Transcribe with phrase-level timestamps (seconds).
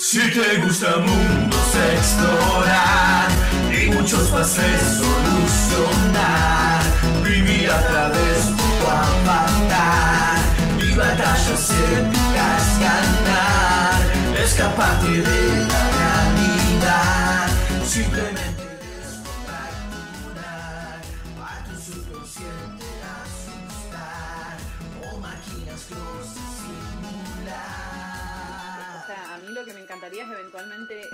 [0.00, 3.28] Si te gusta mundos explorar
[3.72, 6.82] y muchos pases solucionar,
[7.24, 10.38] vivir a través de tu avatar
[10.78, 17.48] y batallas épicas ganar, escaparte de la realidad,
[17.84, 18.47] simplemente
[30.08, 31.10] encantaría es eventualmente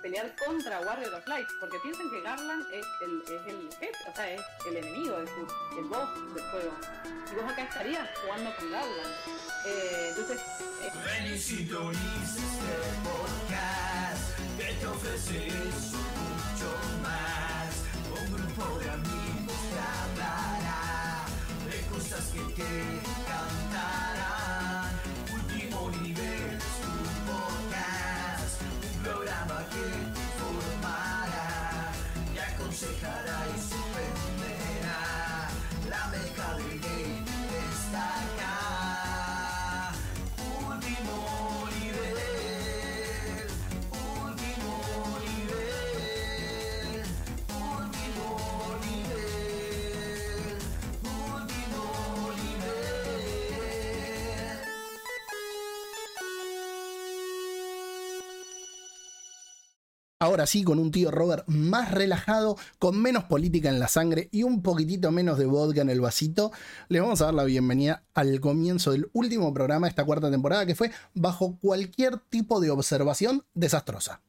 [0.00, 4.16] pelear contra Warrior of Light, porque piensen que Garland es el, es el jefe, o
[4.16, 6.72] sea, es el enemigo, es el, el boss del juego.
[7.30, 9.14] Y vos acá estarías jugando con Garland.
[9.66, 10.40] Eh, entonces,
[10.82, 12.72] eh, Ven y sintoniza este
[13.04, 16.70] podcast que te ofrece eso mucho
[17.02, 17.84] más.
[18.10, 21.26] Un grupo de amigos te hablará
[21.68, 23.31] de cosas que te
[33.02, 33.41] aconsejará y
[60.22, 64.44] Ahora sí, con un tío Robert más relajado, con menos política en la sangre y
[64.44, 66.52] un poquitito menos de vodka en el vasito,
[66.88, 70.64] le vamos a dar la bienvenida al comienzo del último programa de esta cuarta temporada,
[70.64, 74.20] que fue bajo cualquier tipo de observación desastrosa.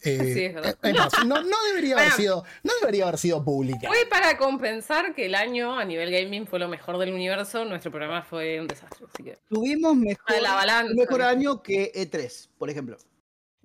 [0.00, 0.44] Eh, Sí,
[0.88, 2.16] es más, no, no debería haber Bueno.
[2.16, 3.88] sido, no debería haber sido pública.
[3.88, 7.90] fue para compensar que el año a nivel gaming fue lo mejor del universo, nuestro
[7.90, 9.04] programa fue un desastre.
[9.12, 10.94] Así que, Tuvimos mejor, la balanza.
[10.94, 12.96] mejor año que E3, por ejemplo.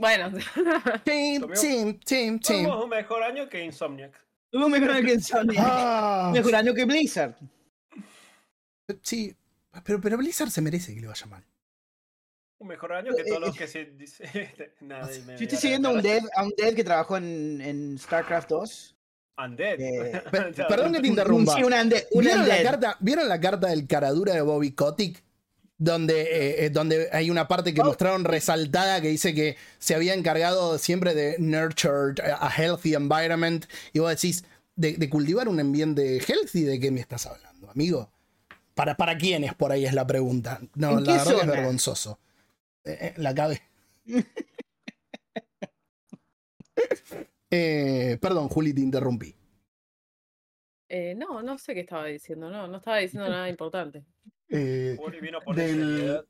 [0.02, 0.32] Bueno,
[1.06, 2.40] Tuvimos- sí, sí, sí.
[2.42, 4.14] Tuvimos un mejor año que Insomniac.
[4.52, 5.54] Tuvimos mejor año que Sony.
[5.58, 7.36] Ah, Mejor año que Blizzard.
[9.02, 9.34] sí,
[9.86, 11.44] pero, pero Blizzard se merece que le vaya mal.
[12.60, 14.54] Un mejor año que todos los que se dice.
[14.82, 17.62] Nada, y me- Yo estoy siguiendo a un dev, a un dev que trabajó en,
[17.62, 18.96] en StarCraft 2.
[19.38, 19.80] Undead.
[19.80, 20.24] Eh,
[20.68, 21.56] perdón que te Un- interrumpa.
[21.56, 22.04] sí, un undead.
[22.12, 25.24] Un ¿Vieron la, carta, ¿Vieron la carta del caradura de Bobby Kotick?
[25.84, 27.86] Donde, eh, donde hay una parte que Oh.
[27.86, 33.66] mostraron resaltada que dice que se había encargado siempre de nurture a healthy environment.
[33.92, 34.44] Y vos decís,
[34.76, 38.12] de, de cultivar un ambiente healthy, ¿de qué me estás hablando, amigo?
[38.76, 40.60] ¿Para, para quiénes por ahí es la pregunta?
[40.76, 42.20] No, ¿En la qué verdad es vergonzoso.
[42.84, 43.62] Eh, eh, la cabe.
[47.54, 49.36] Eh, perdón, Juli, te interrumpí.
[50.88, 54.04] eh, no, no sé qué estaba diciendo, no, no estaba diciendo nada importante.
[54.54, 54.98] Eh,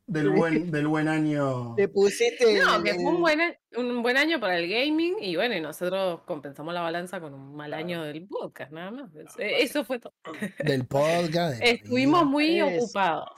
[0.06, 1.74] del, buen, del buen año.
[1.76, 2.60] Te pusiste.
[2.60, 3.40] No, que fue un buen,
[3.76, 7.56] un buen año para el gaming y bueno, y nosotros compensamos la balanza con un
[7.56, 9.10] mal año del podcast, nada más.
[9.40, 10.14] Eh, Eso fue todo.
[10.60, 11.60] Del podcast.
[11.64, 13.30] Estuvimos muy Es- ocupados.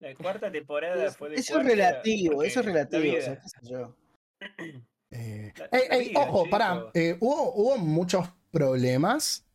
[0.00, 3.02] La cuarta temporada fue de Eso es relativo, eso es la relativo.
[3.02, 3.20] o vida.
[3.22, 3.96] sea, qué sé yo.
[5.10, 6.50] Eh, La- ey, la ey, vida, ojo, chico.
[6.50, 6.90] pará.
[6.94, 9.46] eh, hubo, hubo muchos problemas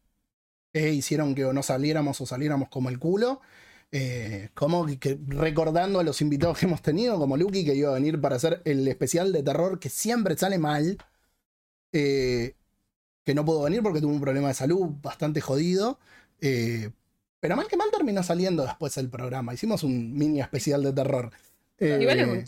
[0.73, 3.41] que hicieron que o no saliéramos o saliéramos como el culo.
[3.91, 7.93] Eh, como que- recordando a los invitados que hemos tenido, como Lucky, que iba a
[7.93, 10.97] venir para hacer el especial de terror que siempre sale mal.
[11.93, 12.55] eh,
[13.25, 15.99] que no pudo venir porque tuvo un problema de salud bastante jodido.
[16.41, 16.91] eh,
[17.39, 19.53] pero mal que mal terminó saliendo después el programa.
[19.53, 21.31] Hicimos un mini especial de terror.
[21.79, 22.43] Igual es Eh, un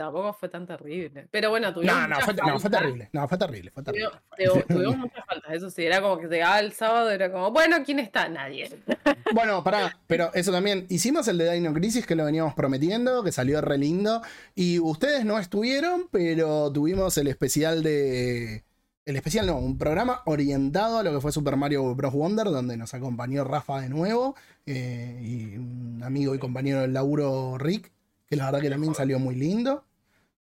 [0.00, 1.28] tampoco fue tan terrible.
[1.30, 3.08] Pero bueno, tuvimos no, no fue, no, fue terrible.
[3.12, 3.70] No, fue terrible.
[3.70, 4.08] Fue terrible.
[4.36, 7.76] Tuvimos, tuvimos muchas faltas, eso sí, era como que llegaba el sábado, era como, bueno,
[7.84, 8.28] ¿quién está?
[8.28, 8.70] Nadie.
[9.32, 10.86] Bueno, pará, pero eso también.
[10.88, 14.22] Hicimos el de Dino Crisis que lo veníamos prometiendo, que salió re lindo.
[14.56, 18.64] Y ustedes no estuvieron, pero tuvimos el especial de.
[19.04, 22.12] El especial no, un programa orientado a lo que fue Super Mario Bros.
[22.12, 24.34] Wonder, donde nos acompañó Rafa de nuevo.
[24.66, 27.92] eh, y un amigo y compañero del laburo Rick,
[28.28, 29.84] que la verdad que también salió muy lindo.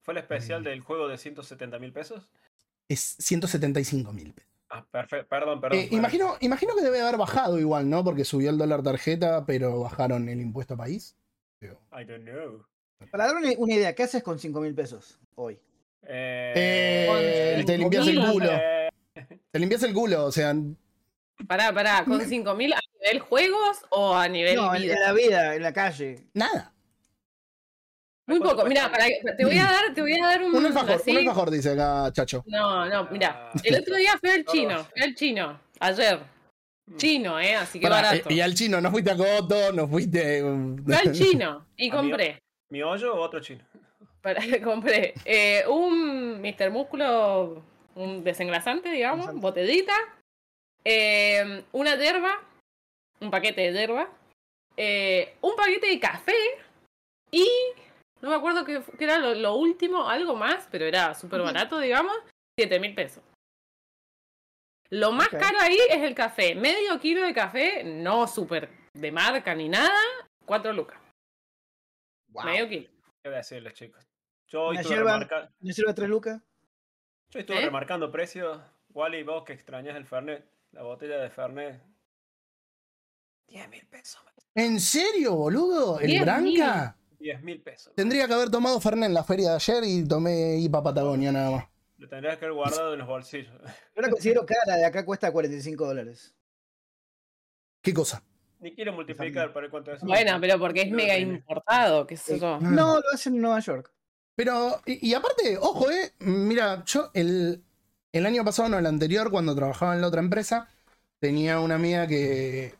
[0.07, 2.29] ¿Fue el especial del juego de 170 mil pesos?
[2.87, 4.49] Es 175 mil pesos.
[4.69, 5.27] Ah, perfecto.
[5.27, 5.79] Perdón, perdón.
[5.79, 8.05] Eh, imagino, imagino que debe haber bajado igual, ¿no?
[8.05, 11.17] Porque subió el dólar tarjeta, pero bajaron el impuesto a país.
[11.59, 12.63] Pero- I don't know.
[13.11, 15.59] Para dar una, una idea, ¿qué haces con 5 mil pesos hoy?
[16.03, 18.49] Eh, te limpias el culo.
[18.49, 18.89] Eh,
[19.51, 20.55] Te limpias el culo, o sea,
[21.49, 24.93] Pará, pará, ¿con 5.000 a nivel juegos o a nivel No, vida?
[24.93, 26.23] en la vida, en la calle.
[26.33, 26.73] nada.
[28.27, 29.05] Muy ¿Cuánto poco, mira, para,
[29.37, 32.11] te voy a dar, te voy a dar un, Un alfajor, un alfajor, dice acá
[32.11, 32.43] Chacho.
[32.47, 33.59] No, no, mira, Ah.
[33.63, 34.83] el otro día fui al No, chino, no.
[34.83, 36.19] fui al chino, ayer.
[36.87, 36.95] Mm.
[36.97, 38.29] Chino, eh, así que Pará, barato.
[38.29, 40.41] eh, y al chino, no fuiste a Coto, no fuiste.
[40.41, 41.97] Fui al chino y Amigo.
[42.09, 42.39] compré.
[42.69, 43.63] ¿Mi hoyo o otro chino?
[44.21, 46.69] para, compré eh, un Mr.
[46.69, 47.63] Músculo,
[47.95, 49.93] un desengrasante, digamos, botellita,
[50.83, 52.41] eh, una yerba,
[53.21, 54.09] un paquete de yerba,
[54.75, 56.35] eh, un paquete de café
[57.31, 57.47] y
[58.21, 61.79] no me acuerdo qué, qué era lo, lo último, algo más, pero era súper barato,
[61.79, 62.15] digamos,
[62.57, 63.23] 7 mil pesos.
[64.89, 66.55] Lo más caro ahí es el café.
[66.55, 69.99] Medio kilo de café, no súper de marca ni nada,
[70.45, 70.99] 4 lucas.
[72.29, 72.45] Wow.
[72.45, 72.89] Medio kilo.
[73.21, 74.03] ¿Qué voy a decirles, chicos?
[74.47, 76.41] Yo hoy estuve, yerba- remarca- ¿No sirve tres lucas?
[77.31, 77.65] yo estuve ¿Eh?
[77.65, 78.61] remarcando precios.
[78.93, 81.81] Wally, vos que extrañas el Fernet, la botella de Fernet.
[83.49, 84.21] 10 mil pesos.
[84.55, 85.99] ¿En serio, boludo?
[85.99, 86.21] ¿El 10.000.
[86.21, 86.97] Branca?
[87.19, 87.93] 10 mil pesos.
[87.95, 91.51] Tendría que haber tomado Fernet en la feria de ayer y tomé IPA Patagonia nada
[91.51, 91.65] más.
[91.97, 93.53] Lo tendrías que haber guardado en los bolsillos.
[93.95, 96.35] Yo la considero cara, de acá cuesta 45 dólares.
[97.81, 98.21] ¿Qué cosa?
[98.59, 100.01] Ni quiero multiplicar para cuánto es.
[100.01, 101.33] Bueno, pero porque es No mega tiene.
[101.35, 102.59] importado, qué sé yo.
[102.59, 103.91] No, lo hacen en Nueva York.
[104.35, 107.63] Pero, y, y aparte, ojo, eh, mira, yo el,
[108.11, 110.67] el año pasado, no, el anterior, cuando trabajaba en la otra empresa,
[111.19, 112.73] tenía una amiga que,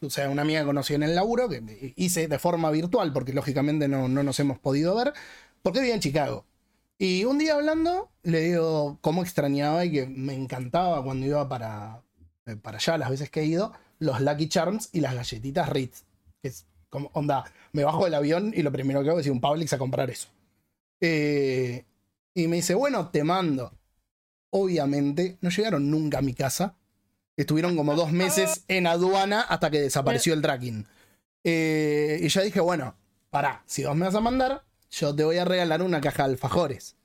[0.00, 3.32] o sea, una amiga que conocí en el laburo, que hice de forma virtual, porque
[3.32, 5.12] lógicamente no, no nos hemos podido ver,
[5.62, 6.44] porque vivía en Chicago.
[6.98, 12.02] Y un día hablando, le digo cómo extrañaba y que me encantaba cuando iba para,
[12.46, 16.04] eh, para allá, las veces que he ido, los Lucky Charms y las galletitas Ritz.
[16.40, 19.30] Que es como, onda, me bajo del avión y lo primero que hago es ir
[19.30, 20.28] a un Publix a comprar eso.
[21.00, 21.84] Eh,
[22.34, 23.72] y me dice, bueno, te mando.
[24.50, 26.76] Obviamente, no llegaron nunca a mi casa.
[27.36, 30.86] Estuvieron como dos meses en aduana hasta que desapareció el tracking.
[31.44, 32.94] Eh, y yo dije, bueno,
[33.30, 36.32] pará, si vos me vas a mandar, yo te voy a regalar una caja de
[36.32, 36.96] alfajores.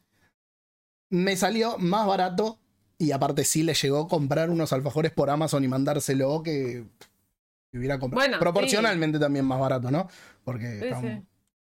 [1.09, 2.59] Me salió más barato
[2.97, 6.83] y aparte sí le llegó comprar unos alfajores por Amazon y mandárselo que,
[7.71, 8.27] que hubiera comprado.
[8.27, 10.09] Bueno, Proporcionalmente también más barato, ¿no?
[10.43, 11.25] Porque Sí, están sí.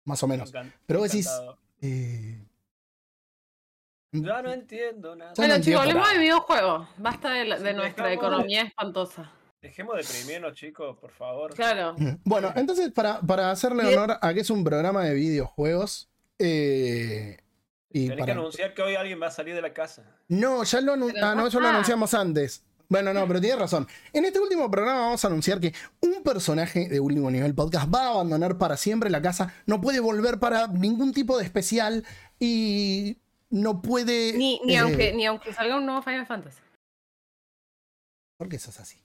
[0.05, 0.51] más o menos.
[0.87, 1.29] Pero vos decís-.
[1.81, 2.43] Eh,
[4.11, 5.31] Ya no entiendo nada.
[5.31, 6.87] No Bueno, chicos, hablemos de videojuegos.
[6.97, 9.31] Basta de, la- de Sí, nuestra de- economía espantosa.
[9.61, 11.53] Dejemos de deprimirnos, chicos, por favor.
[11.53, 11.95] Claro.
[12.23, 16.09] Bueno, entonces para, para hacerle honor a que es un programa de videojuegos,
[16.39, 17.37] eh,
[17.89, 20.03] y Tenés que anunciar que hoy alguien va a salir de la casa.
[20.27, 22.63] No, ya lo, ah, no, eso lo anunciamos antes.
[22.89, 23.87] Bueno, no, pero tienes razón.
[24.13, 28.03] En este último programa vamos a anunciar que un personaje de último nivel podcast va
[28.07, 32.05] a abandonar para siempre la casa, no puede volver para ningún tipo de especial
[32.39, 33.17] y
[33.49, 34.33] no puede...
[34.33, 36.61] Ni, ni, eh, aunque, ni aunque salga un nuevo Final Fantasy.
[38.39, 38.99] ¿Por qué sos así?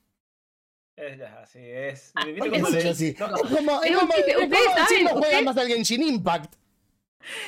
[0.97, 2.13] Es ya, así es.
[2.15, 3.17] Ah, ¿Viste porque cómo ¿Por qué le- sos así?
[3.19, 4.31] No, Es como, es Es como, chiste.
[4.31, 6.55] es Ustedes como si saben, no juega ustedes- más al Genshin Impact.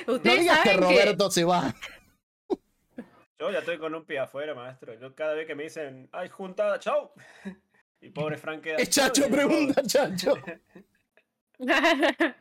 [0.06, 1.74] No Ustedes digas que saben que, Roberto se va.
[3.38, 4.94] Yo ya estoy con un pie afuera, maestro.
[4.98, 7.10] Yo cada vez que me dicen, ay, juntada, chau.
[8.00, 8.76] Y pobre Frank queda.
[8.76, 10.34] Es Chacho, pregunta Chacho.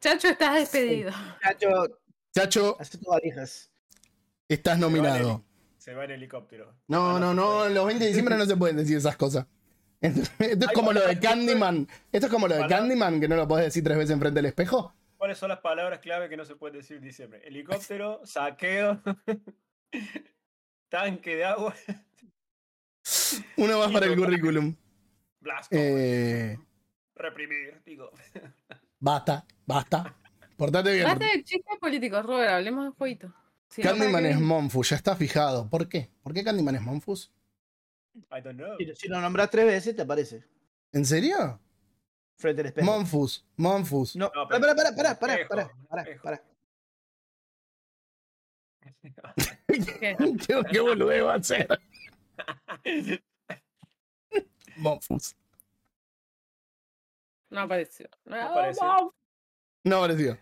[0.00, 1.10] Chacho, estás despedido.
[1.42, 1.98] Chacho,
[2.34, 3.70] Chacho, hace tus valijas.
[4.48, 5.44] Estás nominado.
[5.78, 6.74] Se va en helicóptero.
[6.88, 7.74] No, Ah, no, no, puede.
[7.74, 9.46] los 20 de diciembre no se pueden decir esas cosas.
[10.00, 11.18] Esto, esto es como lo de.
[11.18, 11.88] Candyman.
[12.12, 14.46] Esto es como lo de Candyman, que no lo podés decir tres veces enfrente del
[14.46, 14.94] espejo.
[15.16, 17.40] ¿Cuáles son las palabras clave que no se pueden decir en diciembre?
[17.46, 19.00] Helicóptero, saqueo,
[20.90, 21.74] tanque de agua,
[23.56, 24.74] Uno más para el currículum.
[25.40, 26.58] blast, Eh,
[27.14, 28.10] reprimir, digo.
[29.00, 30.14] basta, basta.
[30.56, 31.04] Portate bien.
[31.04, 33.32] Basta de chistes políticos, Robert, hablemos de jueguito.
[33.68, 34.40] No, ¿para Candyman es?
[34.40, 35.68] Monfus, ya está fijado.
[35.68, 36.10] ¿Por qué?
[36.22, 37.32] ¿Por qué Candyman es Monfus?
[38.14, 38.76] I don't know.
[38.78, 40.44] Si, si lo nombras tres veces, te aparece.
[40.92, 41.60] ¿En serio?
[42.38, 42.86] Frente al espejo.
[42.86, 44.16] Monfus, Monfus.
[44.16, 45.48] No, No, espejo, para, para, espejo.
[46.22, 46.42] para.
[49.66, 50.16] ¿Qué?
[50.70, 51.68] ¿Qué, boludez va a ser?
[54.76, 55.34] Monfus.
[57.50, 58.08] No apareció.
[58.24, 59.14] No apareció.
[59.84, 60.38] No pareció.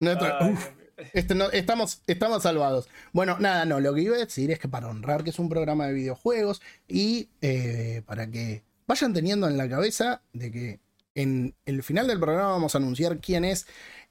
[0.00, 0.68] Nuestro- Ay, Uf.
[1.12, 2.88] Este no- estamos, estamos salvados.
[3.12, 5.48] Bueno, nada, no, lo que iba a decir es que para honrar que es un
[5.48, 10.80] programa de videojuegos y eh, para que vayan teniendo en la cabeza de que
[11.14, 13.66] en el final del programa vamos a anunciar quién es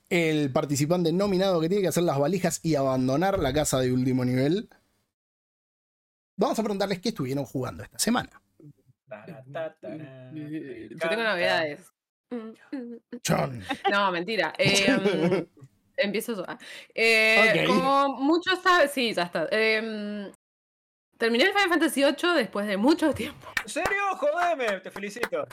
[0.09, 4.25] el participante nominado que tiene que hacer las valijas y abandonar la casa de último
[4.25, 4.69] nivel.
[6.35, 8.41] Vamos a preguntarles qué estuvieron jugando esta semana.
[10.89, 11.79] Yo tengo novedades.
[13.27, 13.63] John.
[13.91, 14.53] No, mentira.
[14.59, 15.58] Eh, mm,
[16.01, 16.45] empiezo yo.
[16.95, 17.67] Eh, Ok.
[17.67, 19.47] Como muchos saben, sí, ya está.
[19.51, 20.31] Eh,
[21.17, 23.47] terminé el Final Fantasy VIII después de mucho tiempo.
[23.63, 24.01] ¿En serio?
[24.15, 25.45] Jodeme, te felicito.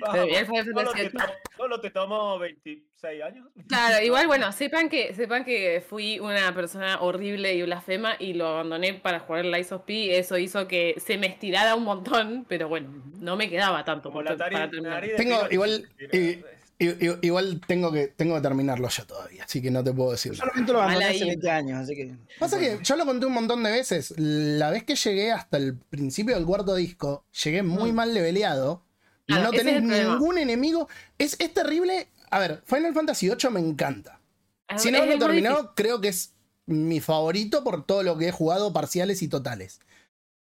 [0.00, 1.26] Vamos, Terminé el Final Solo Fantasy te, VIII.
[1.26, 3.48] to- solo te tomó 26 años.
[3.68, 8.46] Claro, igual, bueno, sepan que, sepan que fui una persona horrible y blasfema y lo
[8.46, 10.18] abandoné para jugar el Lies of P.
[10.18, 14.22] Eso hizo que se me estirara un montón, pero bueno, no me quedaba tanto Como
[14.24, 15.04] por- la tari- para terminar.
[15.16, 16.44] Tengo igual, eh,
[16.78, 20.32] Igual tengo que, tengo que terminarlo yo todavía, así que no te puedo decir.
[20.32, 21.28] Yo realmente lo abandoné Mal hace ahí.
[21.30, 22.14] 20 años, así que.
[22.38, 24.14] Pasa que yo lo conté un montón de veces.
[24.16, 27.94] La vez que llegué hasta el principio del cuarto disco, llegué muy Mm.
[27.96, 28.84] mal leveleado.
[29.26, 30.88] Y Claro, no tenés ningún enemigo.
[31.18, 32.08] Es, es terrible.
[32.30, 34.20] A ver, Final Fantasy VIII me encanta.
[34.68, 36.34] Es haberlo muy terminado, creo que es
[36.66, 39.80] mi favorito por todo lo que he jugado parciales y totales.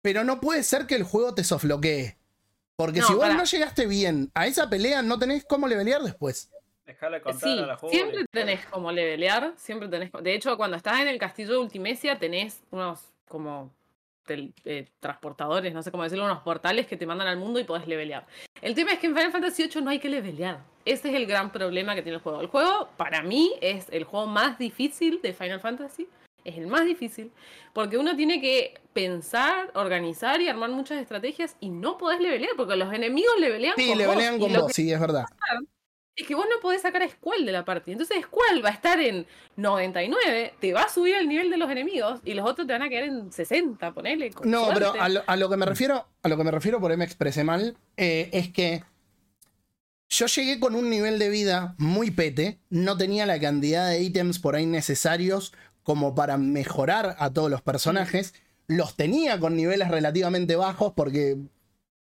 [0.01, 2.15] Pero no puede ser que el juego te sofloquee.
[2.79, 6.49] Porque No, si vos no llegaste bien a esa pelea, no tenés cómo levelear después.
[6.85, 7.91] Dejarle contar Sí, a la Juli.
[7.93, 10.09] siempre tenés como levelear, siempre tenés...
[10.23, 13.73] De hecho, cuando estás en el castillo de Ultimecia tenés unos como
[14.25, 17.65] tel- eh, transportadores, no sé cómo decirlo, unos portales que te mandan al mundo y
[17.65, 18.25] podés levelear.
[18.61, 20.61] El tema es que en Final Fantasy VIII no hay que levelear.
[20.85, 22.39] Ese es el gran problema que tiene el juego.
[22.39, 26.07] El juego, para mí, es el juego más difícil de Final Fantasy.
[26.49, 27.31] Es el más difícil.
[27.73, 32.75] Porque uno tiene que pensar, organizar y armar muchas estrategias y no podés levelear porque
[32.75, 35.25] los enemigos levelean Sí, con levelean con vos, sí, es verdad.
[36.15, 37.93] es que vos no podés sacar a Squall de la partida.
[37.93, 39.27] Entonces Squall va a estar en
[39.57, 42.81] 99, te va a subir el nivel de los enemigos y los otros te van
[42.81, 44.31] a quedar en 60, ponele.
[44.43, 44.85] No, suerte.
[44.91, 46.97] pero a lo, a lo que me refiero, a lo que me refiero, por ahí
[46.97, 48.83] me expresé mal, eh, es que
[50.09, 54.39] yo llegué con un nivel de vida muy pete, no tenía la cantidad de ítems
[54.39, 55.53] por ahí necesarios
[55.89, 58.35] como para mejorar a todos los personajes.
[58.67, 61.37] Los tenía con niveles relativamente bajos porque.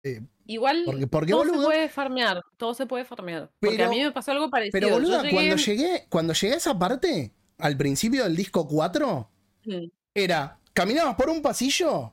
[0.04, 1.62] eh, Igual porque, porque todo boludo.
[1.62, 3.50] se puede farmear, todo se puede farmear.
[3.58, 4.72] Porque Pero- a mí me pasó algo parecido.
[4.80, 9.28] Pero boluda, llegué- cuando llegué, cuando llegué a esa parte, al principio del disco 4,
[9.64, 9.86] Mm.
[10.14, 12.12] era, caminabas por un pasillo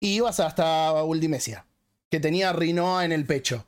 [0.00, 1.66] y ibas hasta Ultimecia,
[2.10, 3.64] que tenía Rinoa en el pecho.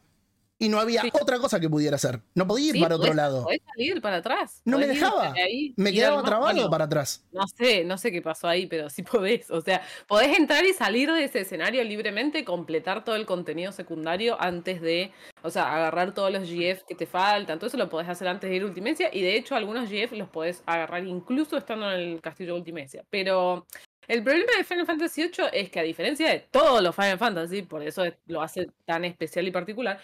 [0.63, 1.11] Y no había Sí.
[1.21, 2.21] otra cosa que pudiera hacer.
[2.37, 3.43] No podía ir Sí, para otro podés- lado.
[3.43, 4.63] Podés salir para atrás.
[4.65, 5.33] No me dejaba.
[5.33, 7.25] ahí, Me quedaba trabado bueno, para atrás.
[7.33, 9.51] No sé, no sé qué pasó ahí, pero sí podés.
[9.51, 14.37] O sea, podés entrar y salir de ese escenario libremente, completar todo el contenido secundario
[14.41, 15.11] antes de,
[15.43, 17.59] o sea, agarrar todos los GF que te faltan.
[17.59, 19.11] Todo eso lo podés hacer antes de ir a Ultimecia.
[19.13, 23.03] Y de hecho, algunos GF los podés agarrar incluso estando en el castillo de Ultimecia.
[23.11, 23.67] Pero
[24.09, 27.63] el problema de Final Fantasy VIII es que, a diferencia de todos los Final Fantasy,
[27.63, 29.99] por eso es- lo hace tan especial y particular,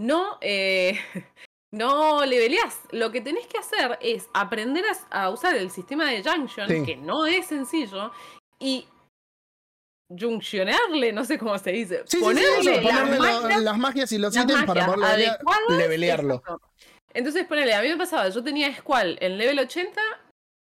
[0.00, 0.38] no.
[0.40, 0.98] eh,
[1.72, 2.80] no leveleás.
[2.90, 6.84] Lo que tenés que hacer es aprender a, a usar el sistema de Junction, Sí.
[6.84, 8.10] que no es sencillo,
[8.58, 8.86] y
[10.18, 14.12] junctionarle, no sé cómo se dice, Sí, sí, sí, ponerle, las ponerle magias- las magias
[14.12, 15.38] y los ítems para poder
[15.68, 16.42] levelearlo.
[17.14, 20.00] Entonces, ponele, a mí me pasaba, yo tenía Squall en level 80,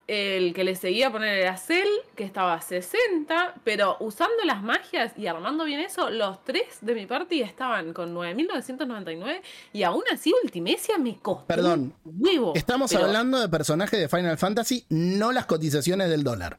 [0.07, 5.13] el que le seguía poner era Cell, que estaba a 60, pero usando las magias
[5.17, 9.41] y armando bien eso, los tres de mi party estaban con 9999
[9.72, 12.53] y aún así Ultimecia me costó Perdón, un huevo.
[12.55, 16.57] Estamos pero- hablando de personajes de Final Fantasy, no las cotizaciones del dólar.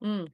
[0.00, 0.24] Mm.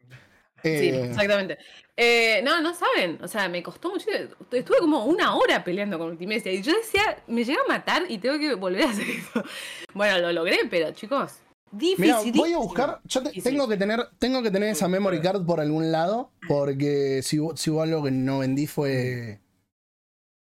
[0.62, 1.56] Sí, Eh, exactamente.
[1.96, 3.18] Eh, no, no saben.
[3.22, 4.06] O sea, me costó mucho.
[4.52, 6.52] Estuve como una hora peleando con Ultimecia.
[6.52, 9.42] Y yo decía, me llega a matar y tengo que volver a hacer eso.
[9.94, 11.32] Bueno, lo logré, pero chicos,
[11.72, 13.00] Mira, voy a buscar.
[13.04, 16.32] Yo te- tengo que tener, tengo que tener esa memory card por algún lado.
[16.48, 19.40] Porque si, si hubo algo que no vendí fue.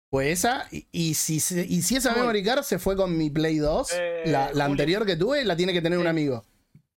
[0.09, 0.67] Fue esa.
[0.71, 2.25] Y, y si, se- y si esa Bueno.
[2.25, 5.55] memory card se fue con mi Play 2, Eh, la, la anterior que tuve, la
[5.55, 6.45] tiene que tener un amigo.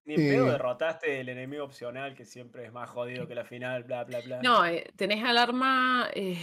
[0.05, 0.51] Ni en pedo Eh.
[0.53, 4.43] derrotaste el enemigo opcional que siempre es más jodido que la final, bla, bla, bla.
[4.43, 6.39] No, eh, tenés al arma eh,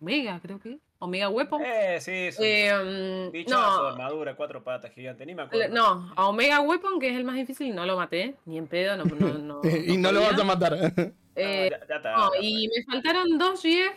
[0.00, 0.78] Omega, creo que.
[0.98, 1.62] Omega Weapon.
[1.64, 5.74] Eh, sí, son Eh, bichazo, no, armadura, cuatro patas gigante, ni me acuerdo.
[5.74, 8.34] no, a Omega Weapon, que es el más difícil, no lo maté.
[8.46, 9.04] Ni en pedo, no.
[9.04, 10.72] no, no- y no lo vas a matar.
[10.76, 13.94] No, Eh, ya, ya está, y me faltaron dos GF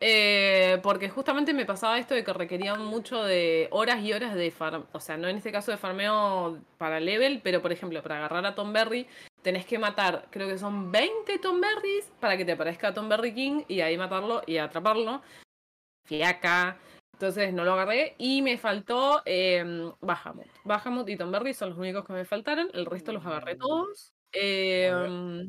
[0.00, 4.52] eh, porque justamente me pasaba esto de que requerían mucho de horas y horas de
[4.52, 8.18] farm, o sea, no en este caso de farmeo para level, pero por ejemplo, para
[8.18, 9.08] agarrar a Tom Berry
[9.42, 13.34] tenés que matar, creo que son 20 Tom Berries para que te aparezca Tom Berry
[13.34, 15.20] King y ahí matarlo y atraparlo.
[16.08, 16.76] Fiaca.
[17.12, 19.64] Entonces no lo agarré y me faltó eh,
[20.00, 20.46] Bahamut.
[20.64, 24.12] Bahamut y Tom Berry son los únicos que me faltaron, el resto los agarré todos.
[24.32, 25.48] Eh,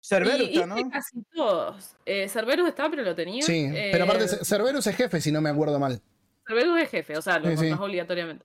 [0.00, 0.76] Cerberus, y ¿no?
[0.90, 1.94] casi todos.
[2.06, 3.42] Eh, Cerberus está, pero lo tenía.
[3.42, 6.00] Sí, Eh, pero aparte, Cerberus es jefe, si no me acuerdo mal.
[6.46, 8.44] Cerberus es jefe, o sea, lo Sí, obligatoriamente.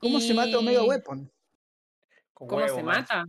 [0.00, 1.30] ¿Cómo se mata Omega Weapon?
[2.34, 2.96] Con ¿Cómo huevo, se man.
[3.00, 3.24] mata?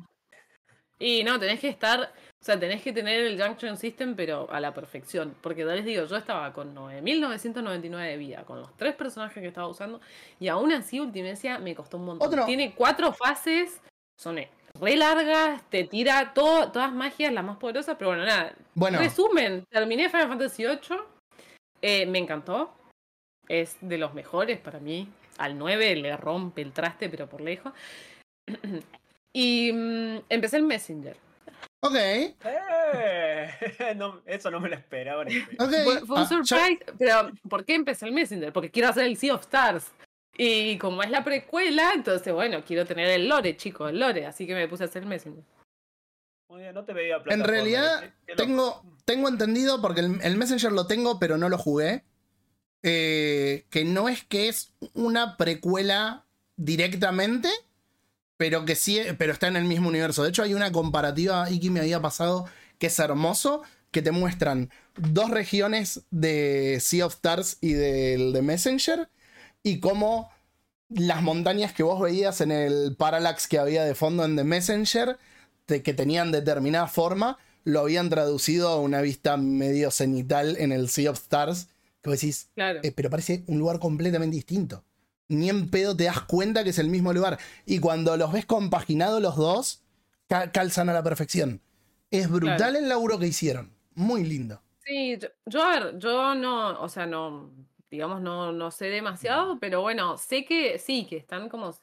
[0.99, 4.59] Y no, tenés que estar, o sea, tenés que tener el Junction System, pero a
[4.59, 5.35] la perfección.
[5.41, 9.47] Porque ya les digo, yo estaba con 9.999 de vida, con los tres personajes que
[9.47, 9.99] estaba usando,
[10.39, 12.27] y aún así Ultimecia me costó un montón.
[12.27, 13.81] Otro- Tiene cuatro fases,
[14.17, 14.39] son
[14.79, 18.53] re largas, te tira todo, todas magias, las más poderosas, pero bueno, nada.
[18.75, 20.97] Bueno, Resumen, terminé Final Fantasy VIII,
[21.81, 22.71] eh, me encantó,
[23.49, 25.09] es de los mejores para mí.
[25.39, 27.73] Al 9 le rompe el traste, pero por lejos.
[29.33, 31.17] y mm, empecé el Messenger.
[31.81, 31.95] Ok.
[31.95, 33.49] Eh,
[33.95, 35.65] no, eso no me lo esperaba ni en pedo.
[35.65, 35.71] ok.
[35.83, 38.51] Fue, fue un Ah, yo- surprise, pero ¿por qué empecé el Messenger?
[38.53, 39.91] Porque quiero hacer el Sea of Stars.
[40.39, 44.25] Y como es la precuela, entonces, bueno, quiero tener el lore, chicos, el lore.
[44.27, 45.43] Así que me puse a hacer el Messenger.
[46.49, 48.43] Muy bien, no te veía En realidad, qué- qué loco.
[48.43, 52.03] tengo, tengo entendido, porque el, el Messenger lo tengo, pero no lo jugué.
[52.83, 57.49] eh, que no es que es una precuela directamente,
[58.37, 60.23] pero que sí, pero está en el mismo universo.
[60.23, 62.45] De hecho, hay una comparativa, Iki me había pasado,
[62.77, 68.41] que es hermoso, que te muestran dos regiones de Sea of Stars y del de
[68.41, 69.09] Messenger,
[69.63, 70.29] y cómo
[70.89, 75.17] las montañas que vos veías en el Parallax que había de fondo en The Messenger,
[75.67, 80.87] de- que tenían determinada forma, lo habían traducido a una vista medio cenital en el
[80.89, 81.67] Sea of Stars,
[82.01, 82.79] que vos decís, Claro.
[82.83, 84.83] eh, pero parece un lugar completamente distinto.
[85.29, 87.37] Ni en pedo te das cuenta que es el mismo lugar.
[87.65, 89.83] Y cuando los ves compaginados los dos,
[90.27, 91.61] ca- calzan a la perfección.
[92.11, 92.77] Es brutal Claro.
[92.77, 93.73] el laburo que hicieron.
[93.95, 94.61] Muy lindo.
[94.85, 97.51] Sí, yo, yo, a ver, yo no, o sea, no,
[97.91, 101.75] digamos, no, no sé demasiado, pero bueno, sé que sí, que están como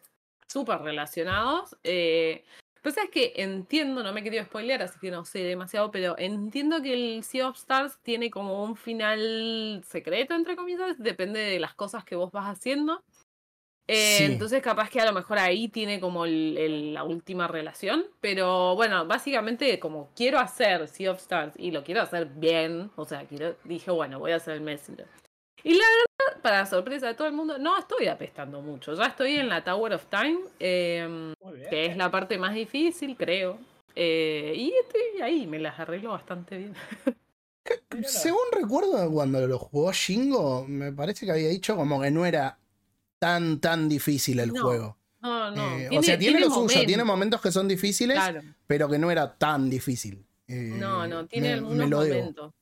[0.46, 1.76] súper relacionados.
[1.84, 2.44] Eh,
[2.82, 6.14] pues es que entiendo, no me he querido spoilear, así que no sé demasiado, pero
[6.18, 11.60] entiendo que el Sea of Stars tiene como un final secreto, entre comillas, depende de
[11.60, 13.02] las cosas que vos vas haciendo.
[13.86, 14.24] Eh, Sí.
[14.24, 18.06] Entonces, capaz que a lo mejor ahí tiene como el- el- la última relación.
[18.20, 23.04] Pero bueno, básicamente, como quiero hacer Sea of Stars y lo quiero hacer bien, o
[23.04, 25.06] sea, quiero, dije, bueno, voy a hacer el Messenger.
[25.62, 28.94] Y la verdad, para sorpresa de todo el mundo, no estoy apestando mucho.
[28.94, 31.32] Ya estoy en la Tower of Time, eh,
[31.70, 33.58] que es la parte más difícil, creo.
[33.94, 36.74] Eh, y estoy ahí, me las arreglo bastante bien.
[38.04, 42.58] Según recuerdo, cuando lo jugó Shingo, me parece que había dicho como que no era
[43.24, 44.96] tan, tan difícil el No, juego.
[45.20, 45.78] No, no.
[45.78, 48.42] Eh, o sea, tiene, lo suyo, momentos, tiene momentos que son difíciles, Claro.
[48.66, 50.26] pero que no era tan difícil.
[50.46, 52.52] Eh, No, no, tiene me, algunos me lo debo, momentos.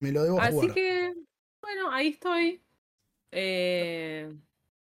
[0.00, 0.74] me lo debo Así jugar.
[0.74, 1.14] que,
[1.60, 2.60] bueno, ahí estoy.
[3.30, 4.34] Eh,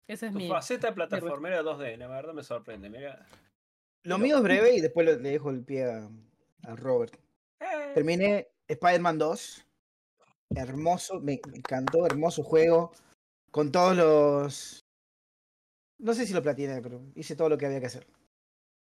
[0.09, 0.49] esa es Tu mi.
[0.49, 2.91] faceta plataformera 2D, la verdad me sorprende.
[2.91, 3.25] Mira.
[4.03, 6.09] Lo mío es breve y después le dejo el pie a,
[6.65, 7.15] a Robert.
[7.61, 9.63] Eh, Terminé Spider-Man 2.
[10.57, 12.93] Hermoso, me encantó, hermoso juego.
[13.51, 14.86] Con todos los.
[15.99, 18.07] No sé si lo platiné, pero hice todo lo que había que hacer.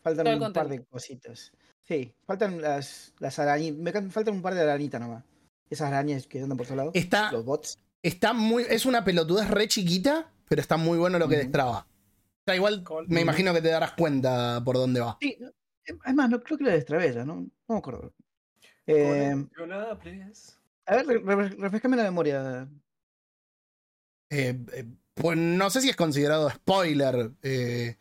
[0.01, 1.51] Faltan un par de cositas.
[1.81, 4.03] Sí, faltan las, las arañitas.
[4.03, 5.23] Me faltan un par de arañitas nomás.
[5.69, 6.91] Esas arañas que andan por todos lados.
[6.95, 7.79] Está, Los bots.
[8.01, 8.63] está muy.
[8.69, 11.87] Es una pelotudez re chiquita, pero está muy bueno lo que destraba.
[11.87, 15.17] O sea, igual Col- me imagino que te darás cuenta por dónde va.
[15.21, 15.49] Sí, no,
[16.03, 17.35] además, no, creo que lo destrabé ya, ¿no?
[17.35, 18.13] No me acuerdo.
[18.85, 20.59] Eh, coleccionables.
[20.85, 22.67] a ver, re- re- refrescame la memoria.
[24.29, 27.31] Eh, eh, pues no sé si es considerado spoiler.
[27.43, 27.97] eh,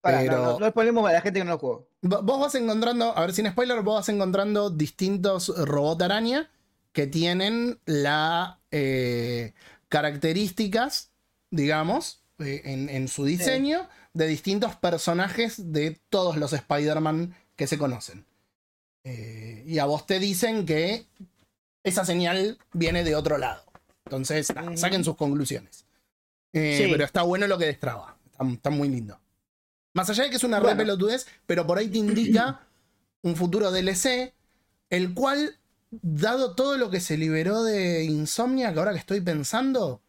[0.00, 1.88] Para, Pero- no, no, a la gente que no lo jugó.
[2.02, 6.50] vo- vos vas encontrando, a ver, sin spoiler, vos vas encontrando distintos robot araña
[6.92, 9.52] que tienen la eh,
[9.88, 11.10] características,
[11.50, 17.78] digamos, eh, en, en su diseño de distintos personajes de todos los Spider-Man que se
[17.78, 18.26] conocen.
[19.04, 21.06] Eh, y a vos te dicen que
[21.84, 23.62] esa señal viene de otro lado.
[24.06, 25.84] Entonces, saquen sus conclusiones.
[26.52, 26.88] Eh, Sí.
[26.92, 28.16] Pero está bueno lo que destraba.
[28.30, 29.18] Está, está muy lindo.
[29.94, 30.78] Más allá de que es una re Bueno.
[30.78, 32.60] pelotudez, pero por ahí te indica
[33.22, 34.32] un futuro DLC,
[34.90, 35.58] el cual,
[35.90, 40.00] dado todo lo que se liberó de Insomnia, que ahora que estoy pensando,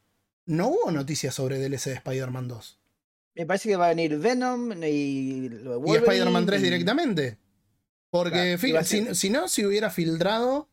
[0.45, 2.79] no hubo noticias sobre DLC de Spider-Man 2.
[3.35, 7.37] Me parece que va a venir Venom y Spider-Man 3 y- directamente.
[8.09, 10.67] Porque, Claro, si no, si hubiera filtrado,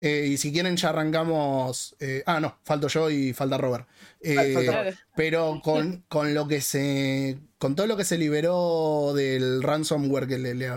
[0.00, 1.96] eh, y si quieren ya arrancamos...
[2.00, 3.86] eh, ah, no, falto yo y falta Robert.
[4.20, 4.96] Eh, falta Claro.
[5.16, 7.38] pero con, con lo que se.
[7.58, 10.70] Con todo lo que se liberó del ransomware que le, le-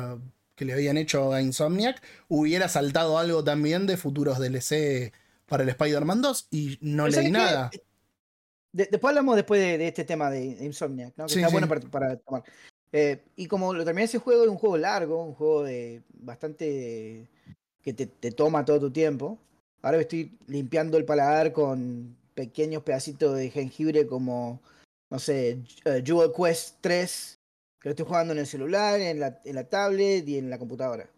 [0.55, 5.11] que le habían hecho a Insomniac, hubiera saltado algo también de futuros DLC
[5.47, 7.71] para el Spider-Man 2 y no leí nada.
[8.71, 11.25] De- después hablamos después de, de este tema de Insomniac, ¿no?
[11.25, 11.53] Que Sí, está sí.
[11.53, 12.43] bueno para, para tomar.
[12.93, 17.27] Eh, y como lo terminé ese juego, es un juego largo, un juego de bastante
[17.81, 19.37] que te, te toma todo tu tiempo.
[19.81, 24.61] Ahora me estoy limpiando el paladar con pequeños pedacitos de jengibre como,
[25.09, 27.39] no sé, eh, Jewel Quest 3,
[27.79, 30.59] que lo estoy jugando en el celular, en la, en la tablet y en la
[30.59, 31.09] computadora.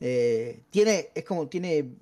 [0.00, 1.94] Eh, tiene, es como, tiene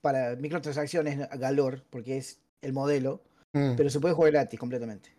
[0.00, 3.20] para microtransacciones galor, porque es el modelo
[3.52, 3.74] Mm.
[3.76, 5.10] pero se puede jugar gratis completamente.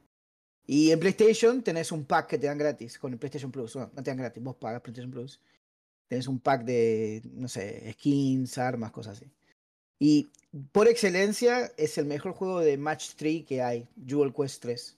[0.66, 3.76] Y en PlayStation tenés un pack que te dan gratis con el PlayStation Plus.
[3.76, 5.42] No, no te dan gratis, vos pagas PlayStation Plus.
[6.12, 9.32] Tenés un pack de, no sé, skins, armas, cosas así.
[9.98, 10.30] Y
[10.74, 14.98] por excelencia es el mejor juego de Match 3 que hay, Jewel Quest 3.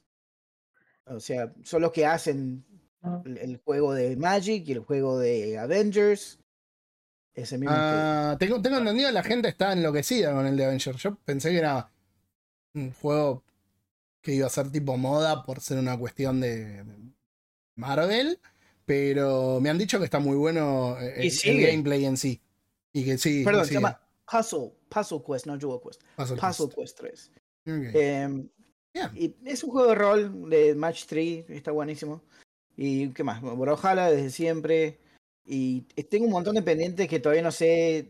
[1.06, 2.65] O sea, son los que hacen
[3.26, 6.39] el, el juego de Magic y el juego de Avengers.
[7.36, 7.76] Es el mismo.
[7.78, 10.97] Ah, tengo, tengo entendido que la gente está enloquecida con el de Avengers.
[10.97, 11.91] Yo pensé que era
[12.73, 13.43] un juego
[14.19, 16.95] que iba a ser tipo moda por ser una cuestión de, de
[17.76, 18.39] Marvel,
[18.86, 22.41] pero me han dicho que está muy bueno eh, el, el gameplay en sí.
[22.93, 23.43] Y que sí.
[23.43, 26.02] Perdón, se llama Puzzle, Puzzle Quest, no Jewel Quest.
[26.15, 27.00] Puzzle Puzzle Quest.
[27.00, 27.32] Quest 3.
[27.89, 27.96] Ok.
[27.96, 28.50] Em,
[28.93, 29.10] Bien.
[29.15, 32.22] y es un juego de rol de Match 3, está buenísimo.
[32.78, 33.41] ¿Y qué más?
[33.41, 35.00] Brawlhalla desde siempre.
[35.46, 38.10] Y tengo un montón de pendientes que todavía no sé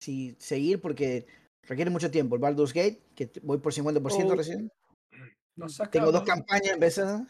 [0.00, 1.26] si seguir porque
[1.62, 2.34] requiere mucho tiempo.
[2.36, 4.34] El Baldur's Gate, que voy por 50% Oh.
[4.34, 4.70] recién.
[5.56, 7.22] No saca, Tengo dos campañas empezadas.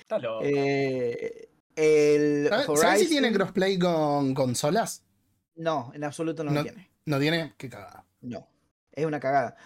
[0.00, 0.40] Está loco.
[0.44, 5.04] Eh, el ¿Sabes si tiene crossplay con consolas?
[5.56, 6.56] No, en absoluto no, No.
[6.60, 6.90] lo tiene.
[7.06, 8.04] No tiene, qué cagada.
[8.20, 8.46] No.
[8.92, 9.56] Es una cagada.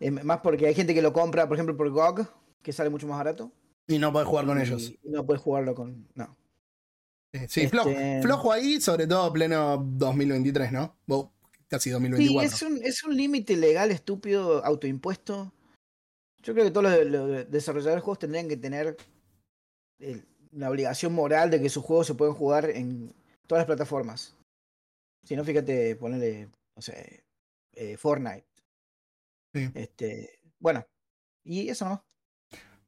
[0.00, 2.26] Eh, más porque hay gente que lo compra, por ejemplo, por GOG,
[2.62, 3.52] que sale mucho más barato.
[3.86, 4.92] Y no podés jugar con y ellos.
[5.02, 6.08] No puedes jugarlo con.
[6.14, 6.36] No.
[7.32, 10.96] Eh, Sí, flojo, Este- flojo ahí, sobre todo pleno 2023, ¿no?
[11.06, 11.32] Bo-
[11.68, 12.46] casi Sí, 2024.
[12.48, 15.52] es un, es un límite legal estúpido, autoimpuesto.
[16.42, 18.96] Yo creo que todos los, los desarrolladores de juegos tendrían que tener
[19.98, 20.24] el-
[20.56, 23.12] la obligación moral de que sus juegos se pueden jugar en
[23.46, 24.36] todas las plataformas.
[25.24, 27.24] Si no, fíjate, ponerle, no sé,
[27.72, 28.46] eh, Fortnite.
[29.54, 29.70] Sí.
[29.74, 30.86] Este, bueno,
[31.44, 32.04] y eso no.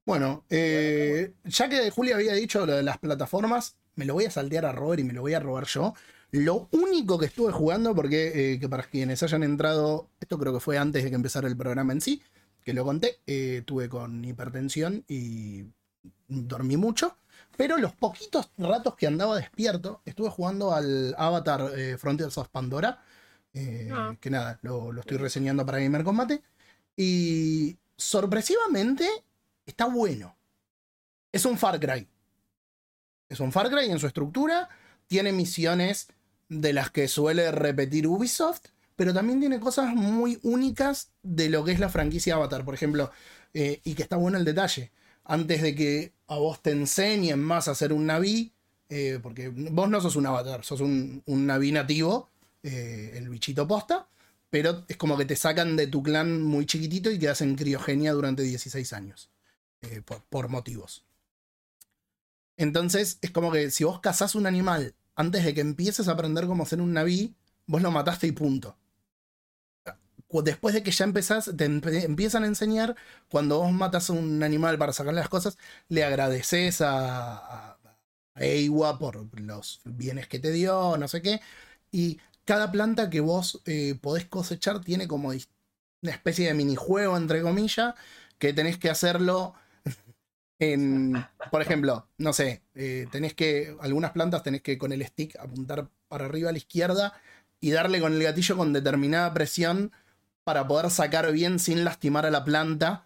[0.04, 4.30] Bueno, eh, ya que Julio había dicho lo de las plataformas, me lo voy a
[4.30, 5.94] saltear a Robert y me lo voy a robar yo.
[6.30, 10.60] Lo único que estuve jugando, porque eh, que para quienes hayan entrado, esto creo que
[10.60, 12.22] fue antes de que empezara el programa en sí,
[12.62, 15.64] que lo conté, eh, tuve con hipertensión y
[16.28, 17.18] dormí mucho,
[17.56, 23.02] pero los poquitos ratos que andaba despierto, estuve jugando al Avatar eh, Frontiers of Pandora,
[23.54, 24.16] eh, Ah.
[24.20, 26.42] que nada, lo, lo estoy reseñando para Gamer Combate,
[26.96, 29.08] y sorpresivamente
[29.66, 30.36] está bueno.
[31.32, 32.08] Es un Far Cry.
[33.28, 34.68] Es un Far Cry en su estructura.
[35.06, 36.08] Tiene misiones
[36.48, 38.68] de las que suele repetir Ubisoft.
[38.94, 42.64] Pero también tiene cosas muy únicas de lo que es la franquicia Avatar.
[42.64, 43.10] Por ejemplo,
[43.52, 44.90] eh, y que está bueno el detalle.
[45.26, 48.52] Antes de que a vos te enseñen más a ser un Naví.
[48.88, 52.30] eh, porque vos no sos un avatar, sos un, un Naví nativo.
[52.62, 54.08] eh, el bichito posta.
[54.50, 58.12] Pero es como que te sacan de tu clan muy chiquitito y quedas en criogenia
[58.12, 59.30] durante 16 años
[59.82, 61.04] eh, por, por motivos.
[62.56, 66.46] Entonces, es como que si vos cazás un animal antes de que empieces a aprender
[66.46, 67.34] cómo ser un naví,
[67.66, 68.76] vos lo mataste y punto.
[70.28, 72.96] Después de que ya empezás, te empiezan a enseñar,
[73.28, 75.56] cuando vos matas a un animal para sacarle las cosas,
[75.88, 81.40] le agradeces a, a, por los bienes que te dio, no sé qué.
[81.90, 87.42] Y cada planta que vos eh, podés cosechar tiene como una especie de minijuego, entre
[87.42, 87.94] comillas,
[88.38, 89.54] que tenés que hacerlo
[90.58, 95.36] en, por ejemplo, no sé, eh, tenés que, algunas plantas tenés que con el stick
[95.36, 97.12] apuntar para arriba a la izquierda
[97.60, 99.92] y darle con el gatillo con determinada presión
[100.46, 103.04] para poder sacar bien sin lastimar a la planta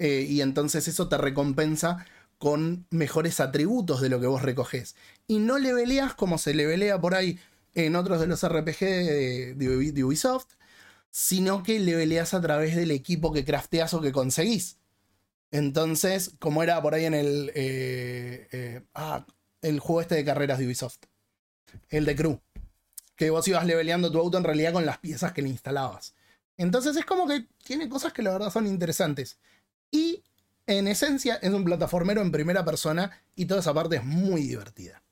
[0.00, 2.04] eh, y entonces eso te recompensa
[2.36, 4.96] con mejores atributos de lo que vos recoges.
[5.28, 7.38] Y no le leveleas como se levelea por ahí
[7.74, 8.80] en otros de los RPG
[9.56, 10.48] de Ubisoft,
[11.12, 14.76] sino que leveleas a través del equipo que crafteas o que conseguís.
[15.52, 19.24] Entonces, como era por ahí en el, eh, eh, ah,
[19.62, 21.04] el juego este de carreras de Ubisoft,
[21.88, 22.40] el de Crew,
[23.14, 26.14] que vos ibas leveleando tu auto en realidad con las piezas que le instalabas.
[26.60, 29.38] Entonces es como que tiene cosas que la verdad son interesantes.
[29.90, 30.22] Y
[30.66, 35.02] en esencia es un plataformero en primera persona y toda esa parte es muy divertida.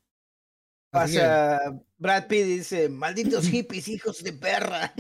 [0.93, 4.93] Así que- Pasa, Brad Pitt dice, malditos hippies, hijos de perra.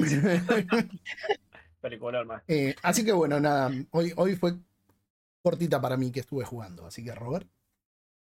[1.83, 2.43] Pelicular más.
[2.49, 4.55] Eh, así que bueno, nada, hoy, hoy fue
[5.43, 6.87] cortita para mí que estuve jugando.
[6.87, 7.47] Así que Robert.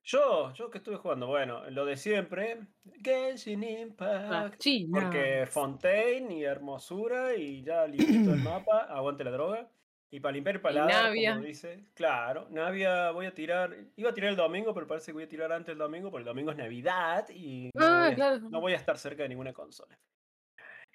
[0.05, 2.59] Yo, yo que estuve jugando, bueno, lo de siempre,
[3.01, 4.59] Genshin Ah, Impact.
[4.59, 4.99] China.
[4.99, 9.69] Porque Fontaine y Hermosura y ya limpito el mapa, aguante la droga.
[10.11, 14.29] Y para limpiar el paladar, como dice, claro, Navia voy a tirar, iba a tirar
[14.29, 16.57] el domingo, pero parece que voy a tirar antes el domingo, porque el domingo es
[16.57, 18.39] Navidad y no, Ah, voy, a, claro.
[18.51, 19.97] no voy a estar cerca de ninguna consola.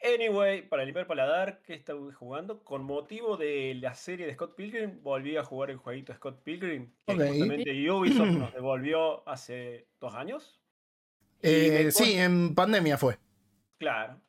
[0.02, 2.62] Anyway, para limpiar el paladar, ¿qué estuve jugando?
[2.62, 6.92] Con motivo de la serie de Scott Pilgrim, volví a jugar el jueguito Scott Pilgrim,
[7.06, 7.20] que Ok.
[7.28, 10.60] justamente Ubisoft nos devolvió hace dos años.
[11.42, 13.18] Eh, sí, en pandemia fue.
[13.78, 14.20] Claro.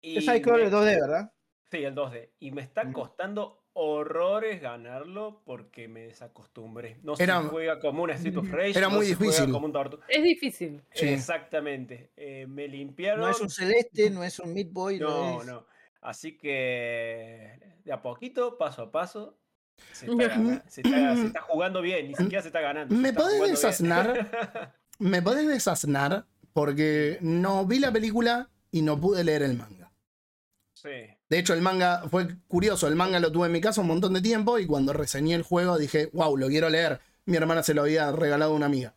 [0.00, 1.32] Y Es Cyclone me- 2D, ¿verdad?
[1.70, 2.30] Sí, el 2D.
[2.38, 2.92] Y me está Mm.
[2.92, 6.98] costando horrores ganarlo porque me desacostumbré.
[7.02, 8.70] No Era- se juega como un Street of Rage.
[8.78, 9.52] Era no muy se juega difícil.
[9.52, 10.82] como un Tortu- Es difícil.
[10.92, 11.06] Sí.
[11.08, 12.10] Exactamente.
[12.16, 13.20] Eh, me limpiaron.
[13.20, 15.66] No es un celeste, no es un Meat Boy, no, No, es- no.
[16.00, 19.38] Así que de a poquito, paso a paso,
[19.92, 20.28] se está, Ya.
[20.28, 22.94] gana- se está- se está jugando bien, ni siquiera se está ganando.
[22.94, 24.72] ¿Me podés desasnar?
[24.98, 29.92] Me podés desasnar porque no vi la película y no pude leer el manga.
[30.74, 30.90] Sí.
[31.28, 32.88] De hecho, el manga fue curioso.
[32.88, 35.42] El manga lo tuve en mi casa un montón de tiempo y cuando reseñé el
[35.42, 37.00] juego dije, wow, lo quiero leer.
[37.26, 38.94] Mi hermana se lo había regalado a una amiga.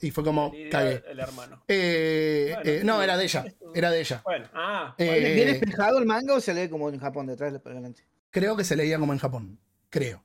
[0.00, 1.02] Y fue como, cagué.
[1.08, 1.64] el hermano.
[1.66, 3.44] Eh, Bueno, eh, no, era de ella.
[3.74, 4.22] Era de ella.
[4.24, 5.32] Bueno, ah, Eh.
[5.34, 8.04] ¿Viene espejado el manga o se lee como en Japón, detrás para adelante?
[8.30, 9.58] Creo que se leía como en Japón.
[9.90, 10.22] Creo.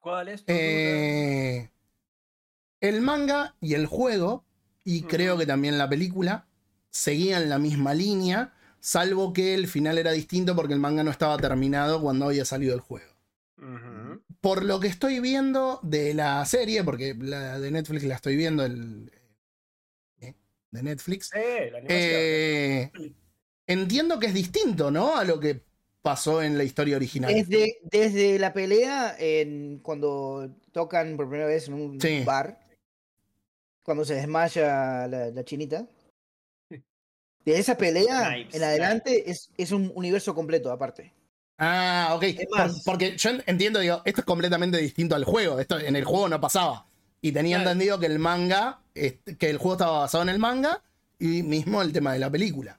[0.00, 0.42] ¿cuál es?
[0.46, 1.70] Eh,
[2.80, 4.44] el manga y el juego,
[4.84, 6.46] y creo que también la película,
[6.90, 11.36] seguían la misma línea, salvo que el final era distinto porque el manga no estaba
[11.36, 13.12] terminado cuando había salido el juego.
[14.40, 18.64] Por lo que estoy viendo de la serie, porque la de Netflix la estoy viendo,
[18.64, 19.10] el
[20.20, 20.34] eh,
[20.70, 21.40] de Netflix, la
[21.88, 22.92] eh,
[23.66, 25.16] entiendo que es distinto, ¿no?
[25.16, 25.60] A lo que
[26.02, 27.34] pasó en la historia original.
[27.34, 32.22] Desde, desde la pelea, en, cuando tocan por primera vez en un Sí.
[32.24, 32.60] bar,
[33.82, 35.88] cuando se desmaya la, la chinita,
[37.48, 41.12] de esa pelea en adelante es, es un universo completo aparte.
[41.58, 42.24] Ah, ok.
[42.48, 45.58] Por- porque yo en- entiendo, digo, esto es completamente distinto al juego.
[45.58, 46.86] Esto en el juego no pasaba.
[47.20, 47.70] Y tenía Claro.
[47.72, 50.82] entendido que el manga, este, que el juego estaba basado en el manga
[51.18, 52.78] y mismo el tema de la película.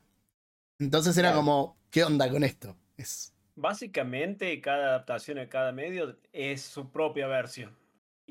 [0.79, 1.39] Entonces era Claro.
[1.41, 2.75] como, ¿qué onda con esto?
[2.97, 7.75] Es, Básicamente, cada adaptación de cada medio es su propia versión.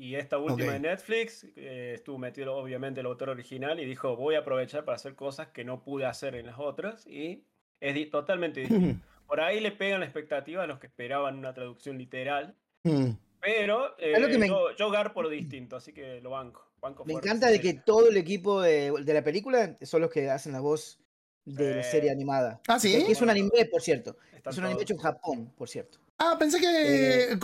[0.01, 0.73] Y esta última Ok.
[0.73, 4.95] de Netflix eh, estuvo metido obviamente el autor original y dijo, voy a aprovechar para
[4.95, 7.05] hacer cosas que no pude hacer en las otras.
[7.05, 7.43] Y
[7.81, 9.05] es di- totalmente distinto.
[9.27, 12.55] Por ahí le pegan la expectativa a los que esperaban una traducción literal.
[12.83, 13.09] Mm.
[13.41, 16.65] Pero Es lo que eh, me- yo, yo garpo lo distinto, así que lo banco.
[16.81, 20.29] banco Me encanta de que todo el equipo de, de la película son los que
[20.29, 20.97] hacen la voz
[21.45, 21.91] de la Sí.
[21.91, 22.61] serie animada.
[22.69, 23.03] Ah, ¿sí?
[23.05, 24.15] Que es un anime, por cierto.
[24.33, 24.81] Están Es un anime todos.
[24.83, 25.99] hecho en Japón, por cierto.
[26.17, 27.33] Ah, pensé que.
[27.33, 27.37] Eh.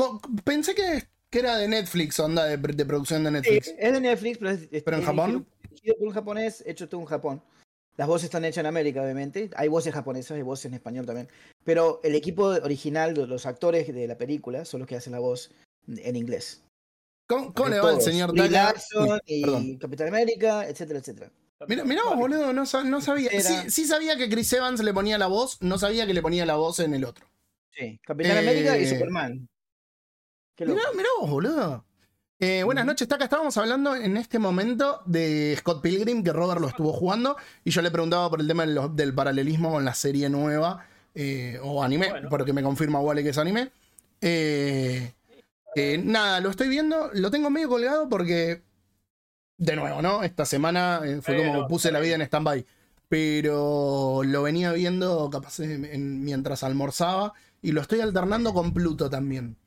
[0.44, 1.04] pensé que,
[1.36, 3.74] que era de Netflix, onda de, de producción de Sí, Netflix.
[3.78, 5.46] es de Netflix, pero es, es- ¿Pero en es Japón?
[5.70, 7.42] dirigido- por un japonés, hecho todo en Japón.
[7.98, 9.50] Las voces están hechas en América, obviamente.
[9.58, 11.28] Hay voces japonesas, hay voces en español también.
[11.66, 15.52] Pero el equipo original, los actores de la película, son los que hacen la voz
[15.88, 16.64] en inglés.
[17.28, 18.38] ¿Cómo, le va el señor?
[18.38, 19.78] Larson y perdón.
[19.78, 21.32] Capitán América, etcétera, etcétera.
[21.68, 23.30] Mira, mirá vos, boludo, no, sa- no sabía.
[23.42, 26.46] Sí, sí sabía que Chris Evans le ponía la voz, no sabía que le ponía
[26.46, 27.26] la voz en el otro.
[27.72, 29.48] Sí, Capitán América y Eh, Superman.
[30.60, 31.86] Mirá, mirá vos, boludo.
[32.40, 33.26] Eh, buenas noches, Taca.
[33.26, 37.82] Estábamos hablando en este momento de Scott Pilgrim, que Robert lo estuvo jugando, y yo
[37.82, 42.30] le preguntaba por el tema del paralelismo con la serie nueva, eh, o anime, Bueno.
[42.30, 43.72] porque me confirma Wale que es anime.
[44.22, 45.14] Eh,
[46.04, 48.62] nada, lo estoy viendo, lo tengo medio colgado porque,
[49.58, 50.24] de nuevo, ¿no?
[50.24, 52.66] Esta semana fue como puse la vida en stand-by.
[53.08, 59.10] Pero lo venía viendo capaz en- en- mientras almorzaba y lo estoy alternando con Pluto
[59.10, 59.58] también.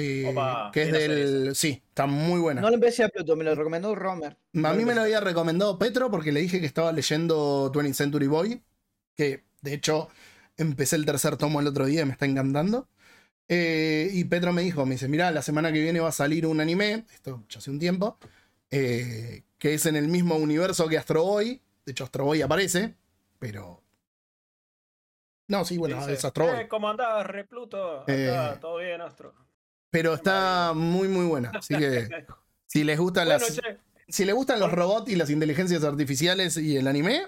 [0.00, 1.54] Eh, Opa, que es del.
[1.56, 2.60] Sí, está muy buena.
[2.60, 4.36] No lo empecé a Pluto, me lo recomendó Romer.
[4.64, 8.26] a mí me lo había recomendado Petro porque le dije que estaba leyendo 20th Century
[8.28, 8.62] Boy.
[9.16, 10.08] Que de hecho
[10.56, 12.88] empecé el tercer tomo el otro día y me está encantando.
[13.48, 16.46] Eh, y Petro me dijo: Me dice, Mira, la semana que viene va a salir
[16.46, 17.04] un anime.
[17.14, 18.18] Esto ya hace un tiempo.
[18.70, 21.60] eh, que es en el mismo universo que Astro Boy.
[21.84, 22.94] De hecho, Astro Boy aparece.
[23.40, 23.82] Pero.
[25.48, 26.60] No, sí, bueno, Dice, es Astro Boy.
[26.60, 28.02] "Eh, ¿Cómo andás, Repluto?
[28.02, 28.12] Acá,
[28.54, 29.34] Eh, todo bien, Astro.
[29.90, 31.50] Pero está muy, muy buena.
[31.54, 32.08] Así que
[32.66, 33.56] si les gustan Bueno, las.
[33.56, 37.26] che, Si les gustan los robots y las inteligencias artificiales y el anime,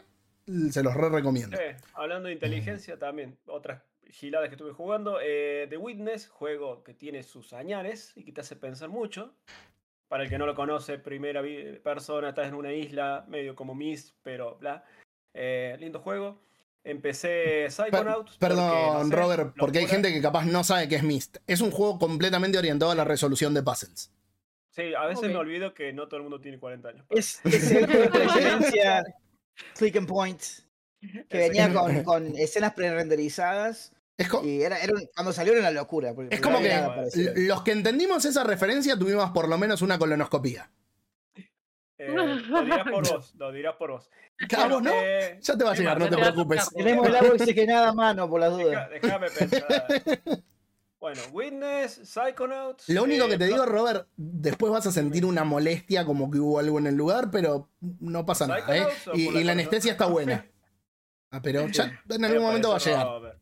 [0.71, 1.57] se los re recomiendo.
[1.57, 5.19] che, hablando de inteligencia, también otras giladas que estuve jugando.
[5.23, 9.35] eh, The Witness, juego que tiene sus añares y que te hace pensar mucho.
[10.09, 11.41] Para el que no lo conoce, primera
[11.85, 14.85] persona, estás en una isla, medio como Mist, pero bla.
[15.35, 16.41] Eh, lindo juego.
[16.83, 18.37] Empecé Psychonauts.
[18.39, 18.69] perdón,
[19.03, 21.37] no sé, Robert, porque hay gente que capaz no sabe qué es Myst.
[21.47, 24.11] Es un juego completamente orientado a la resolución de puzzles.
[24.71, 27.07] Sí, a veces me olvido que no todo el mundo tiene 40 años.
[27.11, 29.05] Es, es el juego de referencia
[29.77, 30.41] Click and Point,
[31.29, 33.93] que venía con, con escenas pre-renderizadas.
[34.43, 36.15] Y era, era un- cuando salió era una locura.
[36.15, 36.71] porque es como que
[37.37, 40.71] los que entendimos esa referencia tuvimos por lo menos una colonoscopía.
[42.03, 42.09] Eh,
[42.49, 44.11] lo dirás por vos, lo dirás por vos.
[44.57, 44.91] ¿A vos no?
[44.95, 46.71] eh, Ya te va a ¿qué llegar, no te preocupes.
[46.71, 48.89] Tenemos el agua oxigenada a mano, por las dudas.
[48.91, 49.87] déjame pensar.
[51.01, 52.87] Bueno, Witness, Psychonauts.
[52.91, 56.31] Lo único eh, que te Pla- digo, Robert, después vas a sentir una molestia como
[56.31, 58.81] que hubo algo en el lugar, pero no pasa nada, ¿eh?
[58.85, 60.47] ¿Psychonauts o Y, por y la la anestesia está buena.
[61.33, 63.40] Ah, pero ya en algún momento va a llegar.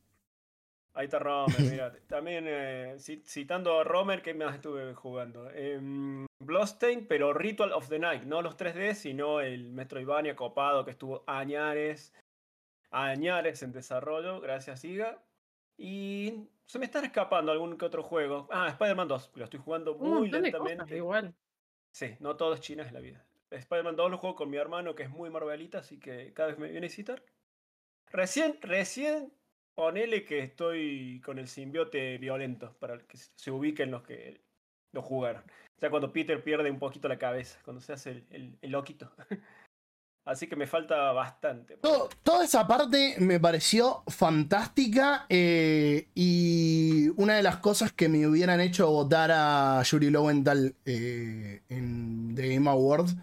[0.99, 1.93] Ahí está Romer, mira.
[2.09, 5.49] También eh, ci- citando a Romer, ¿qué más estuve jugando?
[6.41, 8.25] Bloodstained, pero Ritual of the Night.
[8.25, 12.13] No los 3D, sino el Metroidvania copado que estuvo añares,
[12.91, 15.23] añares en desarrollo, gracias Iga.
[15.77, 18.49] Y se me están escapando algún que otro juego.
[18.51, 20.97] Ah, Spider-Man 2, que lo estoy jugando muy de cosas lentamente.
[20.97, 21.35] igual.
[21.93, 23.25] Sí, no todo es China, es la vida.
[23.53, 26.59] Spider-Man 2 lo juego con mi hermano que es muy Marvelita, así que cada vez
[26.59, 27.23] me viene a visitar.
[28.11, 29.33] Recién, recién
[29.79, 34.41] ponele que estoy con el simbiote violento, para que se ubiquen los que
[34.93, 35.45] lo jugaron.
[35.45, 39.09] O sea, cuando Peter pierde un poquito la cabeza, cuando se hace el, loquito.
[40.27, 41.77] Así que me falta bastante.
[41.77, 48.27] Todo- toda esa parte me pareció fantástica eh, y una de las cosas que me
[48.27, 53.15] hubieran hecho votar a Yuri Lowenthal eh, en The Game Awards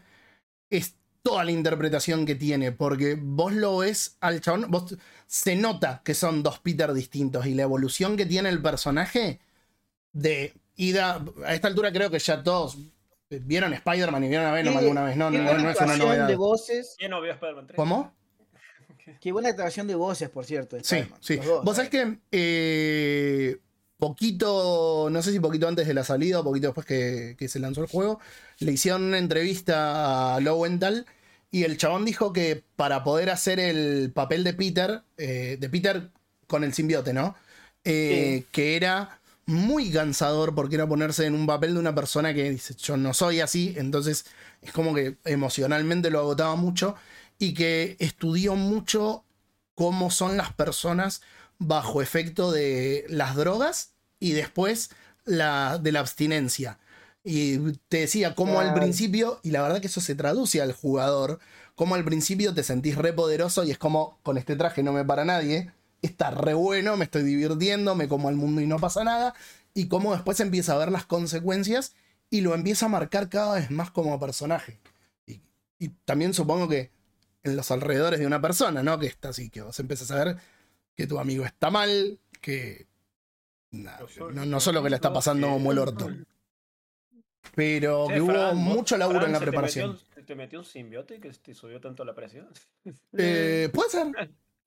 [0.70, 4.70] es toda la interpretación que tiene, porque vos lo ves al chabón,
[5.28, 9.40] se nota que son dos Peter distintos y la evolución que tiene el personaje
[10.14, 12.78] de ida a esta altura creo que ya todos
[13.30, 15.98] vieron Spider-Man y vieron a Venom alguna vez, no, Qué no, buena no es una
[15.98, 16.28] novedad.
[16.28, 16.96] de voces.
[16.98, 17.76] ¿Quién no vio Spider-Man 3?
[17.76, 18.14] ¿Cómo?
[19.20, 20.78] Qué buena actuación de voces, por cierto.
[20.82, 21.36] Sí, sí.
[21.38, 21.64] dos.
[21.64, 23.58] Vos sabés que eh,
[23.98, 27.60] poquito, no sé si poquito antes de la salida o poquito después que, que se
[27.60, 28.20] lanzó el juego,
[28.60, 31.06] le hicieron una entrevista a Lowenthal
[31.52, 36.12] y el chabón dijo que para poder hacer el papel de Peter, eh, de Peter
[36.48, 37.36] con el simbiote, ¿no?
[37.84, 42.50] Eh, Que era muy cansador porque era ponerse en un papel de una persona que
[42.50, 44.26] dice, yo no soy así, entonces
[44.62, 46.96] es como que emocionalmente lo agotaba mucho
[47.38, 49.24] y que estudió mucho
[49.76, 51.22] cómo son las personas
[51.60, 54.90] bajo efecto de las drogas y después
[55.26, 56.80] la, de la abstinencia.
[57.28, 57.58] Y
[57.90, 61.40] te decía cómo al principio, y la verdad que eso se traduce al jugador,
[61.74, 65.04] cómo al principio te sentís re poderoso y es como, con este traje no me
[65.04, 65.72] para nadie,
[66.04, 69.34] está re bueno, me estoy divirtiendo, me como al mundo y no pasa nada,
[69.74, 71.96] y cómo después empieza a ver las consecuencias
[72.30, 74.80] y lo empieza a marcar cada vez más como personaje.
[75.26, 75.42] Y,
[75.80, 76.92] y también supongo que
[77.42, 79.00] en los alrededores de una persona, ¿no?
[79.00, 80.38] Que está así, que vos empezás a ver
[80.96, 82.86] que tu amigo está mal, que
[83.72, 86.08] no, no solo que le está pasando como el orto,
[87.54, 89.90] pero Che, que hubo Fran, ¿vos- mucho laburo Fran, en la ¿se te preparación.
[89.92, 92.50] metió un- ¿Se te metió un simbiote que te subió tanto la presión?
[93.18, 94.08] Eh, puede ser.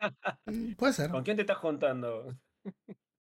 [0.79, 1.11] Puede ser.
[1.11, 2.37] ¿Con quién te estás juntando?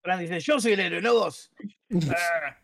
[0.02, 1.52] Fran dice, yo soy el héroe, no vos.
[2.18, 2.58] Ah,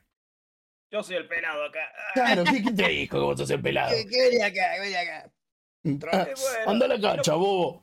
[0.92, 1.92] yo soy el pelado acá.
[2.14, 3.90] Claro, ¿qué, qué te dijo que vos sos el pelado?
[3.96, 4.74] ¿Qué, qué venía acá?
[4.76, 5.32] ¿Qué venía acá?
[6.12, 7.82] Ah, bueno, Anda a la cancha, bobo.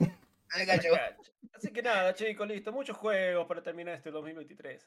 [0.51, 0.91] Acá, yo.
[1.53, 2.73] Así que nada, chicos, listo.
[2.73, 4.87] Muchos juegos para terminar este 2023.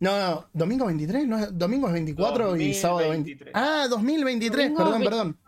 [0.00, 3.30] No, no, domingo 23, no, domingo es 24 y sábado 20.
[3.34, 3.52] 2023.
[3.54, 5.38] Ah, 2023, Domingo perdón, perdón.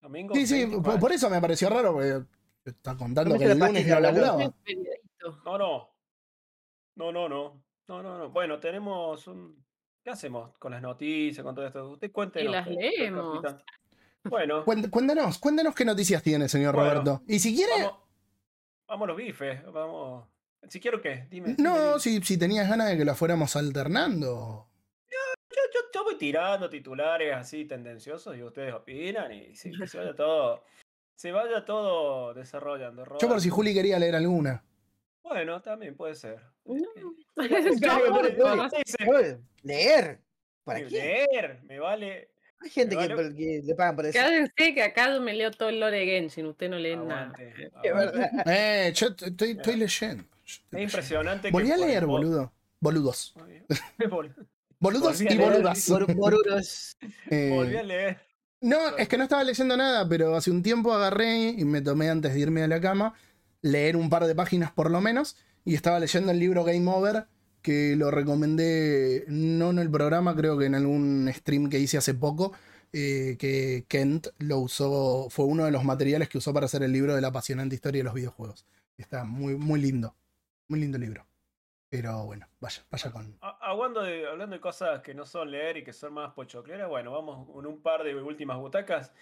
[0.00, 0.92] Domingo Sí, sí, 24.
[0.92, 2.22] por, por eso me pareció raro, porque
[2.64, 4.54] está contando No que el lunes no laburaba.
[5.44, 5.88] No, no.
[6.94, 7.62] No, no, no.
[7.88, 8.30] No, no, no.
[8.30, 9.64] Bueno, tenemos un.
[10.02, 11.90] ¿Qué hacemos con las noticias, con todo esto?
[11.90, 12.52] Usted cuéntenos.
[12.52, 13.40] las que- que leemos.
[14.24, 17.22] Bueno, Cuént- Cuéntanos, cuéntanos qué noticias tiene, señor Bueno, Roberto.
[17.28, 17.98] Y si quiere, vamos,
[18.88, 19.64] vamos a los bifes.
[19.72, 20.26] Vamos.
[20.68, 21.54] Si quiero qué, dime.
[21.58, 22.00] no, dime.
[22.00, 24.68] si, si tenías ganas de que la fuéramos alternando.
[25.10, 29.98] Yo, yo, yo voy tirando titulares así tendenciosos y ustedes opinan y sí, que se
[29.98, 30.64] vaya todo.
[31.14, 33.04] Se vaya todo desarrollando.
[33.18, 34.62] Yo por si Juli quería leer alguna.
[35.22, 36.40] Bueno, también puede ser.
[39.62, 40.20] Leer.
[40.62, 40.90] ¿Para qué?
[40.90, 42.30] Leer, me vale.
[42.60, 43.34] Hay gente que, Vale.
[43.34, 44.18] que le pagan por eso.
[44.18, 47.54] Cállense que acá yo me leo todo el lore de Genshin, usted no lee Aguante,
[47.54, 47.80] nada.
[47.82, 48.30] Es verdad.
[48.46, 50.24] Eh, yo estoy, estoy leyendo.
[50.46, 51.48] Es impresionante.
[51.48, 52.52] que Volví a leer, boludo.
[52.80, 53.34] Boludos.
[54.78, 55.88] Boludos y boludas.
[56.14, 56.96] Boruros.
[57.30, 58.20] Eh, Volví a leer.
[58.60, 62.10] No, es que no estaba leyendo nada, pero hace un tiempo agarré y me tomé
[62.10, 63.14] antes de irme a la cama
[63.62, 67.26] leer un par de páginas por lo menos y estaba leyendo el libro Game Over
[67.62, 72.14] que lo recomendé no en el programa, creo que en algún stream que hice hace
[72.14, 72.52] poco,
[72.92, 76.92] eh, que Kent lo usó, fue uno de los materiales que usó para hacer el
[76.92, 78.66] libro de la apasionante historia de los videojuegos.
[78.96, 80.14] Está muy, muy lindo,
[80.68, 81.26] muy lindo libro.
[81.88, 83.38] Pero bueno, vaya, vaya con...
[83.40, 87.12] Hablando de, hablando de cosas que no son leer y que son más pochocleras, bueno,
[87.12, 89.14] vamos con un par de últimas butacas.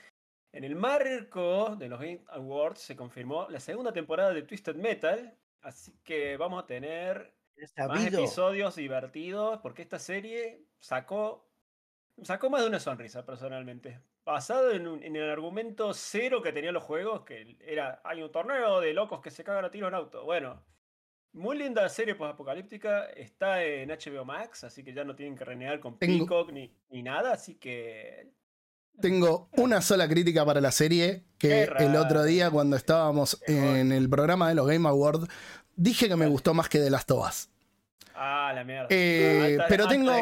[0.53, 5.37] En el marco de los Game Awards se confirmó la segunda temporada de Twisted Metal,
[5.61, 7.35] así que vamos a tener
[7.87, 11.51] más episodios divertidos, porque esta serie sacó,
[12.23, 14.01] sacó más de una sonrisa personalmente.
[14.25, 18.33] Basado en, un- en el argumento cero que tenían los juegos, que era, hay un
[18.33, 20.25] torneo de locos que se cagan a tiro en auto.
[20.25, 20.65] Bueno,
[21.35, 25.81] muy linda serie post-apocalíptica, está en HBO Max, así que ya no tienen que renegar
[25.81, 28.31] con Tengo- Peacock ni, ni nada, así que...
[29.01, 34.09] Tengo una sola crítica para la serie, que el otro día cuando estábamos en el
[34.09, 35.27] programa de los Game Awards,
[35.75, 37.49] dije que me gustó más que The Last of Us.
[38.15, 38.87] Ah, la mierda.
[38.91, 40.13] Eh, pero tengo.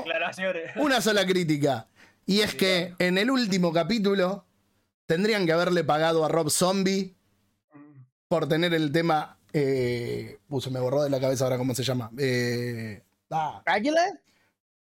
[0.76, 1.86] Una sola crítica.
[2.24, 4.47] Y es que en el último capítulo
[5.05, 7.14] tendrían que haberle pagado a Rob Zombie
[7.74, 9.39] Mm, por tener el tema.
[9.53, 12.11] Eh, uh, se me borró de la cabeza ahora cómo se llama.
[12.18, 14.20] Eh, ah, ¿Drácula?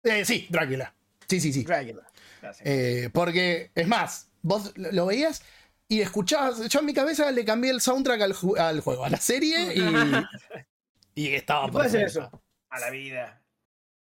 [0.03, 0.93] eh, sí, Drácula.
[1.27, 1.63] Sí, sí, sí.
[1.63, 2.03] Drácula.
[2.41, 2.67] gracias.
[2.67, 5.43] Eh, porque, es más, vos lo veías
[5.87, 9.09] y escuchabas, yo en mi cabeza le cambié el soundtrack al, ju- al juego, a
[9.09, 9.81] la serie y,
[11.15, 12.41] y estaba ¿Y puede hacer perfecto.
[12.69, 13.41] A la vida.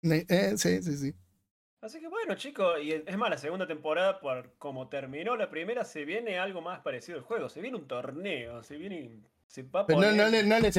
[0.03, 1.15] Eh, eh, sí, sí, sí.
[1.81, 5.85] Así que bueno, chicos, y es más, la segunda temporada, por como terminó la primera,
[5.85, 7.51] se viene algo más parecido al juego.
[7.51, 9.21] Se viene un torneo, se viene.
[9.55, 10.77] Se va a Pero no, no, le- no les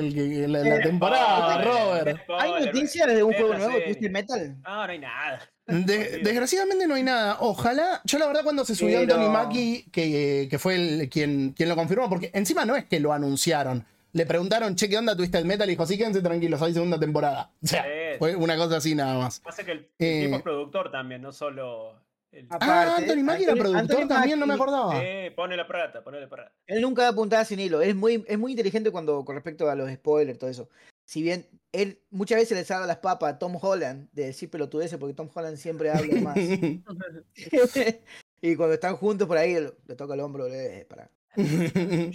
[0.00, 2.20] el que- la, la Eh, temporada, spoiler, Robert.
[2.40, 3.72] ¿Hay noticias de un juego nuevo.
[3.84, 4.56] Twisted Metal?
[4.64, 5.48] Ah, no hay nada.
[5.68, 7.36] De- desgraciadamente no hay nada.
[7.38, 11.52] Ojalá, yo la verdad cuando se subió Pero- Anthony Mackie, que, que fue el, quien,
[11.52, 13.86] quien lo confirmó, porque encima no es que lo anunciaron.
[14.12, 15.68] Le preguntaron, che, ¿qué onda Twisted Metal?
[15.68, 17.52] Y dijo, sí, quédense tranquilos, hay segunda temporada.
[17.62, 18.18] O sea, Sí.
[18.18, 19.38] fue una cosa así nada más.
[19.38, 21.94] Pasa que el, el Eh, tipo es productor también, no solo.
[22.32, 22.46] El...
[22.50, 25.02] Ah, Anthony Mackie era productor Anthony también, no me acordaba.
[25.02, 26.52] Eh, pone la plata, pone la plata.
[26.66, 27.80] Él nunca apuntaba sin hilo.
[27.82, 30.68] Es muy, es muy inteligente cuando con respecto a los spoilers, todo eso.
[31.04, 34.98] Si bien él muchas veces le salga las papas a Tom Holland de decir pelotudeces,
[34.98, 36.36] porque Tom Holland siempre habla más.
[38.42, 41.10] y cuando están juntos por ahí, le le toca el hombro, le para.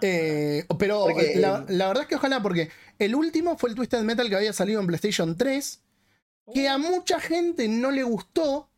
[0.00, 4.00] Eh, pero Porque- la, la verdad es que ojalá, porque el último fue el Twisted
[4.02, 5.82] Metal que había salido en PlayStation 3,
[6.54, 8.69] que a mucha gente no le gustó,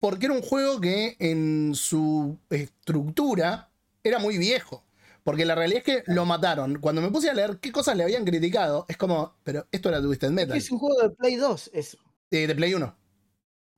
[0.00, 3.70] porque era un juego que en su estructura
[4.02, 4.84] era muy viejo.
[5.22, 6.78] Porque la realidad es que lo mataron.
[6.80, 10.00] Cuando me puse a leer qué cosas le habían criticado, es como, pero esto era
[10.00, 11.98] Twisted Metal, Es un juego de Play 2, eso.
[12.30, 12.96] eh, de Play 1.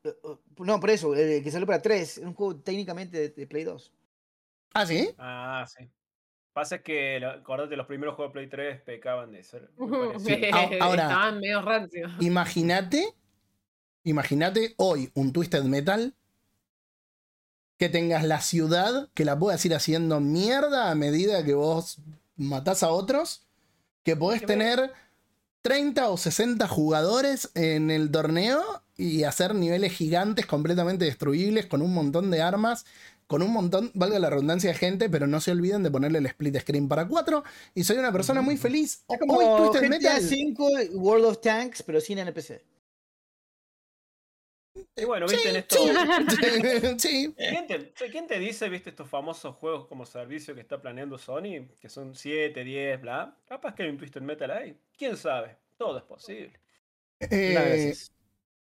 [0.05, 2.19] Eh, eh, No, por eso, el que salió para 3.
[2.19, 3.93] Es un juego técnicamente de, de Play 2.
[4.75, 5.11] Ah, sí.
[5.19, 5.91] Ah, sí.
[6.53, 9.89] Pasa que, acordate, los primeros juegos de Play 3 pecaban de ser muy.
[10.21, 10.41] Sí,
[10.81, 12.13] ahora- Estaban medio rancios.
[12.21, 13.15] Imagínate,
[14.05, 16.15] imagínate hoy un Twisted Metal
[17.79, 21.99] que tengas la ciudad que la puedas ir haciendo mierda a medida que vos
[22.37, 23.43] matás a otros,
[24.05, 24.93] que podés tener
[25.63, 28.63] 30 o 60 jugadores en el torneo
[28.97, 32.85] y hacer niveles gigantes completamente destruibles con un montón de armas,
[33.27, 36.27] con un montón, valga la redundancia de gente, pero no se olviden de ponerle el
[36.27, 37.43] split screen para 4
[37.75, 39.05] y soy una persona muy feliz.
[39.09, 42.61] Es como Hoy Twisted GTA Metal 5 World of Tanks, pero sin NPC.
[44.97, 45.77] Y bueno, viste en esto.
[46.99, 47.35] sí.
[47.37, 51.67] ¿Quién te, quién te dice, viste, estos famosos juegos como servicio que está planeando Sony?
[51.81, 53.37] Que son 7, 10, bla.
[53.47, 54.77] Capaz que hay un Twisted Metal ahí.
[54.97, 55.57] ¿Quién sabe?
[55.77, 56.59] Todo es posible.
[57.21, 57.95] Eh,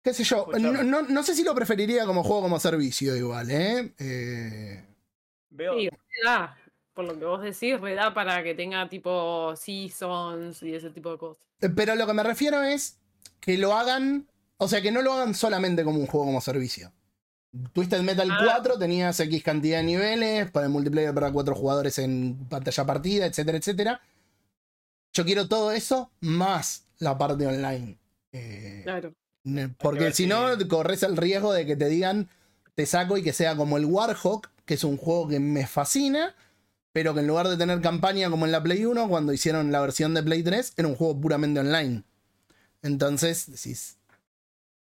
[0.03, 3.49] qué sé yo, no, no- no sé si lo preferiría como juego como servicio igual,
[3.49, 3.93] ¿eh?
[3.97, 4.84] Eh,
[5.49, 5.80] Veo.
[5.80, 5.89] Sí,
[6.24, 6.57] da,
[6.93, 11.18] por lo que vos decís, da para que tenga tipo seasons y ese tipo de
[11.18, 11.43] cosas.
[11.76, 12.99] pero lo que me refiero es
[13.39, 14.28] que lo hagan,
[14.64, 16.91] o sea, que no lo hagan solamente como un juego como servicio.
[17.74, 18.41] Twisted Metal Ah.
[18.45, 23.26] 4 tenías X cantidad de niveles, para el multiplayer para cuatro jugadores en pantalla partida,
[23.26, 24.01] etcétera, etcétera.
[25.14, 27.97] Yo quiero todo eso más la parte online.
[28.32, 29.14] Eh, Claro.
[29.80, 32.30] Porque si- no, corres el riesgo de que te digan,
[32.76, 36.36] te saco y que sea como el Warhawk, que es un juego que me fascina,
[36.93, 39.82] pero que en lugar de tener campaña como en la Play 1, cuando hicieron la
[39.82, 42.03] versión de Play 3, era un juego puramente online.
[42.84, 43.97] Entonces, decís,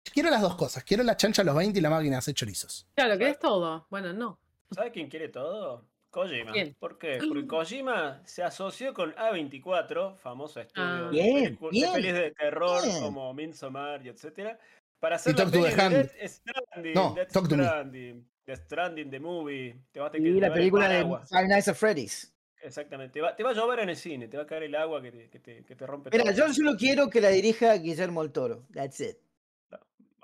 [0.03, 2.87] quiero las dos cosas, quiero la chancha a los 20 y la máquina hace chorizos.
[2.95, 3.87] Claro, que es todo.
[3.89, 4.39] Bueno, no.
[4.71, 5.85] ¿Sabes quién quiere todo?
[6.11, 6.53] Kojima.
[6.79, 7.19] ¿Por qué?
[7.27, 11.01] Porque Kojima se asoció con A24, famoso estudio Ah.
[11.03, 12.99] de, Bien, pelicu- de bien, pelis de terror bien.
[13.01, 14.57] como Midsommar y etcétera,
[14.99, 15.95] para hacer Y la Talk to peli the de Hand.
[15.95, 17.63] Death Stranding, No, Death Talk to me.
[17.63, 19.75] Stranding, Death Stranding, the movie.
[19.91, 21.03] Te vas a tener que Y la película de.
[21.29, 22.33] Five Nights at Freddy's.
[22.61, 23.13] Exactamente.
[23.13, 25.01] Te va, te va a llover en el cine, te va a caer el agua
[25.01, 26.33] que te, que te, que te rompe Mira, todo.
[26.47, 28.65] yo solo quiero que la dirija Guillermo el Toro.
[28.73, 29.17] That's it.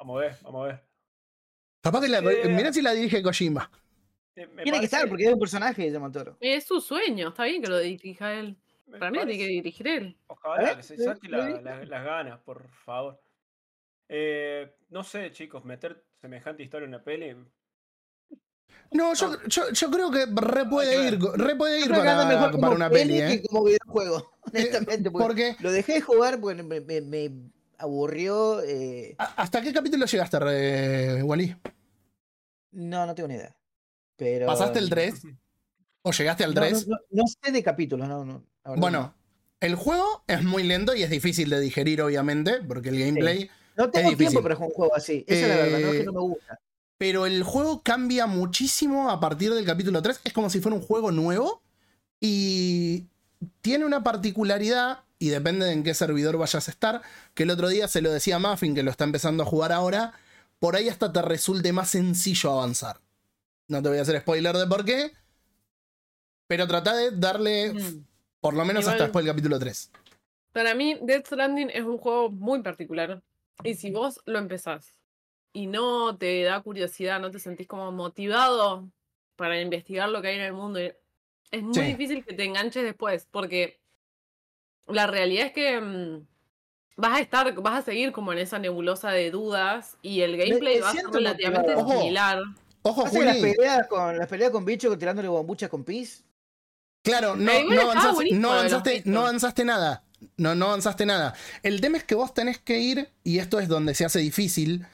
[0.05, 0.83] Vamos a ver, vamos a ver.
[1.81, 2.47] Capaz que la, Eh.
[2.49, 3.71] mirá si la dirige Kojima.
[4.35, 6.37] Eh, Tiene que estar, porque es un personaje Guillermo el Toro.
[6.39, 8.55] Es su sueño, está bien que lo dirija él.
[8.85, 10.17] me Para mí tiene que dirigir él.
[10.27, 11.61] Ojalá ver, que se eh, saque la- eh.
[11.63, 13.19] la- las ganas, por favor.
[14.07, 17.35] Eh, no sé, chicos, meter semejante historia en una peli.
[18.91, 22.51] No, yo, yo, yo creo que re puede ir, re puede ir para, mejor para
[22.51, 23.41] como una peli, ¿eh?
[23.41, 25.09] que como videojuego, honestamente.
[25.09, 27.31] porque Porque, Lo dejé de jugar porque me, me- me
[27.77, 28.61] aburrió.
[28.63, 31.55] eh, ¿a- ¿hasta qué capítulo llegaste, re- Wally?
[32.71, 33.55] No, no tengo ni idea.
[34.17, 34.45] Pero...
[34.47, 35.23] ¿Pasaste el 3?
[36.03, 36.87] ¿O llegaste al No, 3?
[36.87, 38.43] No, no- no sé de capítulos, no,
[38.77, 39.13] Bueno,
[39.59, 43.49] el juego es muy lento y es difícil de digerir, obviamente, porque el gameplay.
[43.77, 44.29] No tengo difícil.
[44.29, 45.25] tiempo para jugar un juego así.
[45.27, 46.59] Esa es la verdad, no es Eh, que no me gusta.
[46.97, 50.21] Pero el juego cambia muchísimo a partir del capítulo 3.
[50.23, 51.61] Es como si fuera un juego nuevo.
[52.21, 53.07] Y
[53.61, 57.01] tiene una particularidad, y depende de en qué servidor vayas a estar,
[57.33, 59.71] que el otro día se lo decía a Muffin, que lo está empezando a jugar
[59.71, 60.13] ahora,
[60.59, 62.97] por ahí hasta te resulte más sencillo avanzar.
[63.67, 65.11] No te voy a hacer spoiler de por qué,
[66.47, 68.05] pero trata de darle Mm.
[68.39, 69.91] por lo menos Igual- hasta después del capítulo 3.
[70.51, 73.21] Para mí, Death Stranding es un juego muy particular.
[73.63, 74.93] Y si vos lo empezás
[75.53, 78.87] y no te da curiosidad, no te sentís como motivado,
[79.35, 80.79] para investigar lo que hay en el mundo.
[80.79, 81.81] Es muy Sí.
[81.81, 83.79] difícil que te enganches después, porque
[84.87, 86.25] la realidad es que mm,
[86.97, 90.79] vas a estar, vas a seguir como en esa nebulosa de dudas y el gameplay
[90.79, 91.75] va a ser relativamente.
[91.75, 91.91] Ojo.
[91.99, 92.41] similar.
[92.81, 93.53] Ojo, que las Juli.
[93.53, 96.23] peleas con las peleas con bicho tirándole bombuchas con pis.
[97.01, 100.03] Claro, no, no avanzaste, no, avanzaste, no avanzaste nada.
[100.37, 101.35] No, no avanzaste nada.
[101.61, 104.85] El tema es que vos tenés que ir, y esto es donde se hace difícil,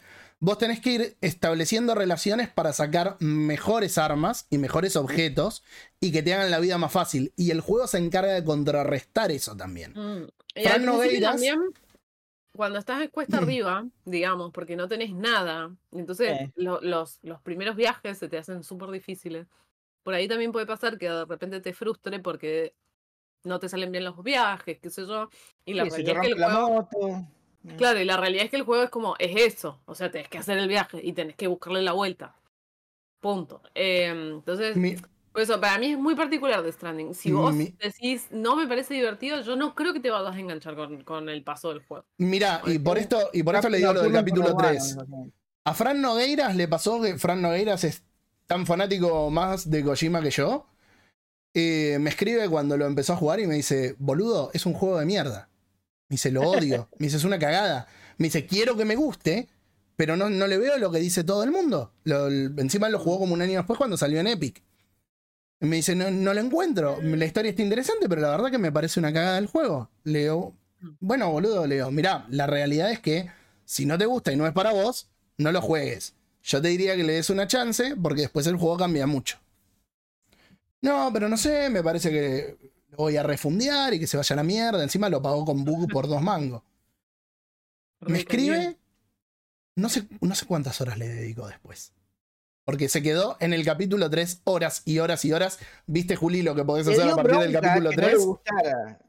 [0.42, 5.64] vos tenés que ir estableciendo relaciones para sacar mejores armas y mejores objetos
[6.02, 7.32] y que te hagan la vida más fácil.
[7.38, 9.94] Y el juego se encarga de contrarrestar eso también.
[9.94, 10.28] Mm.
[10.56, 11.60] Y al Nogueiras- también,
[12.54, 16.52] cuando estás en cuesta arriba, digamos, porque no tenés nada, entonces Eh.
[16.56, 19.48] lo- los, los primeros viajes se te hacen súper difíciles.
[20.04, 22.74] Por ahí también puede pasar que de repente te frustre porque
[23.44, 25.30] no te salen bien los viajes, qué sé yo.
[25.66, 27.28] Y la se te es que el rompe la juego, moto.
[27.78, 29.80] Claro, y la realidad es que el juego es como, es eso.
[29.86, 32.36] O sea, tenés que hacer el viaje y tenés que buscarle la vuelta.
[33.20, 33.62] Punto.
[33.76, 34.96] Em, entonces, Mi-
[35.32, 37.14] por eso, para mí es muy particular de Stranding.
[37.14, 40.40] Si vos Mi- decís, no me parece divertido, yo no creo que te vayas a
[40.40, 42.06] enganchar con, con el paso del juego.
[42.18, 44.96] Mirá, y por esto, y por esto le digo lo del capítulo urbano, 3.
[44.98, 45.32] no sé.
[45.64, 48.04] A Fran Nogueiras le pasó que Fran Nogueiras es
[48.48, 50.66] tan fanático más de Kojima que yo.
[51.54, 54.98] Eh, me escribe cuando lo empezó a jugar y me dice, boludo, es un juego
[54.98, 55.50] de mierda.
[56.12, 56.90] Me dice, lo odio.
[57.00, 57.88] Me dice, es una cagada.
[58.18, 59.48] Me dice, quiero que me guste,
[59.96, 61.94] pero no, no le veo lo que dice todo el mundo.
[62.04, 64.62] Lo- encima lo jugó como un año después cuando salió en Epic.
[65.62, 67.00] Me dice, no, no lo encuentro.
[67.02, 69.90] La historia está interesante, pero la verdad que me parece una cagada el juego.
[70.04, 70.54] Leo,
[71.00, 73.32] bueno, boludo, Leo, mirá, la realidad es que
[73.64, 76.14] si no te gusta y no es para vos, no lo juegues.
[76.44, 79.38] Yo te diría que le des una chance porque después el juego cambia mucho.
[80.82, 84.34] No, pero no sé, me parece que lo voy a refundear y que se vaya
[84.34, 84.84] a la mierda.
[84.84, 86.62] Encima lo pagó con bug por dos mangos.
[88.02, 88.78] Me escribe,
[89.76, 91.94] no sé, no sé cuántas horas le dedicó después.
[92.64, 95.60] Porque se quedó en el capítulo 3 horas y horas y horas.
[95.88, 98.18] ¿Viste, Juli, lo que podés hacer a partir del capítulo que no 3?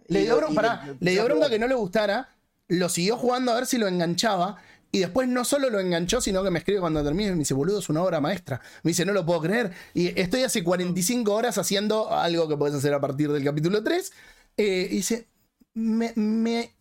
[0.08, 2.30] le dio, pará, le bronca que no le gustara,
[2.68, 4.56] lo siguió jugando a ver si lo enganchaba.
[4.94, 7.54] Y después no solo lo enganchó, sino que me escribe cuando termine y me dice,
[7.54, 8.60] boludo, es una obra maestra.
[8.82, 9.72] Me dice, no lo puedo creer.
[9.94, 14.12] Y estoy hace 45 horas haciendo algo que podés hacer a partir del capítulo 3.
[14.58, 15.28] Eh, y dice,
[15.72, 16.74] me, me-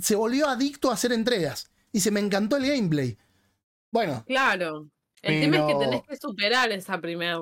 [0.00, 1.68] se volvió adicto a hacer entregas.
[1.92, 3.18] Dice, me encantó el gameplay.
[3.92, 4.88] Bueno, Claro.
[5.22, 7.40] El tema es que tenés que superar esa primera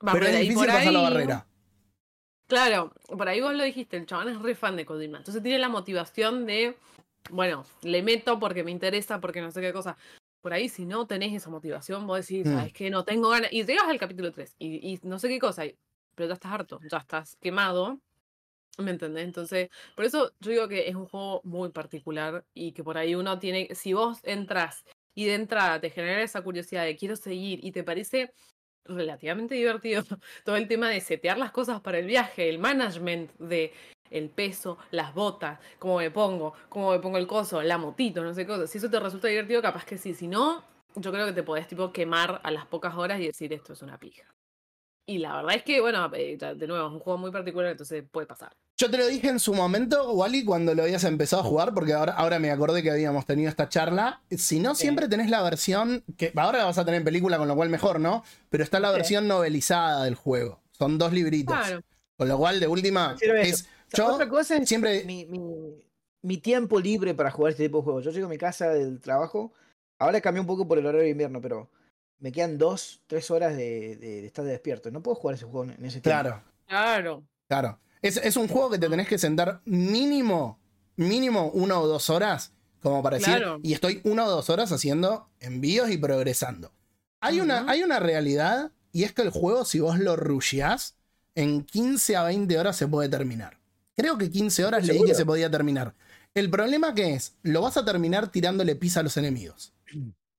[0.00, 1.46] pero es y difícil por pasar la ahí- barrera.
[2.48, 5.18] Claro, por ahí vos lo dijiste, el chabón es re fan de Kojima.
[5.18, 6.76] Entonces tiene la motivación de,
[7.30, 9.96] bueno, le meto porque me interesa, porque no sé qué cosa.
[10.40, 12.52] Por ahí, si no tenés esa motivación, vos decís, Mm.
[12.52, 13.52] sabes que no tengo ganas.
[13.52, 15.76] Y llegas al capítulo 3 y, y no sé qué cosa, y-
[16.14, 17.98] pero ya estás harto, ya estás quemado.
[18.78, 19.24] ¿Me entendés?
[19.24, 23.14] Entonces, por eso yo digo que es un juego muy particular y que por ahí
[23.14, 27.64] uno tiene, si vos entras y de entrada te genera esa curiosidad de quiero seguir
[27.64, 28.32] y te parece
[28.84, 30.02] relativamente divertido
[30.44, 33.72] todo el tema de setear las cosas para el viaje, el management de
[34.10, 38.34] el peso, las botas, cómo me pongo, cómo me pongo el coso, la motito, no
[38.34, 38.66] sé qué cosa.
[38.66, 40.14] Si eso te resulta divertido, capaz que sí.
[40.14, 40.62] Si no,
[40.94, 43.82] yo creo que te podés tipo quemar a las pocas horas y decir esto es
[43.82, 44.24] una pija.
[45.08, 48.02] Y la verdad es que, bueno, eh, de nuevo, es un juego muy particular, entonces
[48.10, 48.52] puede pasar.
[48.76, 51.92] Yo te lo dije en su momento, Wally, cuando lo habías empezado a jugar, porque
[51.92, 54.20] ahora, ahora me acordé que habíamos tenido esta charla.
[54.30, 54.82] Si no, Sí.
[54.82, 57.68] siempre tenés la versión, que ahora la vas a tener en película, con lo cual
[57.68, 58.24] mejor, ¿no?
[58.50, 58.94] Pero está la Sí.
[58.96, 60.60] versión novelizada del juego.
[60.72, 61.56] Son dos libritos.
[61.56, 61.82] Claro.
[62.16, 63.68] Con lo cual, de última, es.
[63.92, 65.04] Yo otra cosa es siempre.
[65.04, 65.82] mi, mi-
[66.22, 68.04] mi tiempo libre para jugar este tipo de juegos.
[68.04, 69.52] Yo llego a mi casa del trabajo.
[69.98, 71.70] Ahora cambié un poco por el horario de invierno, pero
[72.18, 74.90] me quedan dos, tres horas de, de- de estar despierto.
[74.90, 76.02] No puedo jugar ese juego en ese tiempo.
[76.02, 77.22] Claro, Claro.
[77.48, 77.78] claro.
[78.02, 80.58] Es, es un juego que te tenés que sentar mínimo,
[80.96, 83.34] mínimo una o dos horas, como para decir.
[83.36, 83.58] Claro.
[83.62, 86.72] Y estoy una o dos horas haciendo envíos y progresando.
[87.20, 90.96] Hay, una, hay una realidad, y es que el juego, si vos lo rusheás,
[91.34, 93.58] en 15 a 20 horas se puede terminar.
[93.96, 95.94] Creo que 15 horas leí que se podía terminar.
[96.34, 99.72] El problema que es, lo vas a terminar tirándole pizza a los enemigos.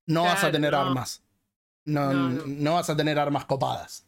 [0.05, 0.79] No vas a tener no.
[0.79, 1.23] armas.
[1.85, 2.43] No, No, no.
[2.45, 2.73] no.
[2.75, 4.05] vas a tener armas copadas.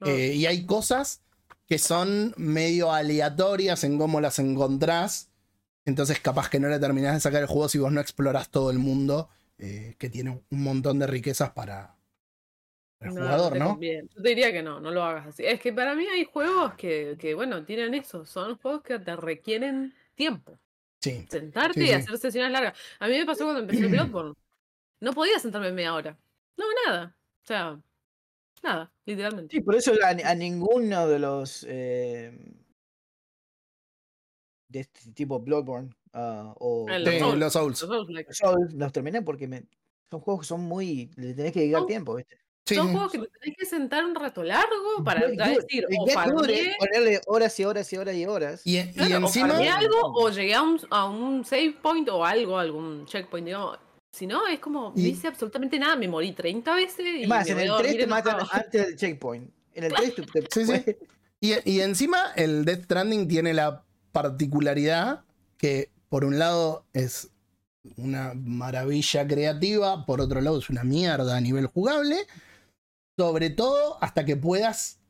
[0.00, 0.06] No.
[0.06, 1.22] Eh, y hay cosas
[1.66, 5.30] que son medio aleatorias en cómo las encontrás.
[5.86, 8.70] Entonces, capaz que no le terminás de sacar el juego si vos no explorás todo
[8.70, 9.28] el mundo,
[9.58, 11.93] eh, que tiene un montón de riquezas para
[13.04, 13.78] el No, jugador, ¿no?
[13.80, 15.44] Yo te diría que no, no lo hagas así.
[15.46, 18.24] Es que para mí hay juegos que, que, bueno, tienen eso.
[18.26, 20.58] Son juegos que te requieren tiempo.
[21.00, 21.26] Sí.
[21.30, 22.78] Sentarte Sí, y hacer sesiones largas.
[22.98, 24.34] A mí me pasó cuando empecé el Bloodborne.
[25.00, 26.18] No podía sentarme media hora.
[26.56, 27.16] No, nada.
[27.42, 27.78] O sea,
[28.62, 29.54] nada, literalmente.
[29.54, 32.32] Sí, por eso a, a ninguno de los eh,
[34.68, 37.38] de este tipo Bloodborne ah, o Sí, Souls.
[37.38, 37.82] los Souls.
[37.82, 38.36] Los.
[38.36, 39.64] Souls los terminé porque me,
[40.10, 41.10] son juegos que son muy.
[41.16, 41.86] le tenés que dedicar No.
[41.86, 42.36] tiempo, ¿viste?
[42.66, 45.36] Sí, Son juegos que te tenés que sentar un rato largo para good.
[45.36, 48.62] decir, o Good farmeé, ponerle horas y horas y horas y horas.
[48.64, 49.48] Y, y claro, o encima.
[49.48, 53.78] farmeé algo, o llegué a un, a un save point o algo, algún checkpoint, digamos.
[54.10, 57.52] Si no, es como, no hice absolutamente nada, me morí 30 veces y más, me
[57.52, 59.50] en el dormir 3 te matan antes del checkpoint.
[59.74, 60.96] En el 3 te, te Sí, sí.
[61.40, 65.24] Y, y encima el Death Stranding tiene la particularidad
[65.58, 67.28] que por un lado es
[67.96, 72.16] una maravilla creativa, por otro lado es una mierda a nivel jugable,
[73.16, 75.00] sobre todo hasta que puedas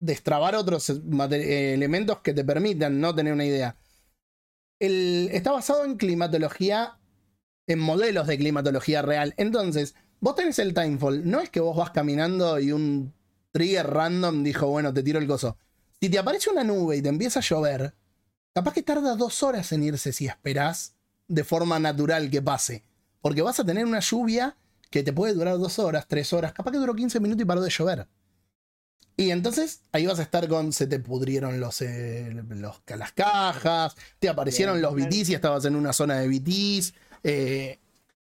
[0.00, 3.76] destrabar otros eh, elementos que te permitan no tener una idea.
[4.78, 6.98] El- está basado en climatología,
[7.66, 9.34] en modelos de climatología real.
[9.36, 13.12] Entonces, vos tenés el Timefall, no es que vos vas caminando y un
[13.52, 15.56] trigger random dijo, bueno, te tiro el coso.
[16.00, 17.94] Si te aparece una nube y te empieza a llover,
[18.54, 20.94] capaz que tarda dos horas en irse si esperás
[21.28, 22.84] de forma natural que pase.
[23.20, 24.56] Porque vas a tener una lluvia
[24.90, 27.60] que te puede durar dos horas, tres horas, capaz que duró 15 minutos y paró
[27.62, 28.08] de llover.
[29.16, 33.94] Y entonces ahí vas a estar con, se te pudrieron los, eh, los- las cajas,
[34.18, 35.08] te aparecieron Bien, los bien.
[35.10, 36.94] BTs y estabas en una zona de BTs.
[37.22, 37.78] eh,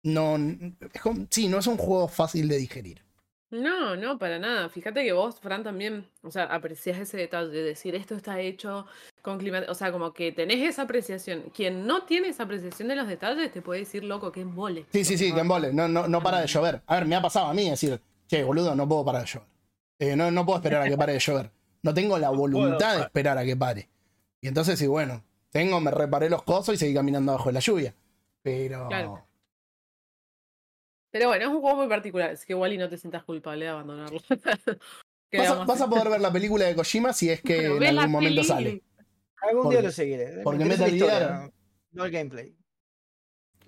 [0.03, 3.03] no, es sí, no es un juego fácil de digerir.
[3.53, 4.71] No, no, para nada.
[4.71, 8.87] Fíjate que vos, Fran, también, o sea, apreciás ese detalle de decir esto está hecho
[9.21, 11.45] con clima, o sea, como que tenés esa apreciación.
[11.55, 14.87] Quien no tiene esa apreciación de los detalles te puede decir, loco, que embole.
[14.91, 15.71] Sí, sí, sí, que embole.
[15.71, 16.81] No, no, no para de llover.
[16.87, 19.49] A ver, me ha pasado a mí decir, che, boludo, no puedo parar de llover.
[19.99, 21.51] Eh, no, no puedo esperar a que pare de llover.
[21.83, 23.91] No tengo la voluntad de esperar a que pare.
[24.41, 27.95] Y entonces, sí, bueno, tengo, me reparé los cosos y seguí caminando bajo la lluvia.
[28.43, 28.89] Pero.
[28.89, 29.27] Claro.
[31.13, 33.67] Pero bueno, es un juego muy particular, así que igual y no te sientas culpable
[33.67, 34.21] de abandonarlo.
[35.31, 37.99] ¿Qué Vas a, vas poder ver la película de Kojima si es que Pero en
[37.99, 38.83] algún momento sale.
[39.43, 40.41] Algún Porque- día lo seguiré.
[40.43, 41.53] Porque Metal historia, Gear-
[41.93, 42.57] no- el gameplay.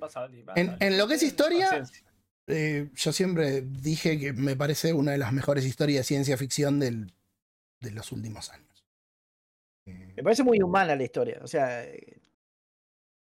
[0.01, 2.03] A a En- lo que es historia, Paciencia.
[2.47, 6.79] Eh, yo siempre dije que me parece una de las mejores historias de ciencia ficción
[6.79, 7.13] del-
[7.81, 8.85] de los últimos años.
[9.87, 11.41] Eh, Me parece muy humana la historia.
[11.43, 12.19] O sea, eh,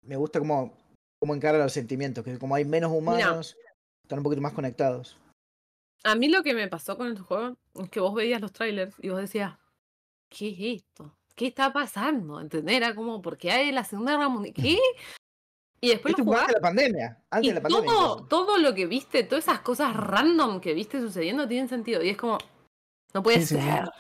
[0.02, 0.76] me gusta cómo,
[1.18, 2.24] cómo encara los sentimientos.
[2.24, 3.56] Que como hay menos humanos,
[4.02, 5.16] están un poquito más conectados.
[6.04, 8.94] A mí lo que me pasó con el juego es que vos veías los trailers
[9.00, 9.54] y vos decías,
[10.28, 11.16] ¿qué es esto?
[11.34, 12.40] ¿Qué está pasando?
[12.40, 12.76] ¿Entendés?
[12.76, 14.54] Era como, ¿por qué hay la Segunda Guerra Mundial?
[14.54, 14.78] ¿Qué?
[15.80, 17.22] Y después lo jugás antes de la pandemia.
[17.30, 17.90] Antes y de la pandemia.
[17.90, 18.26] todo, incluso.
[18.28, 22.02] todo lo que viste, todas esas cosas random que viste sucediendo tienen sentido.
[22.02, 22.38] Y es como,
[23.14, 23.62] no puede Sí, sí, sí.
[23.62, 23.90] ser.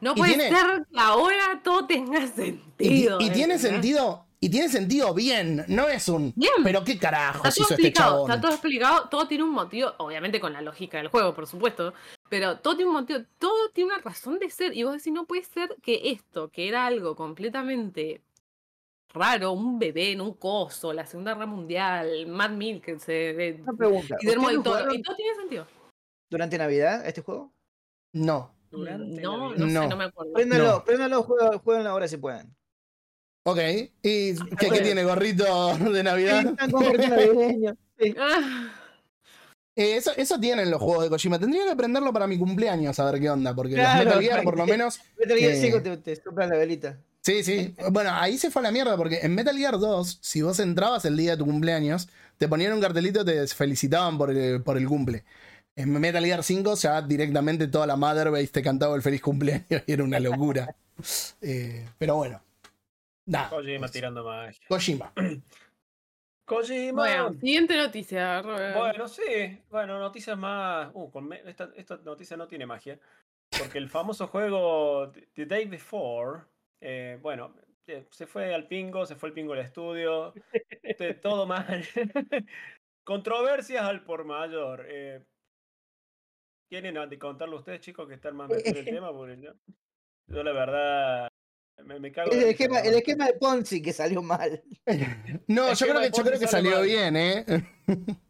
[0.00, 3.18] No puede tiene- ser que ahora todo tenga sentido.
[3.20, 6.32] y tiene sentido, y tiene sentido bien, no es un.
[6.36, 6.52] Bien.
[6.62, 8.30] Pero qué carajos Está todo hizo este explicado, chabón.
[8.30, 11.94] está todo explicado, todo tiene un motivo, obviamente con la lógica del juego, por supuesto,
[12.28, 15.26] pero todo tiene un motivo, todo tiene una razón de ser, y vos decís, no
[15.26, 18.20] puede ser que esto, que era algo completamente
[19.14, 23.72] raro, un bebé en un coso, la Segunda Guerra Mundial, Mad Milk, se, de- Una
[23.72, 24.16] pregunta.
[24.20, 25.66] Guillermo del ¿Ustedes lo Toro, jugaron y todo tiene sentido.
[26.28, 27.52] durante Navidad este juego?
[28.12, 28.52] No.
[28.70, 29.66] Durante No, Navidad.
[29.66, 30.32] no, sé, no me acuerdo.
[30.34, 30.84] Préndanlo,
[31.82, 31.88] No.
[31.90, 32.54] ahora si pueden.
[33.48, 33.58] Ok.
[34.02, 36.44] ¿Y qué, qué tiene gorrito de Navidad?
[36.46, 37.76] Están con gorrito navideño.
[37.98, 38.14] Sí.
[38.18, 38.72] Ah,
[39.76, 41.38] Eh, eso, eso tienen los juegos de Kojima.
[41.38, 43.54] Tendría que aprenderlo para mi cumpleaños a ver qué onda.
[43.54, 45.00] Porque Claro, los Metal Gear, por lo menos.
[45.18, 45.60] Metal Gear Eh.
[45.62, 46.98] 5 te, te sopla la velita.
[47.22, 47.74] Sí, sí.
[47.90, 51.04] Bueno, ahí se fue a la mierda porque en Metal Gear 2, si vos entrabas
[51.04, 54.76] el día de tu cumpleaños, te ponían un cartelito y te felicitaban por el, por
[54.76, 55.24] el cumple.
[55.76, 59.92] En Metal Gear 5 ya directamente toda la Motherbase te cantaba el feliz cumpleaños y
[59.92, 60.74] era una locura.
[61.42, 62.40] Eh, pero bueno.
[63.26, 63.50] Nada.
[63.50, 64.66] Kojima es- tirando magia.
[64.68, 65.12] Kojima.
[66.48, 66.92] Kojima.
[67.02, 68.76] bueno, siguiente noticia, Robert.
[68.76, 69.60] Bueno, sí.
[69.68, 70.90] Bueno, noticias más.
[70.94, 72.98] Uh, con me- esta, esta noticia no tiene magia.
[73.58, 76.42] Porque el famoso juego The- Day Before.
[76.80, 77.54] eh, bueno,
[77.88, 80.32] eh, se fue al pingo, se fue el pingo al estudio.
[81.22, 81.84] todo mal.
[83.04, 84.86] Controversias al por mayor.
[84.88, 85.24] Eh,
[86.68, 89.12] ¿Quieren de contarlo ustedes, chicos, que están más metidos en el tema?
[89.12, 89.52] Porque yo,
[90.28, 91.28] yo la verdad.
[91.84, 94.62] Me, me cago Es de el esquema, el de Ponzi que salió mal.
[95.46, 96.84] No, Es yo creo que, yo creo que salió mal.
[96.84, 97.44] bien, ¿eh?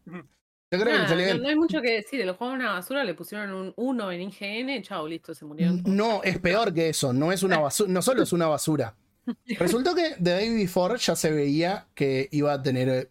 [0.69, 1.41] Yo creo que salió no, bien.
[1.43, 4.21] no hay mucho que decir, el juego es una basura, le pusieron un 1 en
[4.23, 5.95] IGN, chao, listo, se murieron todos.
[5.95, 7.13] No, es peor que eso.
[7.13, 7.89] No es una basura.
[7.89, 8.93] No solo es una basura.
[9.59, 12.89] Resultó que The Day Before ya se veía que iba a tener.
[12.89, 13.09] eh,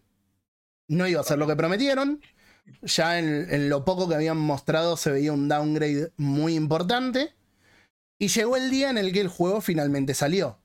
[0.87, 2.21] No iba a ser lo que prometieron.
[2.83, 7.33] Ya en, en lo poco que habían mostrado se veía un downgrade muy importante.
[8.19, 10.57] Y llegó el día en el que el juego finalmente salió.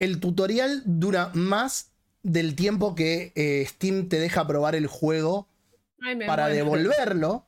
[0.00, 1.92] El tutorial dura más
[2.22, 5.48] del tiempo que eh, Steam te deja probar el juego
[6.00, 6.56] Ay, para muero.
[6.56, 7.44] devolverlo.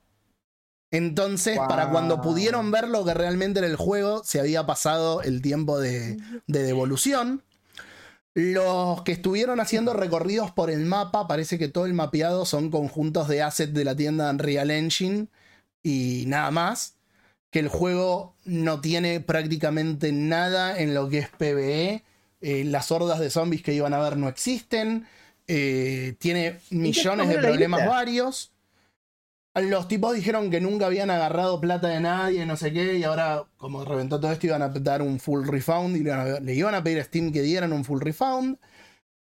[0.93, 5.41] Entonces, para cuando pudieron ver lo que realmente era el juego, se había pasado el
[5.41, 6.17] tiempo de,
[6.49, 7.45] de devolución.
[8.35, 13.29] Los que estuvieron haciendo recorridos por el mapa, parece que todo el mapeado son conjuntos
[13.29, 15.29] de assets de la tienda Unreal Engine
[15.83, 16.97] y nada más.
[17.51, 22.05] Que el juego no tiene prácticamente nada en lo que es PvE.
[22.43, 25.07] eh, las hordas de zombies que iban a ver no existen.
[25.47, 28.53] eh, tiene millones de problemas varios.
[29.55, 33.45] Los tipos dijeron que nunca habían agarrado plata de nadie, no sé qué, y ahora,
[33.57, 36.55] como reventó todo esto, iban a dar un full refund y le iban a, le
[36.55, 38.59] iban a pedir a Steam que dieran un full refund.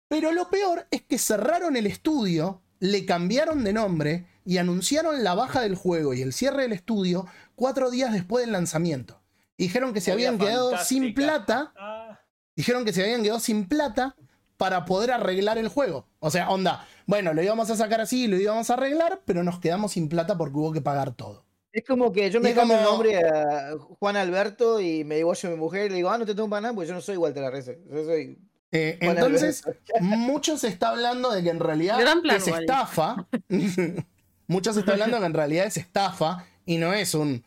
[0.09, 5.34] Pero lo peor es que cerraron el estudio, le cambiaron de nombre y anunciaron la
[5.34, 9.20] baja del juego y el cierre del estudio cuatro días después del lanzamiento.
[9.59, 12.18] Dijeron que se habían quedado sin plata Ah,
[12.57, 14.16] dijeron que se habían quedado sin plata
[14.57, 16.09] para poder arreglar el juego.
[16.18, 19.61] O sea, onda, bueno, lo íbamos a sacar así, lo íbamos a arreglar, pero nos
[19.61, 21.44] quedamos sin plata porque hubo que pagar todo.
[21.70, 25.57] Es como que yo me cambio el nombre a Juan Alberto y me divorcio de
[25.57, 27.18] mi mujer y le digo, ah, no te tengo para nada, porque yo no soy
[27.18, 27.82] Walter Arrece.
[27.92, 28.38] Yo soy
[28.72, 29.92] Eh, entonces, Alberto.
[30.01, 32.01] mucho se está hablando de que en realidad
[32.34, 33.28] es estafa.
[34.49, 37.44] mucho se está hablando que en realidad es estafa y no es un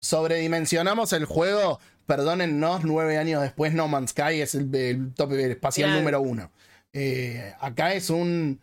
[0.00, 1.78] sobredimensionamos el juego.
[2.06, 6.00] Perdónennos, nueve años después No Man's Sky es el, el top espacial Claro.
[6.00, 6.50] número uno.
[6.92, 8.60] Eh, acá es un...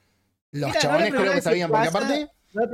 [0.52, 2.30] Los Mira, es chabones creo que sabían, porque aparte...
[2.54, 2.70] No es,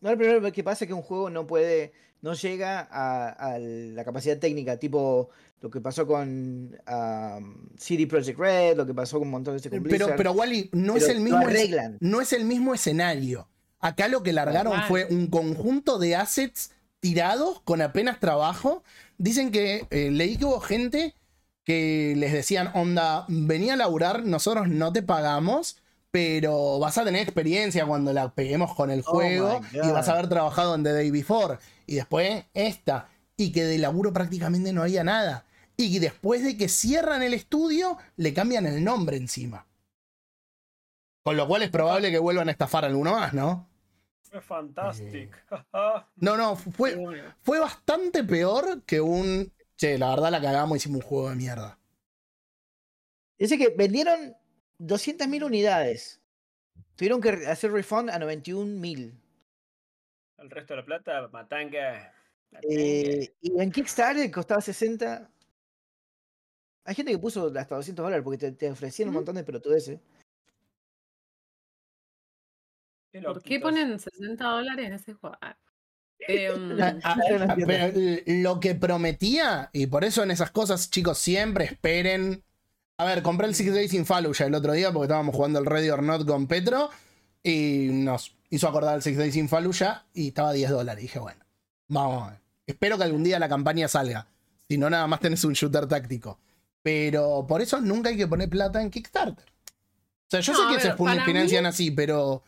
[0.00, 3.28] no es la primera vez que pasa que un juego no puede, no llega a,
[3.30, 5.30] a la capacidad técnica, tipo
[5.62, 9.80] lo que pasó con um, CD Projekt Red, lo que pasó con un montón de
[9.82, 11.48] Pero, pero Wally, no pero es el lo mismo.
[11.48, 13.48] es- no es el mismo escenario.
[13.80, 14.88] Acá lo que largaron Normal.
[14.88, 18.82] fue un conjunto de assets tirados con apenas trabajo.
[19.18, 21.14] Dicen que eh, leí que hubo gente
[21.64, 25.78] que les decían, onda, venía a laburar, nosotros no te pagamos,
[26.10, 30.12] pero vas a tener experiencia cuando la peguemos con el Oh juego y vas a
[30.12, 31.58] haber trabajado en The Day Before.
[31.86, 33.08] Y después esta.
[33.36, 35.46] Y que de laburo prácticamente no había nada.
[35.76, 39.66] Y que después de que cierran el estudio, le cambian el nombre encima.
[41.22, 43.69] Con lo cual es probable que vuelvan a estafar a alguno más, ¿no?
[44.30, 45.36] Fue fantástico.
[45.52, 46.02] Eh.
[46.16, 46.96] No, no, fue,
[47.42, 49.52] fue bastante peor que un.
[49.76, 51.78] Che, la verdad la cagamos, hicimos un juego de mierda.
[53.38, 54.36] Dice que vendieron
[54.78, 56.20] 200.000 unidades.
[56.96, 59.18] Tuvieron que hacer refund a 91.000.
[60.38, 62.12] El resto de la plata, matanga.
[62.62, 65.30] Eh, y en Kickstarter costaba 60.
[66.84, 69.98] Hay gente que puso hasta 200 dólares porque te, te ofrecían un montón de pelotudeces.
[73.12, 75.36] Qué ¿Por qué ponen 60 dólares en ese juego?
[75.40, 75.56] Ah.
[76.28, 77.16] Em, Ah, ah,
[77.66, 82.44] pero l- lo que prometía, y por eso en esas cosas, chicos, siempre esperen.
[82.98, 85.64] A ver, compré el Six Days in Fallujah el otro día porque estábamos jugando el
[85.64, 86.90] Ready or Not con Petro
[87.42, 91.02] y nos hizo acordar el Six Days in Fallujah y estaba a 10 dólares.
[91.02, 91.42] Y dije, bueno,
[91.88, 92.40] vamos a ver.
[92.66, 94.26] Espero que algún día la campaña salga.
[94.68, 96.38] Si no, nada más tenés un shooter táctico.
[96.82, 99.44] Pero por eso nunca hay que poner plata en Kickstarter.
[99.46, 100.82] O sea, yo No, sé a que ver,
[101.16, 102.42] se financian mí- así, pero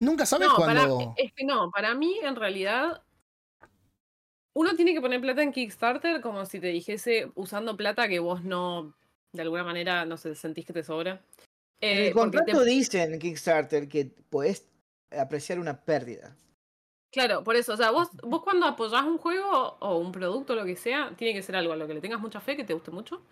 [0.00, 1.14] nunca sabes no, para- cuándo.
[1.16, 3.02] es que no, para mí en realidad
[4.54, 8.42] uno tiene que poner plata en Kickstarter como si te dijese usando plata que vos
[8.42, 8.94] no,
[9.32, 11.22] de alguna manera, no sé, sentís que te sobra.
[11.80, 14.66] En Eh, el te- contrato dice en Kickstarter que podés
[15.10, 16.36] apreciar una pérdida.
[17.12, 20.64] Claro, por eso, o sea, vos, vos cuando apoyás un juego o un producto, lo
[20.64, 22.74] que sea, tiene que ser algo a lo que le tengas mucha fe, que te
[22.74, 23.22] guste mucho,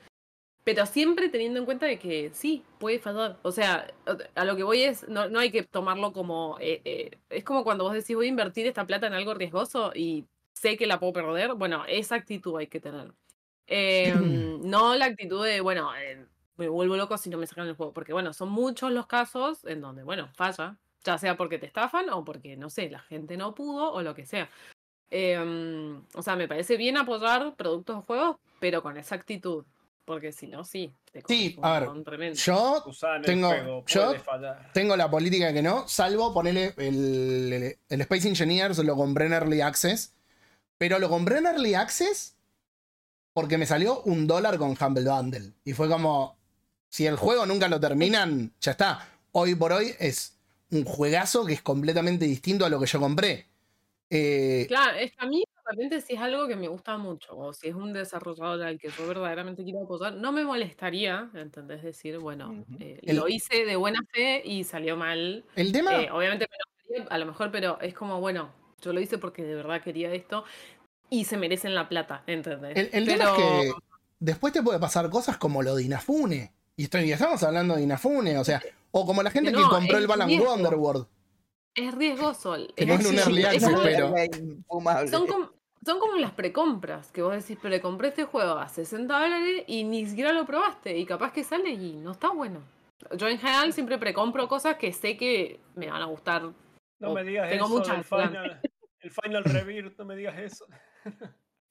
[0.64, 3.38] pero siempre teniendo en cuenta de que sí, puede fallar.
[3.42, 3.86] O sea,
[4.34, 7.64] a lo que voy es, no, no hay que tomarlo como, eh, eh, es como
[7.64, 10.98] cuando vos decís voy a invertir esta plata en algo riesgoso y sé que la
[10.98, 13.12] puedo perder, bueno, esa actitud hay que tener.
[13.66, 14.14] Eh,
[14.62, 17.92] no la actitud de, bueno, eh, me vuelvo loco si no me sacan el juego,
[17.92, 22.08] porque bueno, son muchos los casos en donde, bueno, falla, ya sea porque te estafan
[22.10, 24.48] o porque, no sé, la gente no pudo o lo que sea.
[25.10, 29.64] Em, o sea, me parece bien apoyar productos o juegos, pero con esa actitud,
[30.04, 32.38] porque si no, sí, te Sí, a ver, tremendo.
[32.38, 32.84] Yo
[33.24, 34.14] Tengo- yo-
[34.72, 39.32] tengo la política que no, salvo ponerle el, el, el Space Engineers, lo compré en
[39.32, 40.12] Early Access,
[40.78, 42.36] pero lo compré en Early Access
[43.32, 45.52] porque me salió un dólar con Humble Bundle.
[45.64, 46.36] Y fue como,
[46.88, 49.08] si el juego nunca lo terminan, ya está.
[49.32, 50.36] Hoy por hoy es
[50.70, 53.46] un juegazo que es completamente distinto a lo que yo compré.
[54.10, 57.36] Eh, Claro, es que a mí de repente si es algo que me gusta mucho,
[57.36, 61.82] o si es un desarrollador al que yo verdaderamente quiero apoyar, no me molestaría, ¿entendés?
[61.82, 65.44] Decir, bueno, eh, El- lo hice de buena fe y salió mal.
[65.56, 66.02] el tema...
[66.02, 66.46] Eh, obviamente
[67.08, 68.52] a lo mejor, pero es como, bueno,
[68.82, 70.44] yo lo hice porque de verdad quería esto
[71.10, 72.76] y se merecen la plata, ¿entendés?
[72.76, 73.72] El, el pero, tema es que
[74.20, 76.52] después te puede pasar cosas como lo de Inafune.
[76.76, 79.68] Y, estoy, y estamos hablando de Inafune, o sea, o como la gente que no,
[79.68, 80.28] compró el Balan.
[80.38, 81.06] Wonderworld.
[81.74, 82.54] Es riesgoso.
[82.56, 84.14] Es es un early es access, pero-.
[85.08, 85.50] Son como,
[85.84, 89.84] son como las precompras, que vos decís, pero compré este juego a 60 dólares y
[89.84, 92.60] ni siquiera lo probaste, y capaz que sale y no está bueno.
[93.16, 96.42] Yo en general siempre precompro cosas que sé que me van a gustar.
[97.00, 98.30] No me digas tengo eso muchas ganas.
[98.30, 98.60] Final,
[99.00, 100.64] El Final Rebirth, no me digas eso.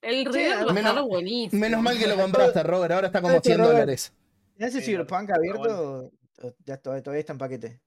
[0.01, 1.59] El Sí, River va a menos- buenísimo.
[1.61, 2.91] Menos mal que lo compraste, Robert.
[2.91, 3.73] Ahora está como ¿Sabes qué, 100 Robert?
[3.73, 4.13] dólares.
[4.57, 6.11] ¿Tienes el Sí, Cyberpunk abierto?
[6.65, 7.79] Ya todavía, está en paquete.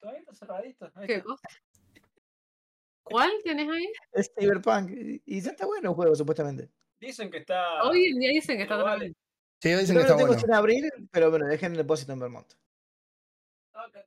[0.00, 0.90] Todavía está cerradito.
[1.06, 1.48] ¿Qué cosa?
[3.04, 3.86] ¿Cuál tenés ahí?
[4.12, 4.90] Es Cyberpunk.
[5.26, 6.70] y- ya está bueno el juego, supuestamente.
[6.98, 7.82] Dicen que está.
[7.84, 8.98] Hoy en día dicen que está atrás.
[8.98, 9.14] vale.
[9.60, 11.08] Sí, Yo dicen que está lo tengo bueno.
[11.10, 12.52] pero bueno, dejen el depósito en Vermont.
[13.72, 14.04] Acá.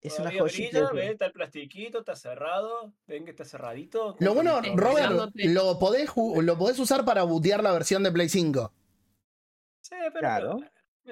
[0.00, 0.90] Es una joyita.
[0.90, 2.92] brilla, está el plastiquito, está cerrado.
[3.06, 4.16] Ven que está cerradito.
[4.18, 8.72] Lo bueno, Robert, lo podés, lo podés usar para bootear la versión de Play 5.
[9.80, 10.18] Sí, pero.
[10.18, 10.60] Claro.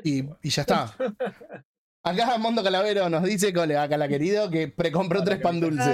[0.03, 0.93] Y, y ya está.
[2.03, 5.85] Acá Mondo Calavero nos dice, colega, Cala querido, que precompró tres pan querido.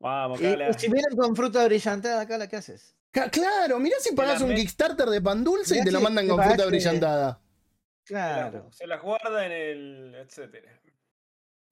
[0.00, 0.70] Vamos, Y, Cala.
[0.70, 2.94] y si vienen con fruta brillantada acá, ¿qué haces?
[3.10, 6.42] Ca- Claro, mirá si pagás un Kickstarter de pan dulce y te lo mandan con
[6.42, 7.40] fruta brillantada.
[8.04, 8.70] Claro.
[8.72, 10.14] Se las guarda en el.
[10.14, 10.80] etcétera.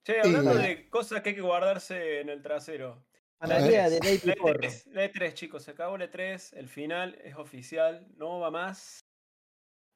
[0.05, 3.05] Che, hablando Y- de cosas que hay que guardarse en el trasero.
[3.41, 4.59] De La Lady Porro.
[4.61, 9.01] E3, la E3, chicos, se acabó la E3, el final es oficial, no va más.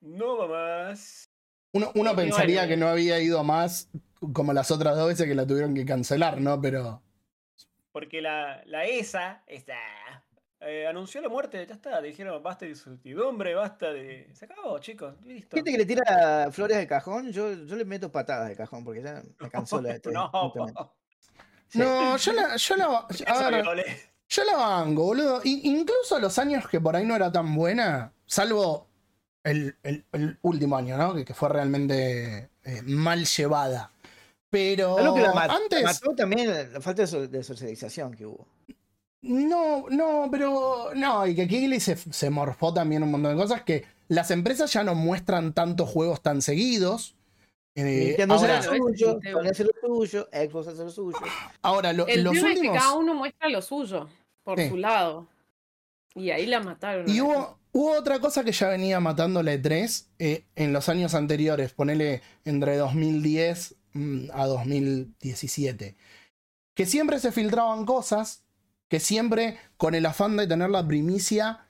[0.01, 0.47] No va
[0.89, 1.25] más.
[1.73, 3.89] Uno, uno pensaría que no había ido más
[4.35, 6.61] como las otras dos veces que la tuvieron que cancelar, ¿no?
[6.61, 7.03] Pero.
[7.93, 9.77] Porque la, la ESA está,
[10.61, 12.01] eh, anunció la muerte, ya está.
[12.01, 14.29] Dijeron basta de incertidumbre, basta de.
[14.35, 15.57] Se acabó, chicos, listo.
[15.57, 19.03] Gente que le tira flores al cajón, yo, yo le meto patadas al cajón porque
[19.03, 20.95] ya me cansó la de no.
[21.69, 21.79] Sí.
[21.79, 22.57] No, yo la.
[22.57, 22.87] Yo la,
[23.27, 23.87] a ver,
[24.29, 25.41] yo la banco, boludo.
[25.45, 28.89] I- incluso los años que por ahí no era tan buena, salvo
[29.43, 31.15] el, el- el último año, ¿no?
[31.15, 33.93] Que, que fue realmente eh, mal llevada.
[34.51, 35.83] Pero Algo que la mat- antes.
[35.83, 38.47] mató también la falta de, so- de socialización que hubo.
[39.23, 43.63] No, no, pero no, y que Kigley se, se morfó también un montón de cosas
[43.63, 47.15] que las empresas ya no muestran tantos juegos tan seguidos.
[47.77, 51.19] Eh, Nintendo hace ahora, lo es suyo, hace lo suyo, Xbox hace lo suyo.
[51.63, 52.75] ahora lo- El los tema es últimos.
[52.77, 54.09] que cada uno muestra lo suyo,
[54.43, 54.69] por Sí.
[54.69, 55.29] su lado.
[56.15, 57.09] Y ahí la mataron.
[57.09, 61.15] Y hubo, hubo otra cosa que ya venía matando la E3 eh, en los años
[61.15, 63.80] anteriores, ponele entre 2010 mm,
[64.33, 65.97] a 2017.
[66.75, 68.45] Que siempre se filtraban cosas,
[68.89, 71.67] que siempre con el afán de tener la primicia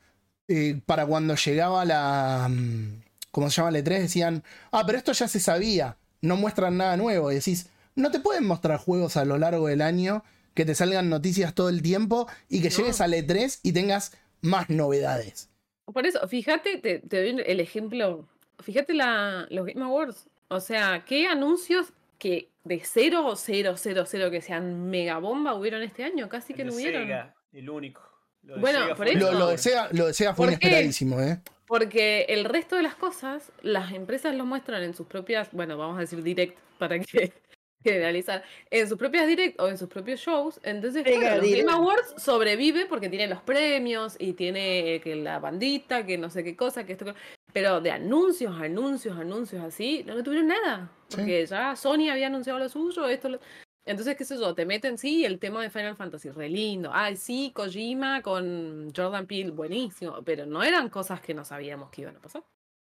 [0.48, 2.48] eh, para cuando llegaba la.
[2.50, 3.84] mm, ¿Cómo se llama la E3?
[4.00, 4.42] Decían,
[4.72, 7.30] ah, pero esto ya se sabía, no muestran nada nuevo.
[7.30, 11.08] Y decís, no te pueden mostrar juegos a lo largo del año que te salgan
[11.08, 12.76] noticias todo el tiempo y que No.
[12.76, 15.48] llegues a la E3 y tengas más novedades.
[15.92, 18.28] Por eso, fíjate, te, te doy el ejemplo.
[18.58, 20.26] Fíjate la, los Game Awards.
[20.48, 25.82] O sea, ¿qué anuncios que de 0, 0, 0, 0 que sean mega bomba hubieron
[25.82, 26.28] este año?
[26.28, 27.02] Casi que El no hubieron.
[27.02, 28.02] Sega, el único.
[28.44, 29.32] Lo de Bueno, Sega por fue eso.
[29.32, 31.40] Lo, lo de Sega, lo de Sega fue inesperadísimo, ¿eh?
[31.66, 35.96] Porque el resto de las cosas, las empresas lo muestran en sus propias, bueno, vamos
[35.96, 37.32] a decir direct para que
[37.84, 40.60] generalizar, en sus propias direct o en sus propios shows.
[40.62, 41.50] Entonces, Venga, claro, los.
[41.50, 46.44] Game Awards sobrevive porque tiene los premios y tiene que la bandita, que no sé
[46.44, 47.04] qué cosa, que esto.
[47.06, 47.14] que-
[47.52, 50.90] Pero de anuncios, anuncios, anuncios así, no tuvieron nada.
[51.10, 51.16] Sí.
[51.16, 53.28] Porque ya Sony había anunciado lo suyo, esto.
[53.28, 53.40] lo-
[53.84, 56.90] Entonces, qué sé yo, te meten, sí, el tema de Final Fantasy, re lindo.
[56.92, 60.22] Ay, sí, Kojima con Jordan Peele, buenísimo.
[60.24, 62.42] Pero no eran cosas que no sabíamos que iban a pasar.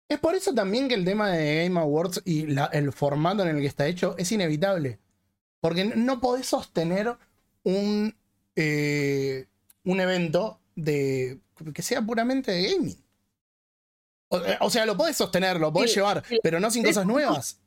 [0.08, 3.56] Es por eso también que el tema de Game Awards y la- el formato en
[3.56, 4.98] el que está hecho es inevitable.
[5.60, 7.16] Porque no podés sostener
[7.62, 8.14] un,
[8.56, 9.46] eh,
[9.84, 11.38] un evento de
[11.74, 12.96] que sea puramente de gaming.
[14.28, 16.38] O, eh, o sea, lo podés sostener, lo podés Sí, llevar, sí.
[16.42, 17.60] pero no sin cosas nuevas.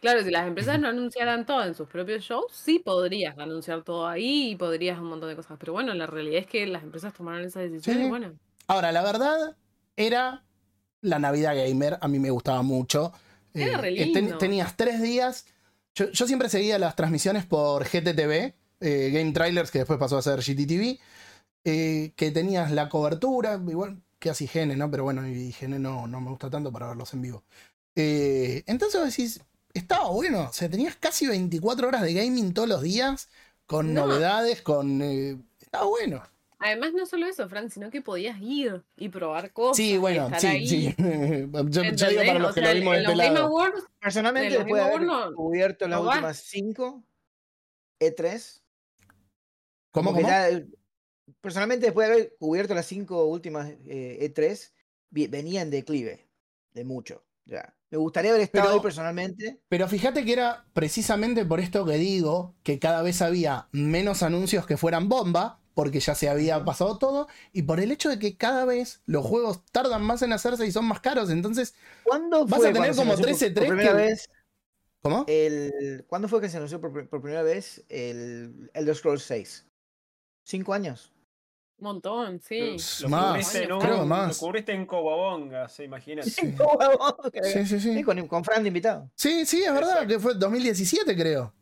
[0.00, 4.06] Claro, si las empresas no anunciaran todo en sus propios shows, sí podrías anunciar todo
[4.06, 5.56] ahí y podrías un montón de cosas.
[5.58, 8.02] Pero bueno, la realidad es que las empresas tomaron esa decisión Sí.
[8.04, 8.34] y bueno.
[8.66, 9.56] Ahora, la verdad
[9.96, 10.44] era
[11.02, 13.12] la Navidad Gamer, a mí me gustaba mucho.
[13.54, 14.38] Era re ten- lindo.
[14.38, 15.46] tenías tres días.
[15.94, 20.22] Yo, yo siempre seguía las transmisiones por GTTV, eh, Game Trailers, que después pasó a
[20.22, 20.98] ser GTTV,
[21.64, 24.90] eh, que tenías la cobertura, igual que así IGN, ¿no?
[24.90, 27.44] Pero bueno, IGN no, no me gusta tanto para verlos en vivo.
[27.94, 29.40] Eh, entonces decís,
[29.78, 33.28] estaba bueno, o sea, tenías casi 24 horas de gaming todos los días,
[33.66, 34.06] con No.
[34.06, 35.00] novedades, con...
[35.02, 36.22] eh, estaba bueno.
[36.58, 39.76] Además, no solo eso, Fran, sino que podías ir y probar cosas.
[39.76, 40.66] Sí, y bueno, estar sí, ahí.
[40.68, 40.94] sí.
[40.98, 43.38] yo, yo digo para los O que sea, lo vimos en de los este Game.
[43.40, 47.04] Awards, Personalmente, De después de haber no- cubierto las no últimas 5
[48.00, 48.62] E3,
[49.90, 50.32] ¿Cómo, como que cómo?
[50.32, 50.62] ya,
[51.42, 54.72] personalmente, después de haber cubierto las 5 últimas eh, E3,
[55.10, 56.26] vi- venía en declive,
[56.72, 57.22] de mucho.
[57.44, 57.75] Ya.
[57.90, 59.60] Me gustaría haber estado Pero- ahí personalmente.
[59.68, 64.66] Pero fíjate que era precisamente por esto que digo que cada vez había menos anuncios
[64.66, 68.36] que fueran bomba, porque ya se había pasado todo, y por el hecho de que
[68.36, 71.30] cada vez los juegos tardan más en hacerse y son más caros.
[71.30, 74.30] Entonces, ¿Cuándo Vas fue a tener como anunció por- 13 por primera que- vez
[75.02, 75.24] ¿cómo?
[75.28, 79.66] el ¿Cuándo fue que se anunció por, por primera vez el Elder Scrolls 6?
[80.44, 81.12] cinco años.
[81.78, 82.76] Un montón, sí.
[83.02, 84.38] Lo Más, cubriste en un- creo que Lo más.
[84.38, 86.22] cubriste en Cobabonga, se imagina.
[86.22, 86.30] Sí.
[87.42, 88.02] sí, Sí, sí, sí.
[88.02, 89.10] con, con Fran de invitado.
[89.14, 90.08] Sí, sí, es verdad, Exacto.
[90.08, 91.52] que fue 2017, creo.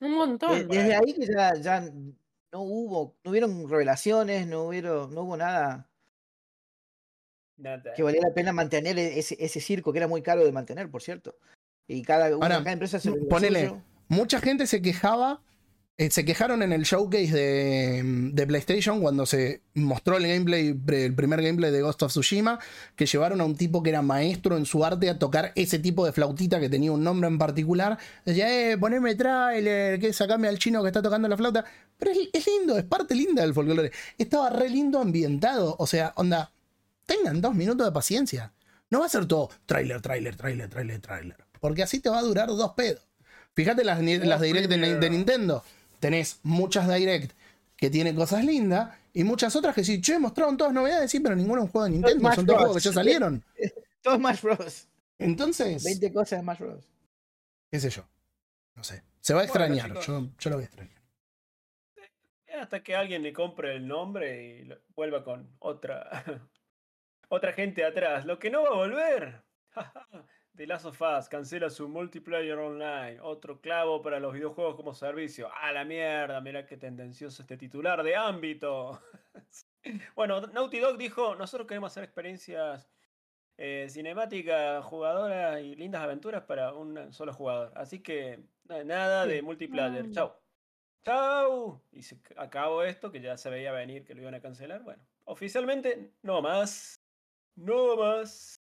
[0.00, 0.68] Un De- montón.
[0.68, 5.88] desde ahí que ya, ya no hubo, no hubieron revelaciones, no hubieron, no hubo nada
[7.56, 7.94] Nada.
[7.94, 10.90] que valía la pena mantener e- ese, ese circo que era muy caro de mantener,
[10.90, 11.36] por cierto.
[11.86, 13.82] Y cada, una, Ahora, cada empresa se ponele, suyo.
[14.08, 15.40] Mucha gente se quejaba,
[15.96, 21.14] eh, se quejaron en el showcase de, de PlayStation cuando se mostró el gameplay, el
[21.14, 22.58] primer gameplay de Ghost of Tsushima,
[22.96, 26.04] que llevaron a un tipo que era maestro en su arte a tocar ese tipo
[26.04, 27.96] de flautita que tenía un nombre en particular.
[28.24, 31.64] Decía, eh, poneme trailer, que sacame al chino que está tocando la flauta.
[31.96, 33.92] Pero es, es lindo, es parte linda del folclore.
[34.18, 36.50] Estaba re lindo ambientado, o sea, onda,
[37.06, 38.52] tengan dos minutos de paciencia.
[38.90, 41.36] No va a ser todo trailer, trailer, trailer, trailer, trailer.
[41.60, 43.02] Porque así te va a durar dos pedos.
[43.54, 45.62] Fíjate las, las direct de Nintendo.
[46.04, 47.32] Tenés muchas direct
[47.78, 51.34] que tienen cosas lindas y muchas otras que sí, che, mostraron todas novedades, sí, pero
[51.34, 53.42] ninguno es un juego de Nintendo, Smash son todos juegos que ya salieron.
[54.02, 54.86] Todo Smash Bros.
[55.18, 56.84] Entonces, 20 cosas de Smash Bros.
[57.70, 58.06] qué sé yo.
[58.74, 59.02] No sé.
[59.22, 59.88] Se va a Bueno, extrañar.
[59.88, 60.06] chicos.
[60.06, 61.02] yo, yo lo voy a extrañar.
[62.60, 66.10] Hasta que alguien le compre el nombre y lo- vuelva con otra
[67.30, 68.26] otra gente atrás.
[68.26, 69.42] Lo que no va a volver.
[70.56, 73.18] The Last of Us cancela su multiplayer online.
[73.20, 75.50] Otro clavo para los videojuegos como servicio.
[75.52, 79.02] A la mierda, mira qué tendencioso este titular de ámbito.
[80.14, 82.88] bueno, Naughty Dog dijo, nosotros queremos hacer experiencias
[83.56, 87.72] eh, cinemáticas, jugadoras y lindas aventuras para un solo jugador.
[87.74, 90.08] Así que na- nada de multiplayer.
[90.12, 90.34] Chau.
[91.04, 91.82] ¡Chau!
[91.92, 94.82] Y se acabó esto, que ya se veía venir que lo iban a cancelar.
[94.84, 96.94] Bueno, oficialmente no más.
[97.56, 98.63] No más.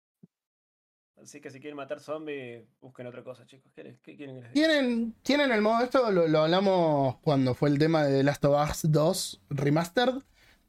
[1.22, 3.72] Así que si quieren matar zombies, busquen otra cosa, chicos.
[3.76, 4.54] ¿Qué, quieren que les diga?
[4.54, 8.70] Tienen, tienen el modo, esto lo, lo hablamos cuando fue el tema de Last of
[8.70, 10.16] Us 2 Remastered,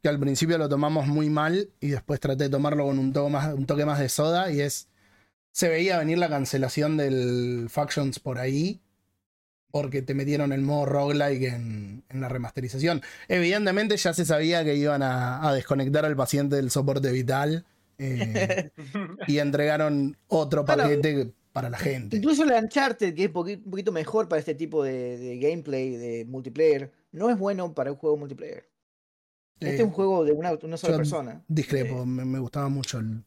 [0.01, 3.31] que al principio lo tomamos muy mal y después traté de tomarlo con un toque
[3.31, 4.89] más, un toque más de soda y es...
[5.53, 8.79] Se veía venir la cancelación del Factions por ahí,
[9.69, 13.01] porque te metieron el modo roguelike en, en la remasterización.
[13.27, 17.65] Evidentemente ya se sabía que iban a, a desconectar al paciente del soporte vital
[18.01, 18.71] eh,
[19.27, 22.17] y entregaron otro Bueno, paquete para la gente.
[22.17, 26.25] Incluso el Uncharted, que es un poquito mejor para este tipo de, de gameplay, de
[26.25, 28.69] multiplayer, no es bueno para un juego multiplayer.
[29.59, 31.43] Este Eh, es un juego de una, una sola persona.
[31.47, 33.23] Discrepo, me, me gustaba mucho el.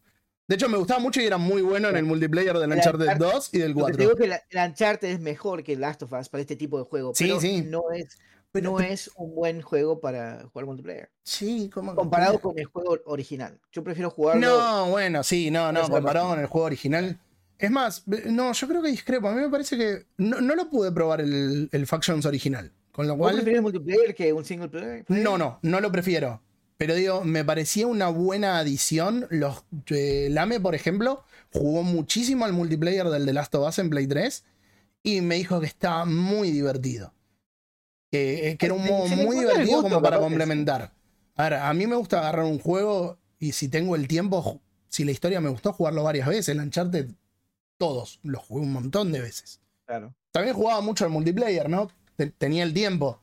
[0.47, 3.07] De hecho, me gustaba mucho y era muy bueno en el multiplayer del El Uncharted
[3.07, 3.97] Uncharted- 2 y del Lo que 4.
[3.97, 6.57] te digo es que la- el Uncharted es mejor que Last of Us para este
[6.57, 7.13] tipo de juego.
[7.15, 7.63] Sí, pero sí.
[7.63, 8.19] no es
[8.55, 11.11] Pero no es un buen juego para jugar multiplayer.
[11.25, 11.93] Sí, como.
[11.97, 13.59] Comparado con el juego original.
[13.73, 14.47] Yo prefiero jugarlo.
[14.47, 17.19] No, bueno, sí, no, no, comparado con el juego original.
[17.59, 19.27] Es más, no, yo creo que discrepo.
[19.27, 20.07] A mí me parece que.
[20.19, 22.71] No, no lo pude probar el, el Factions original.
[22.93, 23.35] Con lo ¿Vos cual.
[23.35, 25.05] prefieres multiplayer que un single player?
[25.09, 26.41] No, no, no lo prefiero.
[26.77, 29.27] Pero digo, me parecía una buena adición.
[29.31, 33.91] Los, eh, Lame, por ejemplo, jugó muchísimo al multiplayer del The Last of Us en
[33.91, 34.45] Play 3
[35.03, 37.14] y me dijo que estaba muy divertido.
[38.15, 40.93] Que, eh, que era un modo muy divertido gusto, como para complementar.
[41.35, 45.05] A ver, a mí me gusta agarrar un juego y si tengo el tiempo, si
[45.05, 46.49] la historia me gustó, jugarlo varias veces.
[46.51, 47.09] El Uncharted,
[47.77, 49.61] todos, los jugué un montón de veces.
[49.85, 50.15] Claro.
[50.31, 51.91] También jugaba mucho al multiplayer, ¿no?
[52.15, 53.21] Te- tenía el tiempo.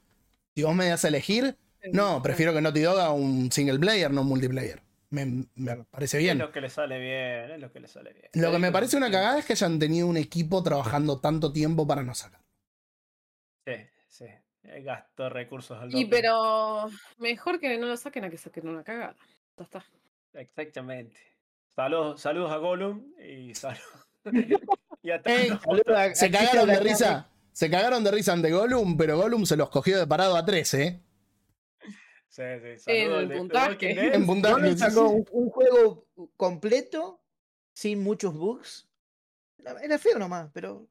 [0.56, 1.58] Si vos me das a elegir,
[1.94, 4.82] no, prefiero que Naughty Dog haga un single player, no un multiplayer.
[5.10, 6.38] Me, me parece Es bien.
[6.38, 8.30] lo que le sale bien, es lo que le sale bien.
[8.34, 11.88] Lo que me parece una cagada es que hayan tenido un equipo trabajando tanto tiempo
[11.88, 12.42] para no sacar.
[13.66, 13.74] Sí,
[14.10, 14.26] sí.
[14.64, 18.84] Eh, Gasto recursos al Y pero mejor que no lo saquen a que saquen una
[18.84, 19.16] cagada.
[19.58, 19.86] Ya está.
[20.34, 21.18] Exactamente.
[21.70, 24.08] Saludos, saludos a Gollum y saludos.
[25.04, 25.64] y a Ey, Thanos.
[25.64, 27.28] Saludos a- Se a cagaron de risa.
[27.54, 30.74] Se cagaron de risa ante Gollum, pero Gollum se los cogió de parado a tres,
[30.74, 31.02] ¿eh?
[32.30, 34.16] Sí, sí, saludos En puntaje.
[34.16, 36.08] En puntaje, Gollum sacó un, un juego
[36.38, 37.22] completo,
[37.74, 38.88] sin muchos bugs.
[39.84, 40.88] Era feo nomás, pero,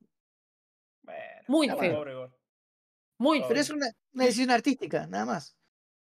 [1.03, 2.31] Bueno, Muy feo.
[3.21, 3.45] Muy Oh.
[3.49, 5.57] pero es una, una decisión artística, nada más.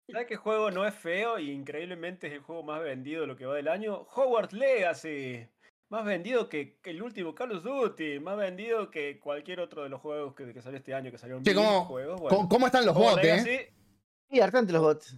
[0.10, 3.36] ¿Sabes qué juego no es feo y increíblemente es el juego más vendido de lo
[3.36, 4.08] que va del año?
[4.16, 5.48] Hogwarts Legacy.
[5.90, 8.20] Más vendido que, que el último Call of Duty.
[8.20, 11.42] Más vendido que cualquier otro de los juegos que, que salió este año, que salieron
[11.44, 12.20] mil ¿cómo- juegos.
[12.22, 13.24] ¿Cómo, Bueno, cómo están los bots, eh?
[13.24, 13.60] Legacy
[14.30, 15.18] Y hartante los bots.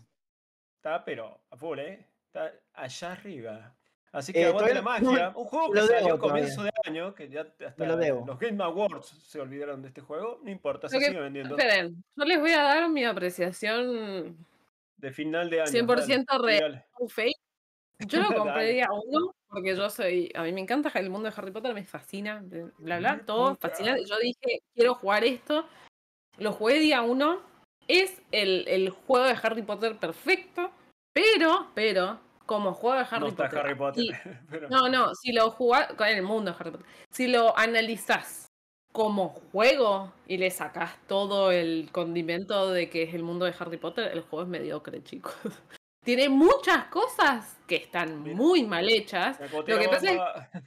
[0.78, 2.08] está, pero a full, ¿eh?
[2.28, 3.76] Está allá arriba.
[4.12, 5.34] Así que Eh, aguante la magia.
[5.36, 8.26] Un juego que salió a comienzo de año, que ya hasta lo debo.
[8.26, 10.39] los Game Awards se olvidaron de este juego.
[10.43, 11.55] No importa, se sigue vendiendo.
[11.55, 14.38] Esperen, yo les voy a dar mi apreciación
[14.97, 15.72] De final de año.
[15.72, 16.86] 100% dale, real.
[17.07, 17.38] fake.
[17.99, 20.32] Yo lo compré día uno porque yo soy.
[20.36, 22.41] A mí me encanta el mundo de Harry Potter, me fascina,
[22.78, 24.05] bla, bla, Harry todo fascinante.
[24.05, 25.66] Yo dije, quiero jugar esto.
[26.38, 27.41] Lo jugué día uno
[27.88, 30.72] es el, el juego de Harry Potter perfecto,
[31.14, 32.20] pero, pero,
[32.50, 33.60] como juego de Harry no está Potter.
[33.60, 34.04] Harry Potter.
[34.04, 34.12] y-
[34.50, 38.47] pero- no, no, si lo jugás en el mundo de Harry Potter, si lo analizás
[38.91, 43.78] como juego y le sacás todo el condimento de que es el mundo de Harry
[43.78, 45.36] Potter, el juego es mediocre, chicos.
[46.04, 48.36] Tiene muchas cosas que están Mira.
[48.36, 49.39] muy mal hechas.
[49.68, 50.64] Lo que pasa es.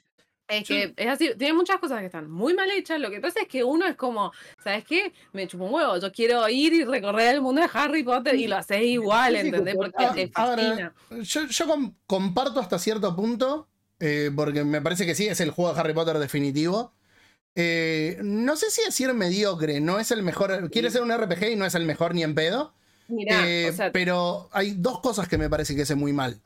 [0.58, 3.00] Es que es así, tiene muchas cosas que están muy mal hechas.
[3.00, 4.32] Lo que pasa es que uno es como,
[4.62, 5.12] ¿sabes qué?
[5.32, 5.98] Me chupo un huevo.
[5.98, 9.46] Yo quiero ir y recorrer el mundo de Harry Potter y lo haces igual, Sí,
[9.46, 9.74] ¿entendés?
[9.74, 10.94] Porque te fascina.
[11.22, 13.68] Yo, yo com- comparto hasta cierto punto,
[14.00, 16.92] eh, porque me parece que sí, es el juego de Harry Potter definitivo.
[17.54, 20.70] Eh, no sé si decir mediocre, no es el mejor.
[20.70, 22.72] Quiere ser un RPG y no es el mejor ni en pedo.
[23.08, 26.40] Mirá, Eh, o sea, pero hay dos cosas que me parece que hace muy mal.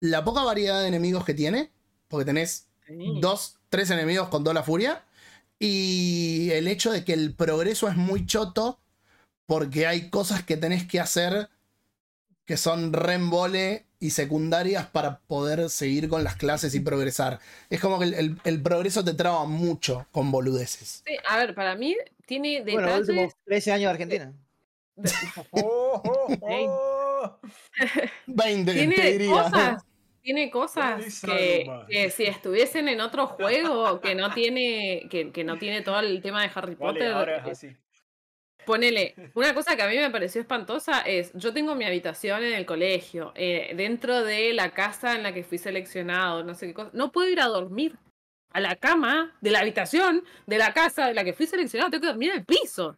[0.00, 1.70] La poca variedad de enemigos que tiene,
[2.08, 2.68] porque tenés.
[3.20, 5.04] Dos, tres enemigos con toda la furia.
[5.58, 8.80] Y el hecho de que el progreso es muy choto,
[9.46, 11.48] porque hay cosas que tenés que hacer
[12.46, 17.38] que son reembole y secundarias para poder seguir con las clases y progresar.
[17.68, 21.02] Es como que el, el- el progreso te traba mucho con boludeces.
[21.06, 23.08] Sí, a ver, para mí tiene Bueno, los detalles.
[23.10, 24.32] últimos 13 años de Argentina.
[24.96, 25.10] de-
[25.52, 27.38] Oh, oh, oh.
[28.26, 29.30] 20, te tiene diría.
[29.30, 29.82] cosas,
[30.22, 35.58] tiene cosas que, que si estuviesen en otro juego que no tiene, que, que no
[35.58, 37.76] tiene todo el tema de Harry Vale, Potter, ahora es eh, así.
[38.66, 42.54] Ponele, una cosa que a mí me pareció espantosa es, yo tengo mi habitación en
[42.54, 46.74] el colegio, eh, dentro de la casa en la que fui seleccionado, no sé qué
[46.74, 47.96] cosa, no puedo ir a dormir
[48.52, 52.02] a la cama de la habitación de la casa de la que fui seleccionado, tengo
[52.02, 52.96] que dormir en el piso.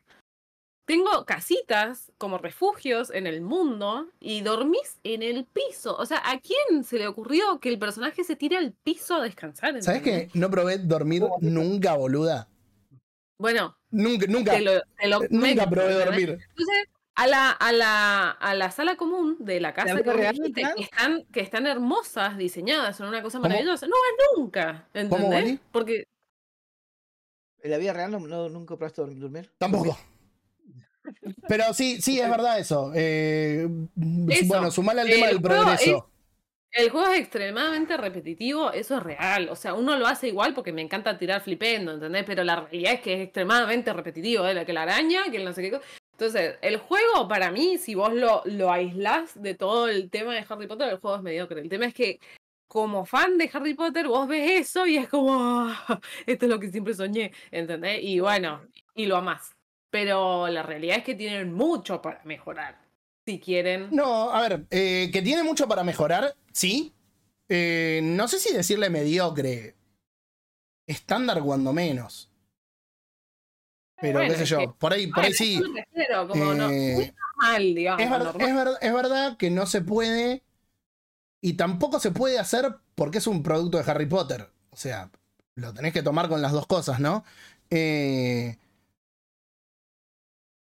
[0.84, 5.96] Tengo casitas como refugios en el mundo y dormís en el piso.
[5.96, 9.22] O sea, ¿a quién se le ocurrió que el personaje se tire al piso a
[9.22, 9.80] descansar?
[9.82, 12.48] ¿Sabes que no probé dormir nunca, boluda?
[13.38, 14.52] Bueno, Nunca, nunca.
[14.52, 16.30] te lo, te lo Nunca meto, probé dormir.
[16.30, 21.24] Entonces, a la, a la, a la sala común de la casa que que están,
[21.26, 23.48] que están hermosas, diseñadas, son una cosa ¿Cómo?
[23.50, 23.86] maravillosa.
[23.86, 25.28] No es nunca, ¿Cómo, ¿entendés?
[25.30, 25.60] Wally?
[25.70, 26.06] Porque,
[27.62, 29.50] En la vida real no, no- nunca probaste dorm- dormir.
[29.58, 29.96] Tampoco.
[31.48, 32.92] Pero sí, sí, es verdad eso.
[32.94, 33.68] Eh,
[34.28, 34.46] Eso.
[34.46, 36.08] Bueno, sumale al El tema del progreso.
[36.72, 39.48] el juego es extremadamente repetitivo, eso es real.
[39.50, 42.24] O sea, uno lo hace igual porque me encanta tirar flipendo, ¿entendés?
[42.24, 44.64] Pero la realidad es que es extremadamente repetitivo, ¿eh?
[44.64, 45.84] que la araña, que el no sé qué cosa.
[46.12, 50.44] Entonces, el juego, para mí, si vos lo, lo aislás de todo el tema de
[50.48, 51.60] Harry Potter, el juego es mediocre.
[51.60, 52.20] El tema es que,
[52.68, 56.60] como fan de Harry Potter, vos ves eso y es como, "Ah, esto es lo
[56.60, 57.98] que siempre soñé, ¿entendés?
[58.02, 58.62] Y bueno,
[58.94, 59.54] y lo amás.
[59.92, 62.80] Pero la realidad es que tienen mucho para mejorar.
[63.26, 63.88] Si quieren.
[63.92, 66.94] No, a ver, eh, que tiene mucho para mejorar, sí.
[67.48, 69.76] Eh, no sé si decirle mediocre.
[70.86, 72.30] Estándar cuando menos.
[74.00, 75.56] Pero Bueno, qué sé yo, que- por ahí, por ahí sí.
[75.56, 78.02] eso me refiero, como no, Eh, muy normal, digamos.
[78.02, 78.48] es, ver- normal.
[78.48, 80.42] es ver- es verdad que no se puede.
[81.42, 84.48] Y tampoco se puede hacer porque es un producto de Harry Potter.
[84.70, 85.10] O sea,
[85.54, 87.24] lo tenés que tomar con las dos cosas, ¿no?
[87.70, 88.56] Eh,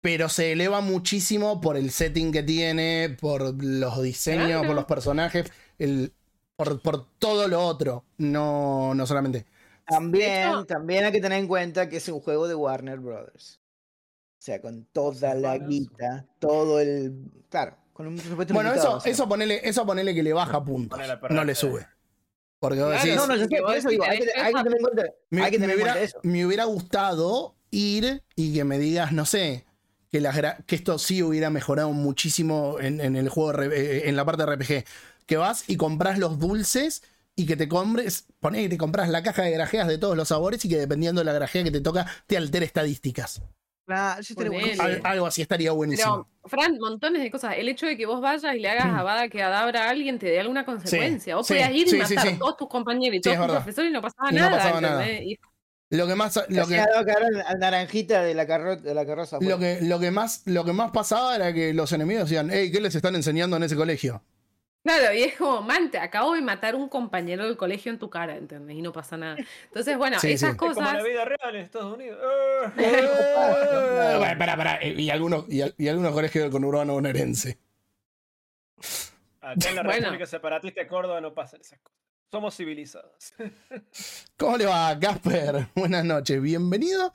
[0.01, 4.67] pero se eleva muchísimo por el setting que tiene, por los diseños, Claro.
[4.67, 6.13] por los personajes, el,
[6.55, 8.05] por, por todo lo otro.
[8.17, 9.45] No, no solamente.
[9.85, 13.59] También, hecho- también hay que tener en cuenta que es un juego de Warner Brothers.
[14.39, 17.13] O sea, con toda la guita, todo el.
[17.49, 19.11] Claro, con un presupuesto Bueno, eso, o sea.
[19.11, 20.97] eso ponele, eso ponele que le baja puntos.
[21.29, 21.85] No le sube.
[22.59, 24.43] Porque vos Claro, decís, No, no, yo sé, que por eso digo, hay que, tenés
[24.43, 26.19] hay que tener en cuenta, Me, hay que me tener en cuenta eso.
[26.23, 29.65] me hubiera gustado ir y que me digas, no sé,
[30.11, 34.09] que, las gra- que esto sí hubiera mejorado muchísimo en, en el juego, re- eh,
[34.09, 34.85] en la parte de RPG.
[35.25, 37.03] Que vas y compras los dulces
[37.35, 40.27] y que te compres, poné que te compras la caja de grajeas de todos los
[40.29, 43.41] sabores y que dependiendo de la grajea que te toca, te altera estadísticas.
[44.35, 44.49] Ponele.
[44.49, 44.83] buenísimo.
[44.83, 46.27] Al- algo así estaría buenísimo.
[46.43, 47.55] Pero, Fran, montones de cosas.
[47.57, 50.19] El hecho de que vos vayas y le hagas a Bada que adabra a alguien
[50.19, 51.35] te dé alguna consecuencia.
[51.35, 52.33] vos sí, podías ir y sí, matar sí.
[52.35, 53.55] a todos tus compañeros y todos tus verdad.
[53.63, 54.57] profesores y no pasaba Y no nada.
[54.57, 55.11] pasaba nada.
[55.11, 55.37] Y-
[55.91, 59.37] Lo que más, lo que, al naranjita de la, carro- de la carroza.
[59.41, 59.79] lo pues.
[59.79, 62.79] que, lo que más, lo que más pasaba era que los enemigos decían, hey, ¿qué
[62.79, 64.21] les están enseñando en ese colegio?
[64.83, 68.09] Claro, y es como, man, te acabo de matar un compañero del colegio en tu
[68.09, 68.77] cara, ¿entendés?
[68.77, 69.35] Y no pasa nada.
[69.65, 70.53] Entonces, bueno, Sí, esas sí.
[70.53, 70.93] Es como cosas.
[70.93, 72.19] la vida real en Estados Unidos.
[72.75, 74.79] Bueno, pará, pará.
[74.81, 77.57] eh, Y algunos, y, al- y algunos colegios del conurbano bonaerense.
[79.41, 80.01] Acá en la Bueno.
[80.01, 81.99] República Separatista de Córdoba no pasan esas cosas.
[82.31, 83.33] Somos civilizados.
[84.37, 85.67] ¿Cómo le va, Casper?
[85.75, 87.11] Buenas noches, bienvenido.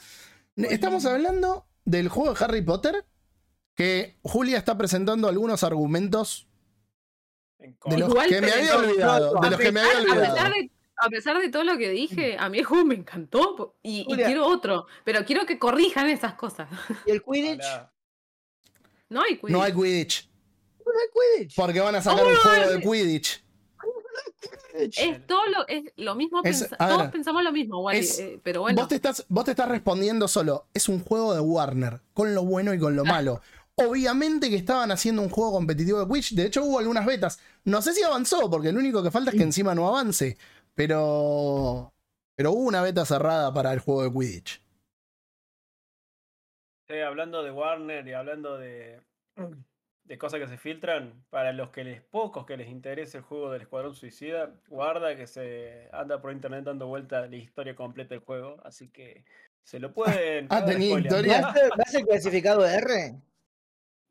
[0.57, 3.05] Estamos hablando del juego de Harry Potter,
[3.77, 6.49] que Julia está presentando algunos argumentos
[7.61, 9.41] En de los Igual, que me había olvidado.
[9.41, 10.49] De a los que me pesar- había olvidado.
[10.51, 14.05] de, a pesar de todo lo que dije, a mí el juego me encantó y,
[14.17, 16.69] quiero otro, pero quiero que corrijan esas cosas.
[17.07, 17.65] Y el Quidditch.
[19.11, 19.51] No hay Quidditch.
[19.51, 20.29] No hay Quidditch.
[20.85, 21.55] No hay Quidditch.
[21.55, 23.44] Porque van a sacar ¿Cómo un juego de Quidditch.
[24.75, 28.01] Es todo lo, es lo mismo, Es- pensa- a ver, todos pensamos lo mismo, Wally,
[28.01, 28.81] es- eh, pero bueno.
[28.81, 30.67] Vos, te estás, vos te estás respondiendo solo.
[30.75, 33.41] Es un juego de Warner, con lo bueno y con lo malo.
[33.77, 36.35] Obviamente que estaban haciendo un juego competitivo de Quidditch.
[36.35, 37.41] De hecho, hubo algunas betas.
[37.65, 40.37] No sé si avanzó, porque lo único que falta es que encima no avance.
[40.75, 41.93] Pero.
[42.37, 44.61] Pero hubo una beta cerrada para el juego de Quidditch.
[46.89, 49.01] Sí, hablando de Warner y hablando de,
[50.05, 53.51] de cosas que se filtran, para los que les pocos que les interese el juego
[53.51, 58.23] del Escuadrón Suicida, guarda que se anda por internet dando vuelta la historia completa del
[58.25, 59.25] juego, así que
[59.63, 60.47] se lo pueden.
[60.51, 61.41] ah, tenía historia.
[61.41, 63.15] ¿Va a ser- va a ser clasificado R?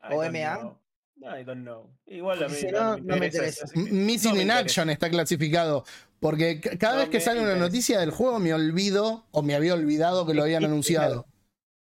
[0.02, 0.58] I ¿O don't MA?
[0.60, 0.80] know.
[1.22, 1.90] I don't know.
[2.08, 4.52] Igual a mí si no, no, no me interesa Missing no in.
[4.52, 5.86] Action está clasificado.
[6.20, 9.54] Porque ca- cada No vez que sale una noticia del juego me olvido o me
[9.56, 11.28] había olvidado que lo habían anunciado.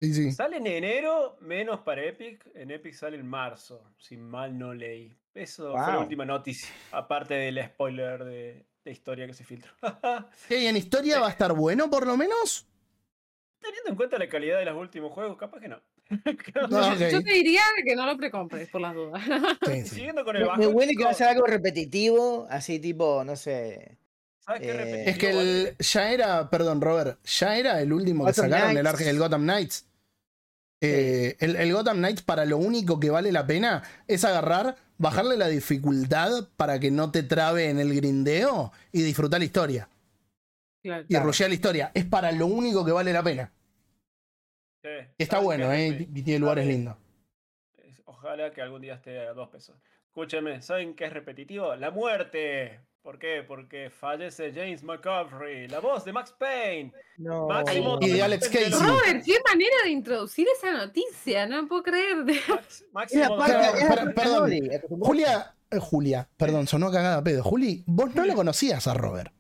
[0.02, 0.32] Sí, sí.
[0.32, 2.46] Sale en enero, menos para Epic.
[2.56, 5.14] En Epic sale en marzo, si mal no leí.
[5.34, 9.72] Eso fue la última noticia, aparte del spoiler de, de historia que se filtró.
[10.50, 12.66] ¿Y en historia va a estar bueno por lo menos?
[13.62, 15.82] Teniendo en cuenta la calidad de los últimos juegos, capaz que no.
[16.70, 17.00] No, ok.
[17.12, 19.22] Yo te diría que no lo precompres, por las dudas.
[19.66, 19.88] Sí, sí.
[19.96, 20.58] Siguiendo con el bajo.
[20.60, 23.98] me huele que va a ser algo repetitivo, así tipo, no sé.
[24.40, 28.26] ¿Sabes qué eh, repetitivo, Es que el, ya era, perdón, Robert, ya era el último
[28.26, 29.00] que sacaron, el, Knights.
[29.02, 29.86] Arge- el Gotham Knights.
[30.82, 35.36] Eh, el, el Gotham Knights, para lo único que vale la pena es agarrar, bajarle
[35.38, 39.90] la dificultad para que no te trabe en el grindeo y disfrutar la historia.
[40.82, 41.04] Claro.
[41.04, 41.26] Y Claro.
[41.26, 41.92] rushear la historia.
[41.94, 43.52] Es para lo único que vale la pena.
[44.82, 46.96] Sí, Y está ¿sabes bueno, eh, y tiene lugares lindos.
[48.06, 49.76] Ojalá que algún día esté a dos pesos.
[50.08, 51.76] Escúcheme, ¿saben qué es repetitivo?
[51.76, 52.80] La muerte.
[53.02, 53.44] ¿Por qué?
[53.48, 56.92] Porque fallece James McCaffrey, la voz de Max Payne.
[57.18, 57.48] No.
[57.48, 58.72] Máximo Y de Alex Casey.
[58.72, 62.18] Robert, qué manera de introducir esa noticia, no puedo creer.
[62.18, 64.52] Max- la Máximo la perdón.
[65.00, 67.42] Julia, eh, Julia, perdón, sonó cagada pedo.
[67.42, 69.34] Juli, vos no lo conocías a Robert.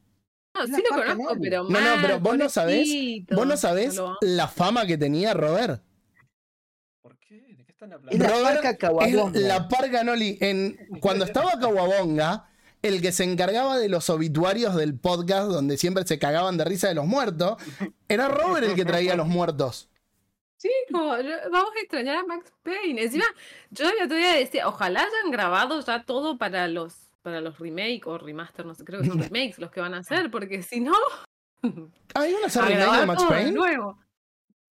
[0.56, 3.36] No, sí la lo conozco, pero No, no, pero vos no sabés- pobrecito.
[3.36, 5.84] ¿Vos no sabés No lo- la fama que tenía Robert?
[7.02, 7.36] ¿Por qué?
[7.42, 8.24] ¿De qué están Es hablando?
[8.24, 9.40] la Robert parca Es Caguabonga.
[9.40, 10.38] la parca Noli.
[10.42, 12.46] En, cuando estaba Caguabonga,
[12.82, 16.88] el que se encargaba de los obituarios del podcast, donde siempre se cagaban de risa
[16.88, 17.58] de los muertos,
[18.08, 19.90] era Robert el que traía a los muertos.
[20.58, 23.04] Chico, yo- vamos a extrañar a Max Payne.
[23.04, 23.24] Encima,
[23.72, 28.08] yo el otro día decía, ojalá hayan grabado ya todo para los para los remake
[28.08, 30.80] o remaster, no sé, creo que son remakes los que van a hacer, porque si
[30.80, 30.94] no,
[32.16, 33.52] Ah, ¿iban a hacer a remake de Max Payne?
[33.52, 34.00] nuevo.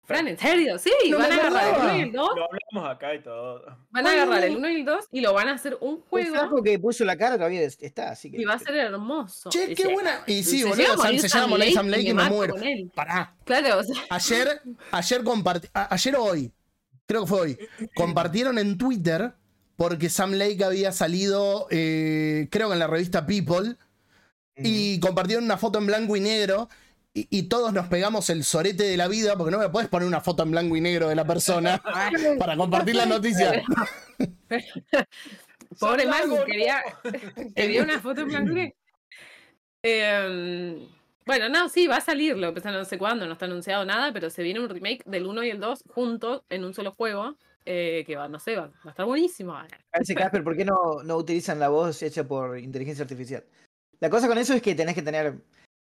[0.07, 0.79] Fran, ¿en serio?
[0.79, 1.91] Sí, No van a agarrar el acordaba.
[1.93, 3.65] 1 y el 2, Lo hablamos acá y todo.
[3.91, 6.01] van a agarrar el 1 y el 2 y lo van a hacer un El
[6.09, 8.41] juego flaco que puso la cara todavía es- está, así que.
[8.41, 9.49] y va a ser hermoso.
[9.49, 10.23] Che, qué buena.
[10.25, 12.55] Y sí, boludo, se llama Monet Sam Lake y me muero.
[12.95, 13.35] Pará.
[13.43, 14.61] Claro, o sea, Ayer,
[14.91, 16.51] ayer compartí, ayer o hoy,
[17.05, 17.59] creo que fue hoy,
[17.93, 19.33] compartieron en Twitter
[19.75, 23.75] porque Sam Lake había salido, eh, creo que en la revista People,
[24.55, 26.67] y compartieron una foto en blanco y negro.
[27.17, 30.07] Y, y todos nos pegamos el sorete de la vida, porque no me puedes poner
[30.07, 31.81] una foto en blanco y negro de la persona
[32.37, 33.63] para compartir la noticia.
[35.79, 36.45] Pobre no.
[36.45, 36.83] quería,
[37.55, 38.75] quería una foto en blanco y negro.
[39.81, 40.87] Em,
[41.25, 43.83] bueno, no, sí, va a salir, lo que pasa no sé cuándo, no está anunciado
[43.83, 46.91] nada, pero se viene un remake del 1 y el 2 juntos en un solo
[46.91, 47.35] juego,
[47.65, 49.59] eh, que va, no sé, va, va a estar buenísimo.
[49.89, 53.43] Parece Casper, ¿por qué no, no utilizan la voz hecha por inteligencia artificial?
[53.99, 55.41] La cosa con eso es que tenés que tener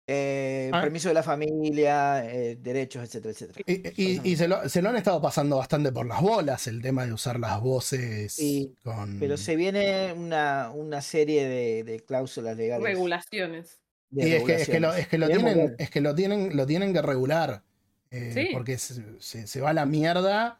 [0.07, 0.81] eh, Ah.
[0.81, 3.63] permiso de la familia, eh, derechos, etcétera, etcétera.
[3.67, 6.81] Y, y- y se, lo, se lo han estado pasando bastante por las bolas el
[6.81, 9.19] tema de usar las voces Sí, con...
[9.19, 12.83] Pero se viene una, una serie de, de cláusulas legales.
[12.83, 13.79] Regulaciones.
[14.09, 14.99] de Y es que, es que lo, regulaciones.
[14.99, 17.63] es que lo Queremos tienen, es que lo tienen, lo tienen que regular.
[18.09, 18.49] eh, Sí.
[18.53, 20.59] Porque se, se- se va a la mierda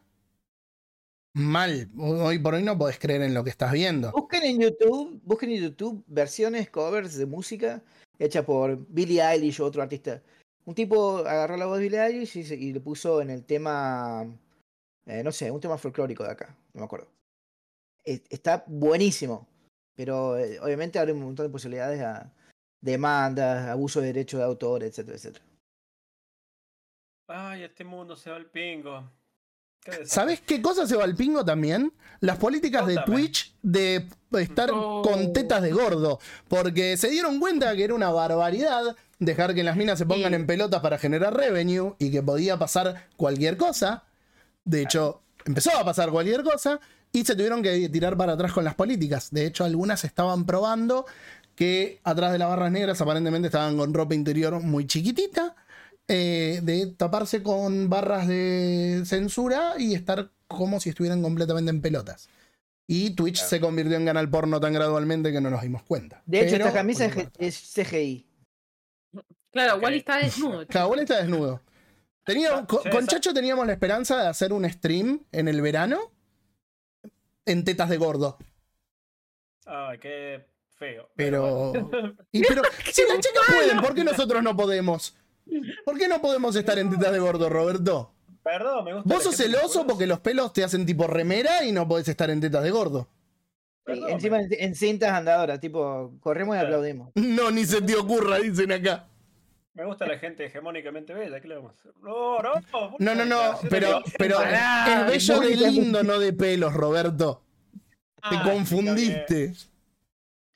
[1.34, 1.90] mal.
[1.98, 4.12] Hoy por hoy no podés creer en lo que estás viendo.
[4.12, 7.82] Busquen en YouTube, busquen en YouTube versiones, covers de música
[8.24, 10.22] hecha por Billie Eilish o otro artista.
[10.66, 14.26] Un tipo agarró la voz de Billie Eilish y, y le puso en el tema,
[15.08, 17.08] eh, no sé, un tema folclórico de acá, no me acuerdo.
[18.04, 19.48] Es- Está buenísimo,
[19.96, 22.32] pero eh, obviamente abre un montón de posibilidades a
[22.82, 25.46] demandas, abuso de derechos de autor, etcétera, etcétera.
[27.28, 29.10] Ay, este mundo se va al pingo.
[29.84, 30.06] Qué.
[30.06, 31.92] ¿Sabes qué cosa se va al pingo también?
[32.20, 32.98] Las políticas de.
[33.06, 34.08] Twitch de
[34.40, 35.02] estar Oh.
[35.02, 36.20] con tetas de gordo.
[36.48, 40.36] Porque se dieron cuenta que era una barbaridad dejar que las minas se pongan Sí.
[40.36, 44.04] en pelotas para generar revenue y que podía pasar cualquier cosa.
[44.64, 46.80] De hecho, empezó a pasar cualquier cosa
[47.12, 49.30] y se tuvieron que tirar para atrás con las políticas.
[49.32, 51.06] De hecho, algunas estaban probando
[51.56, 55.56] que atrás de las barras negras aparentemente estaban con ropa interior muy chiquitita
[56.08, 62.30] eh, de taparse con barras de censura y estar como si estuvieran completamente en pelotas.
[62.88, 63.50] Y Twitch Claro.
[63.50, 66.22] se convirtió en canal porno tan gradualmente que no nos dimos cuenta.
[66.26, 68.28] De hecho, Pero, esta camisa bueno, es, es CGI.
[69.52, 69.84] Claro, Ok.
[69.84, 70.68] Wally está desnudo.
[70.70, 71.62] Cagón está desnudo.
[72.26, 76.00] Tenía, Ah, con, Chacho teníamos la esperanza de hacer un stream en el verano
[77.46, 78.38] en tetas de gordo.
[79.66, 80.46] Ay, qué
[80.78, 81.10] feo.
[81.16, 81.74] Pero.
[82.32, 82.62] y pero
[82.92, 85.16] si las chicas pueden, ¿por qué nosotros no podemos?
[85.86, 88.14] ¿Por qué no podemos estar en tetas de gordo, Roberto?
[88.44, 89.14] Perdón, me gusta.
[89.14, 92.30] Vos sos celoso que- porque los pelos te hacen tipo remera y no podés estar
[92.30, 93.08] en tetas de gordo.
[93.86, 96.68] Sí, encima en, en cintas andadoras, tipo, corremos y Claro.
[96.76, 97.12] aplaudimos.
[97.16, 99.08] No, ni se te ocurra, dicen acá.
[99.74, 101.92] Me gusta la gente hegemónicamente bella, ¿qué le vamos a hacer?
[102.02, 102.52] No, no,
[103.00, 107.42] No, no, no, pero, pero es bello de lindo, no de pelos, Roberto.
[108.30, 109.54] Te Ah, confundiste.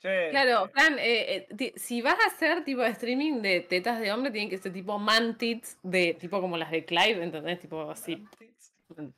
[0.00, 3.98] Che, Claro, Fran, eh, eh, ti- si vas a hacer tipo de streaming de tetas
[4.00, 7.60] de hombre, tienen que ser tipo mantits, de tipo como las de Clive, ¿entendés?
[7.60, 8.22] Tipo así.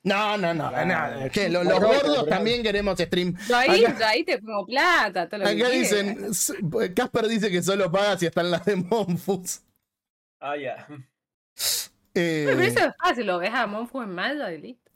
[0.03, 1.29] No, no, no, nada.
[1.51, 3.35] lo- los gordos también queremos stream.
[3.47, 6.55] Yo ahí, Acá- yo ahí te pongo plata, todo lo que Acá dicen, s-
[6.97, 9.61] Casper dice que solo paga si están las de Monfus.
[10.41, 10.87] Ah, ya.
[12.15, 14.91] Eh, Pero eso es fácil, lo ves a Monfu en malla y listo.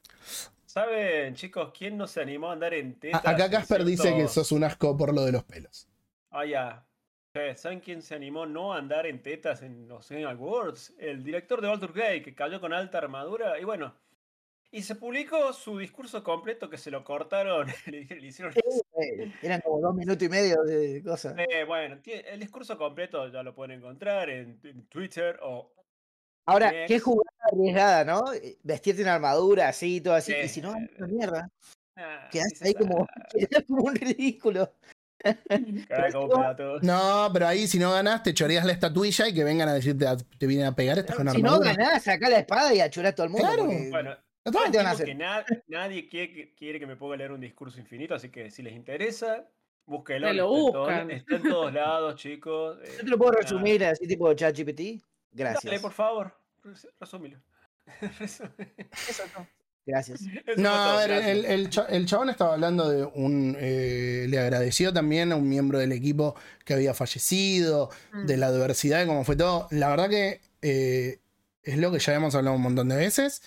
[0.72, 3.26] ¿Saben, chicos, quién no se animó a andar en tetas?
[3.26, 5.86] acá Casper dice que sos un asco por lo de los pelos.
[6.30, 6.86] Ah, ya.
[7.56, 10.94] ¿Saben quién se animó no a andar en tetas en los Game Awards?
[10.96, 13.60] El director de Walter Gay, que cayó con alta armadura.
[13.60, 13.94] Y bueno,
[14.70, 17.66] y se publicó su discurso completo que se lo cortaron.
[17.86, 18.54] le, le hicieron.
[18.54, 21.34] Eh, Eran como dos minutos y medio de cosas.
[21.36, 25.70] Eh, bueno, el discurso completo ya lo pueden encontrar en, en Twitter o.
[26.46, 26.88] Ahora, Next.
[26.88, 28.32] qué jugada arriesgada, ¿no?
[28.32, 30.32] Eh, Vestirte en armadura, así, todo así.
[30.34, 31.48] Y si no, una mierda.
[31.96, 34.72] Ah, Quedas ahí como, "Ah, quedás como un ridículo.
[35.88, 36.80] caray, como pelotudo".
[36.82, 40.06] No, pero ahí si no ganás, te choreas la estatuilla y que vengan a decirte,
[40.06, 43.12] "Ah, te vienen a pegar, estás con Si no ganás, sacá la espada y achurás
[43.12, 43.46] a todo el mundo.
[43.46, 43.64] Claro.
[43.66, 44.10] porque- Bueno,
[44.44, 44.64] Ya está.
[44.64, 45.06] ¿Qué te van a hacer?
[45.06, 48.28] que na- nadie quiere que, quiere que me ponga a leer un discurso infinito, así
[48.30, 49.46] que si les interesa,
[49.86, 50.26] búsquenlo.
[50.28, 51.10] Que lo está en todo- buscan.
[51.12, 52.78] Está en todos lados, chicos.
[52.82, 55.00] eh, Yo te lo puedo resumir así tipo ChatGPT.
[55.32, 55.64] Gracias.
[55.64, 57.40] Dale, por favor, res- resúmelo.
[58.20, 58.44] Eso
[59.36, 59.46] no.
[59.84, 60.20] Gracias.
[60.58, 61.36] No, a ver, gracias.
[61.46, 63.56] el, el chabón estaba hablando de un.
[63.58, 68.26] eh, le agradeció también a un miembro del equipo que había fallecido, Mm.
[68.26, 69.66] de la adversidad, de cómo fue todo.
[69.72, 71.18] La verdad que eh,
[71.64, 73.42] es lo que ya hemos hablado un montón de veces.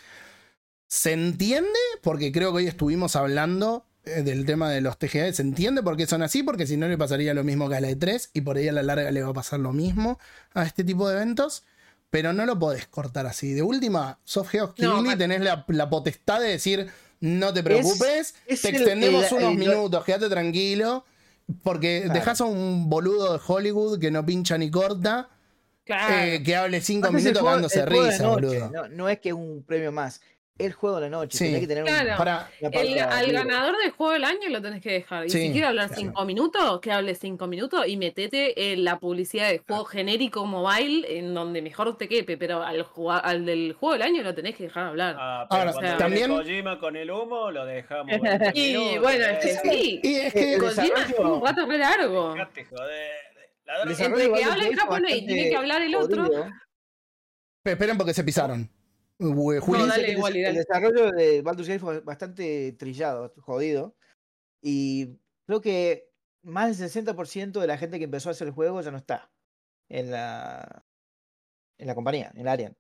[0.88, 1.70] Se entiende,
[2.04, 5.32] porque creo que hoy estuvimos hablando eh, del tema de los TGA.
[5.32, 7.82] Se entiende por qué son así, porque si no le pasaría lo mismo que a
[7.82, 10.20] la E3 y por ahí a la larga le va a pasar lo mismo
[10.54, 11.64] a este tipo de eventos.
[12.10, 13.54] Pero no lo podés cortar así.
[13.54, 18.62] De última, Soft Geos No, tenés la, la potestad de decir, no te preocupes, es
[18.62, 21.06] te el- extendemos el- unos el- minutos, quédate tranquilo.
[21.62, 22.14] Porque Claro.
[22.20, 25.30] dejás a un boludo de Hollywood que no pincha ni corta,
[25.84, 26.16] Claro.
[26.16, 28.70] eh, que hable cinco es minutos juego- de risa, boludo.
[28.72, 30.22] No, no es que un premio más.
[30.58, 31.38] El juego de la noche.
[31.38, 31.46] Sí.
[31.46, 32.18] Tenés que tener un- Claro.
[32.18, 33.44] Para, El- al libre.
[33.44, 35.26] ganador del juego del año lo tenés que dejar.
[35.26, 36.02] Y Sí, si quiere hablar claro.
[36.02, 41.18] cinco minutos, que hable cinco minutos y metete en la publicidad de juego genérico mobile
[41.18, 42.86] en donde mejor te quepe, pero al,
[43.22, 45.18] al del juego del año lo tenés que dejar hablar.
[45.20, 48.06] Ah, pero Ahora, cuando también- viene Kojima con el humo, lo dejamos.
[48.22, 50.00] 20 y minutos, bueno, es que eh, sí.
[50.04, 52.34] y es que El Kojima es un rato re largo.
[52.34, 53.12] dejate joder.
[53.66, 56.30] La El Entre que habla japonés y tiene que hablar el otro.
[57.66, 58.70] esperen porque se pisaron.
[59.18, 63.96] No, dale, el, igual, desarrollo de Baldur's Gate fue bastante trillado, jodido.
[64.62, 66.12] Y creo que
[66.44, 69.32] más del 60% de la gente que empezó a hacer el juego ya no está
[69.90, 70.86] en la,
[71.78, 72.76] en la compañía, en Arian.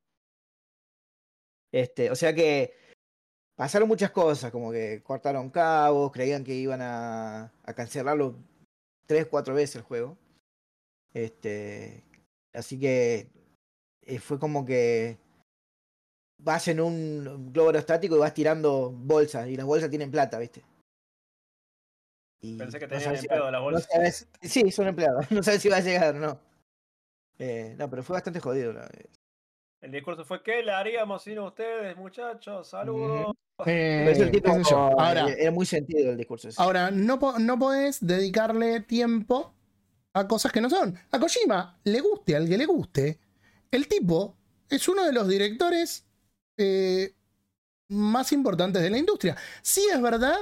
[1.72, 2.74] Este, o sea que
[3.56, 8.38] pasaron muchas cosas, como que cortaron cabos, creían que iban a, a cancelarlo
[9.06, 10.18] tres, cuatro veces el juego.
[11.14, 12.04] Este,
[12.54, 13.30] así que
[14.02, 15.18] eh, fue como que
[16.38, 20.64] vas en un globo aerostático y vas tirando bolsas y las bolsas tienen plata, ¿viste?
[22.42, 25.26] Y Pensé que no tenían si empleado va- las no sabes- sí, son empleados.
[25.32, 26.40] No sabes si va a llegar o no.
[27.40, 28.74] Eh, no, pero fue bastante jodido.
[28.74, 28.90] la-
[29.82, 32.68] El discurso fue: ¿qué le haríamos sin ustedes, muchachos?
[32.70, 33.34] Saludos.
[33.66, 34.90] eh, el tipo, yo.
[34.90, 36.50] eh, Ahora, era muy sentido el discurso.
[36.50, 36.62] ese.
[36.62, 39.54] ahora no, po- no podés dedicarle tiempo
[40.14, 40.98] a cosas que no son.
[41.12, 43.20] A Kojima, le guste al que le guste,
[43.72, 44.38] el tipo
[44.70, 46.06] es uno de los directores
[46.58, 47.14] eh,
[47.90, 49.36] más importantes de la industria.
[49.62, 50.36] Sí es verdad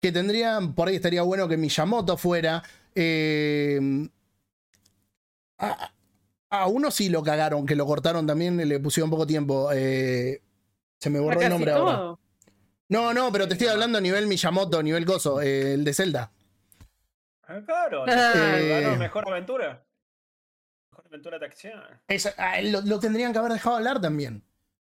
[0.00, 2.62] que tendrían, por ahí estaría bueno que Miyamoto fuera.
[2.94, 4.08] eh,
[5.58, 5.90] a,
[6.50, 9.70] a uno sí lo cagaron, que lo cortaron también, le pusieron poco tiempo.
[9.72, 10.42] eh,
[10.98, 12.16] se me borró el nombre ahora.
[12.88, 16.30] No, no, pero te estoy hablando a nivel Miyamoto, nivel gozo, eh, el de Zelda.
[17.48, 18.96] Ah, claro, Eh.
[18.98, 19.84] mejor aventura.
[20.90, 21.80] Mejor Aventura de acción.
[22.08, 24.42] Esa- ah, lo, lo tendrían que haber dejado hablar también.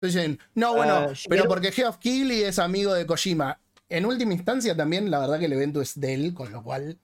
[0.01, 3.59] Dicen, no, bueno, Ah, pero porque Geoff Keighley es amigo de Kojima.
[3.89, 6.97] En última instancia también, la verdad que el evento es de él, con lo cual,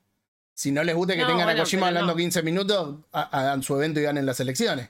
[0.53, 2.17] si no les gusta que No, tengan a Kojima hablando no.
[2.17, 4.89] 15 minutos, ha- hagan su evento y ganen las elecciones.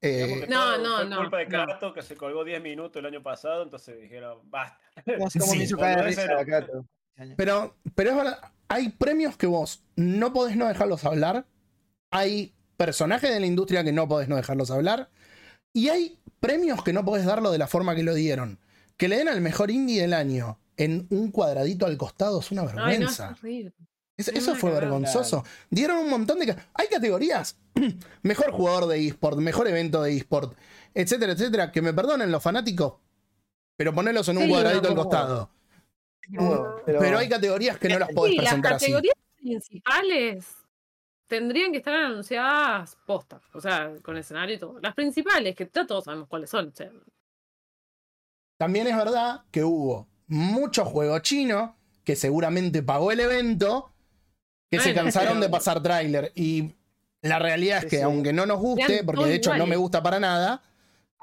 [0.00, 3.22] Eh, No, todo no, fue no, culpa de que se colgó 10 minutos el año
[3.22, 4.78] pasado, entonces dijeron, basta.
[5.30, 6.26] Sí, me hizo caer risa.
[7.36, 8.38] Pero, pero es verdad,
[8.68, 11.46] hay premios que vos no podés no dejarlos hablar.
[12.10, 15.08] Hay personajes de la industria que no podés no dejarlos hablar.
[15.72, 18.58] Y hay premios que no podés darlo de la forma que lo dieron.
[18.96, 22.62] Que le den al mejor indie del año en un cuadradito al costado es una
[22.62, 22.66] Ay,
[22.98, 23.36] no, es vergüenza.
[24.16, 25.44] eso fue vergonzoso.
[25.70, 26.56] Dieron un montón de...
[26.74, 27.56] Hay categorías.
[28.22, 30.56] mejor jugador de eSport, mejor evento de eSport,
[30.94, 31.72] etcétera, etcétera.
[31.72, 32.94] Que me perdonen los fanáticos,
[33.76, 35.50] pero ponelos en un Sí, cuadradito no, al costado.
[36.86, 38.84] Pero, hay categorías que no las podés Sí, las presentar así.
[38.86, 40.46] categorías principales
[41.28, 44.80] tendrían que estar anunciadas postas, o sea, con escenario y todo.
[44.80, 46.68] Las principales, que ya todos sabemos cuáles son.
[46.68, 46.90] o sea,
[48.58, 53.92] También es verdad que hubo mucho juego chino que seguramente pagó el evento
[54.70, 56.32] que se cansaron pero- de pasar tráiler.
[56.34, 56.74] Y
[57.22, 58.02] la realidad es que sí.
[58.02, 60.62] aunque no nos guste, porque de hecho no me gusta para nada,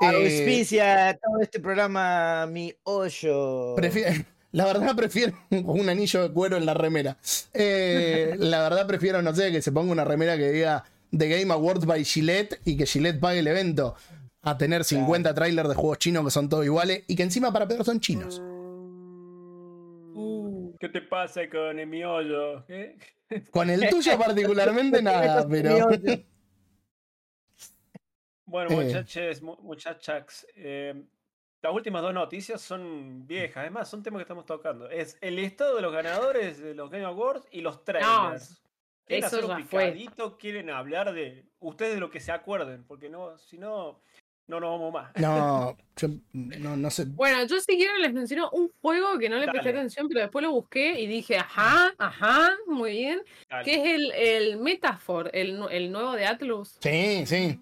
[0.01, 3.75] eh, Auspicia todo este programa mi hoyo.
[3.75, 4.25] prefi-
[4.55, 7.17] la verdad prefiero un anillo de cuero en la remera.
[7.53, 11.53] Eh, la verdad prefiero, no sé, que se ponga una remera que diga The Game
[11.53, 13.95] Awards by Gillette y que Gillette pague el evento.
[14.41, 17.67] A tener 50 trailers de juegos chinos que son todos iguales y que encima para
[17.67, 18.41] Pedro son chinos.
[20.79, 22.63] ¿Qué te pasa con el miollo?
[22.69, 22.95] ¿Eh?
[23.51, 25.89] Con el tuyo particularmente nada, pero...
[28.45, 28.85] Bueno, Eh.
[28.85, 30.93] muchachos, mu- muchachas, eh,
[31.61, 34.89] las últimas dos noticias son viejas, además son temas que estamos tocando.
[34.89, 38.61] Es el listado de los ganadores de los Game Awards y los trailers.
[39.07, 39.85] ¿Quieren eso hacer un ya fue.
[39.91, 40.37] picadito?
[40.37, 42.83] ¿Quieren hablar de ustedes de lo que se acuerden?
[42.85, 43.99] Porque no, si no,
[44.47, 45.11] no nos vamos más.
[45.15, 47.05] No, yo no, no sé.
[47.05, 50.43] Bueno, yo si quieren les menciono un juego que no le presté atención, pero después
[50.43, 53.63] lo busqué y dije, ajá, ajá, muy bien, Dale.
[53.65, 57.59] que es el, el Metaphor, el, el nuevo de Atlus, Sí, sí.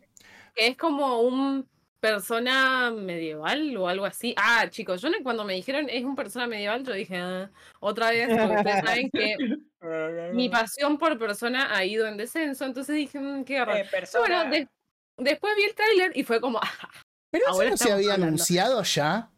[0.55, 1.67] que es como un
[2.03, 4.35] persona medieval o algo así.
[4.37, 7.49] Ah, chicos, yo cuando me dijeron es un persona medieval, yo dije, "Ah,
[7.79, 9.35] otra vez, porque ustedes saben que
[10.33, 13.77] mi pasión por persona ha ido en descenso, entonces dije, "Mm, qué raro.
[13.77, 13.87] Eh,
[14.19, 14.67] Bueno, de-
[15.17, 16.61] después vi el tráiler y fue como, "Ah,
[17.31, 18.27] Pero eso Ahora no se había hablando.
[18.27, 19.29] anunciado ya.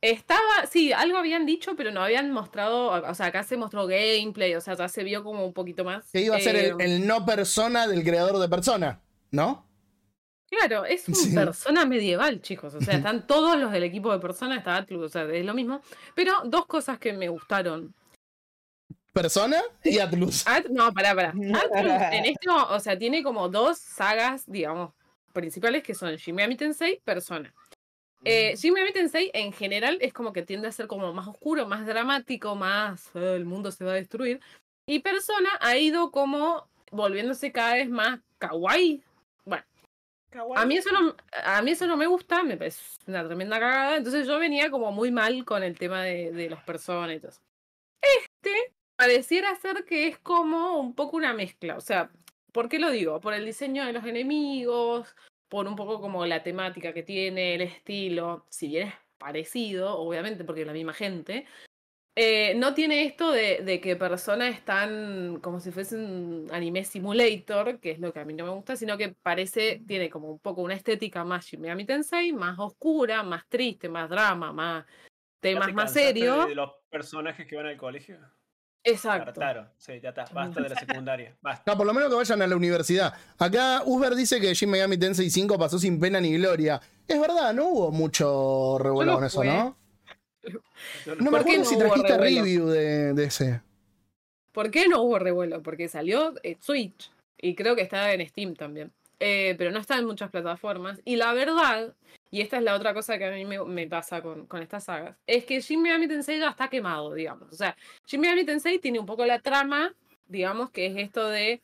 [0.00, 4.54] Estaba, sí, algo habían dicho, pero no habían mostrado, o sea, acá se mostró gameplay,
[4.54, 6.10] o sea, ya se vio como un poquito más.
[6.12, 9.00] Que iba a ser el, eh, el no persona del creador de persona,
[9.30, 9.66] ¿no?
[10.58, 11.34] Claro, es un Sí.
[11.34, 12.74] persona medieval, chicos.
[12.74, 15.54] O sea, están todos los del equipo de persona, está Atlus, o sea, es lo
[15.54, 15.80] mismo.
[16.14, 17.94] Pero dos cosas que me gustaron.
[19.12, 20.44] Persona y Atlus.
[20.46, 21.28] At- no, pará, pará.
[21.30, 24.92] Atlus en esto, o sea, tiene como dos sagas, digamos,
[25.32, 27.52] principales que son Shin Megami Tensei, Persona.
[28.24, 31.66] Eh, Shin Megami Tensei en general es como que tiende a ser como más oscuro,
[31.66, 34.40] más dramático, más "Eh, el mundo se va a destruir.
[34.86, 39.02] Y Persona ha ido como volviéndose cada vez más kawaii.
[40.56, 43.96] A mí eso no, a mí eso no me gusta, me parece una tremenda cagada.
[43.96, 47.30] Entonces yo venía como muy mal con el tema de, de los personas y todo
[47.30, 47.40] eso.
[48.02, 51.76] Este pareciera ser que es como un poco una mezcla.
[51.76, 52.10] O sea,
[52.52, 53.20] ¿por qué lo digo?
[53.20, 55.14] Por el diseño de los enemigos,
[55.48, 58.44] por un poco como la temática que tiene, el estilo.
[58.48, 61.46] Si bien es parecido, obviamente, porque es la misma gente.
[62.16, 67.90] Eh, no tiene esto de, de que personas están como si fuesen anime simulator, que
[67.90, 70.62] es lo que a mí no me gusta, sino que parece, tiene como un poco
[70.62, 74.92] una estética más Shin Megami Tensei, más oscura, más triste, más drama, más ¿Ya
[75.40, 76.46] temas te más serios.
[76.46, 78.18] De los personajes que van al colegio.
[78.84, 79.30] Exacto.
[79.30, 79.70] Hartaron.
[79.76, 80.26] Sí, ya está.
[80.32, 81.36] Basta de la secundaria.
[81.40, 81.64] Basta.
[81.72, 83.14] No, por lo menos que vayan a la universidad.
[83.38, 86.80] Acá Uber dice que Shin Megami Tensei 5 pasó sin pena ni gloria.
[87.08, 89.72] Es verdad, no hubo mucho revuelo No con eso, fue.
[90.52, 90.60] ¿No?
[91.06, 92.42] Yo No me ¿Por qué acuerdo no si hubo trajiste revuelo?
[92.42, 93.60] review de, de ese.
[94.52, 95.62] ¿Por qué no hubo revuelo?
[95.62, 98.92] Porque salió eh, Switch y creo que está en Steam también.
[99.20, 101.00] Eh, pero no está en muchas plataformas.
[101.04, 101.94] Y la verdad,
[102.30, 104.84] y esta es la otra cosa que a mí me, me pasa con, con estas
[104.84, 107.50] sagas, es que Shin Megami Tensei ya está quemado, digamos.
[107.52, 107.76] O sea,
[108.06, 109.94] Shin Megami Tensei tiene un poco la trama,
[110.26, 111.62] digamos, que es esto de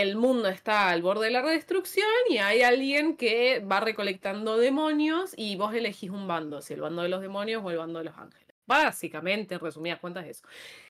[0.00, 5.32] el mundo está al borde de la destrucción y hay alguien que va recolectando demonios
[5.36, 8.06] y vos elegís un bando, si el bando de los demonios o el bando de
[8.06, 8.44] los ángeles.
[8.66, 10.42] Básicamente, en resumidas cuentas, eso.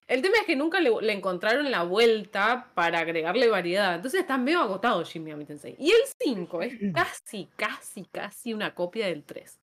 [0.06, 3.97] El tema es que nunca le, le encontraron la vuelta para agregarle variedad.
[3.97, 5.76] Entonces está medio agotado Megami Tensei.
[5.78, 9.59] Y el 5 es casi, casi, casi una copia del 3.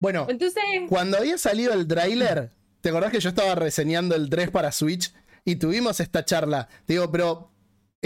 [0.00, 2.50] Bueno, Entonces, cuando había salido el tráiler,
[2.80, 5.12] ¿te acordás que yo estaba reseñando el 3 para Switch?
[5.44, 6.68] Y tuvimos esta charla.
[6.86, 7.50] Digo, pero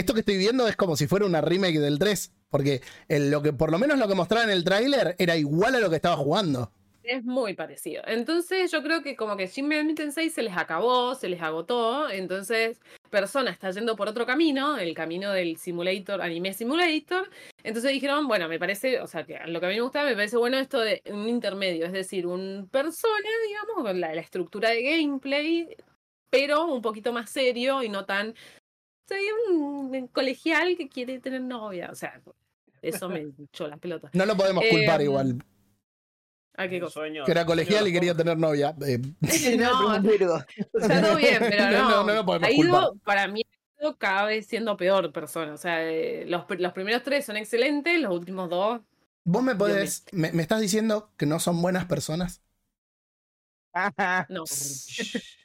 [0.00, 2.32] esto que estoy viendo es como si fuera una remake del 3.
[2.50, 5.80] Porque lo que, por lo menos lo que mostraba en el tráiler era igual a
[5.80, 6.72] lo que estaba jugando.
[7.02, 8.02] Es muy parecido.
[8.06, 12.10] Entonces yo creo que como que Shin Megami Tensei se les acabó, se les agotó.
[12.10, 17.30] Entonces Persona está yendo por otro camino, el camino del simulator, anime simulator.
[17.62, 20.14] Entonces dijeron, bueno, me parece, o sea, que lo que a mí me gusta, me
[20.14, 24.70] parece bueno esto de un intermedio, es decir, un Persona, digamos, con la, la estructura
[24.70, 25.76] de gameplay,
[26.30, 28.34] pero un poquito más serio y no tan...
[29.10, 29.24] Soy
[29.56, 31.88] un colegial que quiere tener novia.
[31.90, 32.20] O sea,
[32.80, 34.08] eso me echó la pelota.
[34.12, 35.44] No lo podemos culpar Em, igual.
[36.56, 36.92] ¿A qué Un cosa?
[37.00, 38.76] sueño- Que era colegial y quería tener novia.
[38.86, 38.98] Eh,
[39.58, 41.90] No, Está todo bien, pero No, no.
[41.90, 43.04] no, no lo podemos ha ido, culpar.
[43.04, 43.42] para mí,
[43.78, 45.54] ha ido cada vez siendo peor persona.
[45.54, 48.80] O sea, eh, los, los primeros tres son excelentes, los últimos dos.
[49.24, 50.04] Vos me podés.
[50.12, 52.42] Me, me estás diciendo que no son buenas personas?
[54.28, 54.44] No.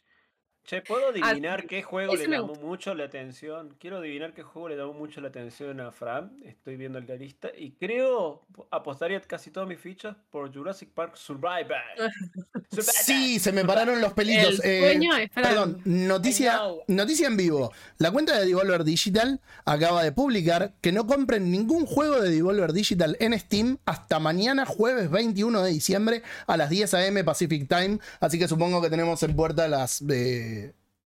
[0.65, 3.75] Che, ¿puedo adivinar qué juego le llamó mucho la atención?
[3.79, 6.31] Quiero adivinar qué juego le llamó mucho la atención a Fran.
[6.43, 11.75] Estoy viendo el lista y creo apostaría casi todas mis fichas por Jurassic Park Survivor.
[12.81, 14.59] Sí, se me pararon los pelitos.
[14.63, 15.11] El Eh, sueño.
[15.33, 17.71] Perdón, noticia, noticia en vivo.
[17.99, 22.73] La cuenta de Devolver Digital acaba de publicar que no compren ningún juego de Devolver
[22.73, 27.23] Digital en Steam hasta mañana jueves 21 de diciembre a las 10 a.m.
[27.23, 27.99] Pacific Time.
[28.19, 30.64] Así que supongo que tenemos en puerta las, eh,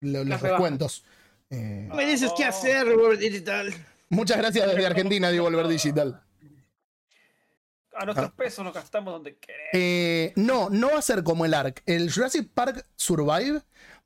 [0.01, 1.03] lo- los descuentos.
[1.49, 3.73] Eh, Me dices qué hacer, Robert Digital.
[4.09, 6.21] muchas gracias desde Argentina, Devolver Digital.
[7.95, 9.69] A nuestros pesos los gastamos donde queremos.
[9.73, 11.81] Eh, no, no va a ser como el ARC.
[11.85, 13.61] El Jurassic Park Survive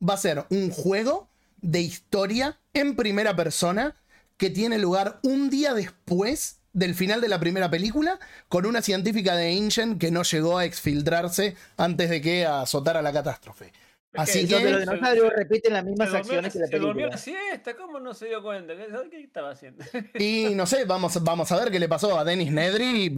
[0.08, 1.30] va a ser un juego
[1.62, 3.96] de historia en primera persona
[4.38, 9.36] que tiene lugar un día después del final de la primera película con una científica
[9.36, 13.72] de Ingen que no llegó a exfiltrarse antes de que azotara la catástrofe.
[14.14, 17.12] Así que- los se- dinosaurios repiten las mismas durmió, acciones que la se durmió película.
[17.16, 18.74] la siesta, ¿cómo no se dio cuenta?
[18.76, 19.84] ¿Qué, ¿Qué estaba haciendo?
[20.20, 23.16] Y no sé, vamos, vamos a ver qué le pasó a Dennis Nedry.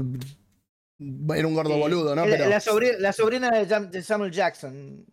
[1.36, 1.80] Era un gordo Sí.
[1.80, 2.26] boludo, ¿no?
[2.26, 5.06] La- Pero, la, sobrina, la sobrina de, Samuel Jackson.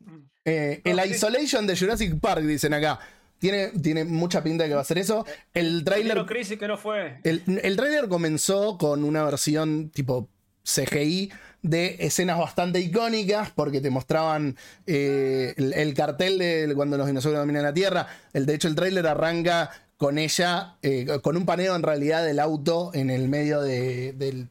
[0.44, 1.10] Eh, el No, sí.
[1.10, 3.00] Isolation de Jurassic Park, dicen acá.
[3.38, 5.26] Tiene, tiene mucha pinta de que va a ser eso.
[5.52, 7.18] El Trailer crisis que no fue.
[7.24, 10.28] el, el tráiler comenzó con una versión tipo
[10.62, 11.32] CGI
[11.62, 14.56] de escenas bastante icónicas porque te mostraban
[14.86, 18.06] eh, el, el cartel de cuando los dinosaurios dominan la Tierra.
[18.32, 22.40] El, de hecho, el tráiler arranca con ella, eh, con un paneo en realidad del
[22.40, 24.48] auto en el medio de, del-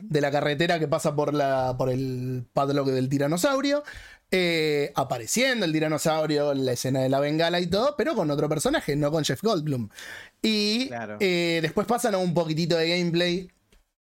[0.00, 3.82] de la carretera que pasa por, la, por el padlock del tiranosaurio.
[4.30, 8.48] eh, apareciendo el tiranosaurio en la escena de la bengala y todo, pero con otro
[8.48, 9.88] personaje, no con Jeff Goldblum.
[10.42, 11.16] Y Claro.
[11.20, 13.48] eh, después pasan a un poquitito de gameplay,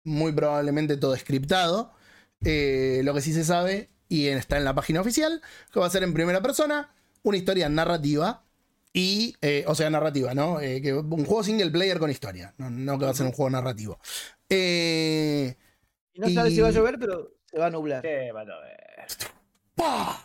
[0.05, 1.93] muy probablemente todo scriptado.
[2.45, 5.41] Eh, lo que sí se sabe, y está en la página oficial,
[5.73, 6.93] que va a ser en primera persona,
[7.23, 8.43] una historia narrativa.
[8.97, 10.61] Y, eh, o sea, narrativa, ¿no?
[10.61, 13.33] Eh, que un juego single player con historia, no, no que va a ser un
[13.33, 13.99] juego narrativo.
[14.49, 15.57] Eh,
[16.13, 18.03] Y no sabe si va a Y- llover, pero se va a nublar.
[18.03, 19.07] Qué van a ver.
[19.75, 20.21] ¡pah!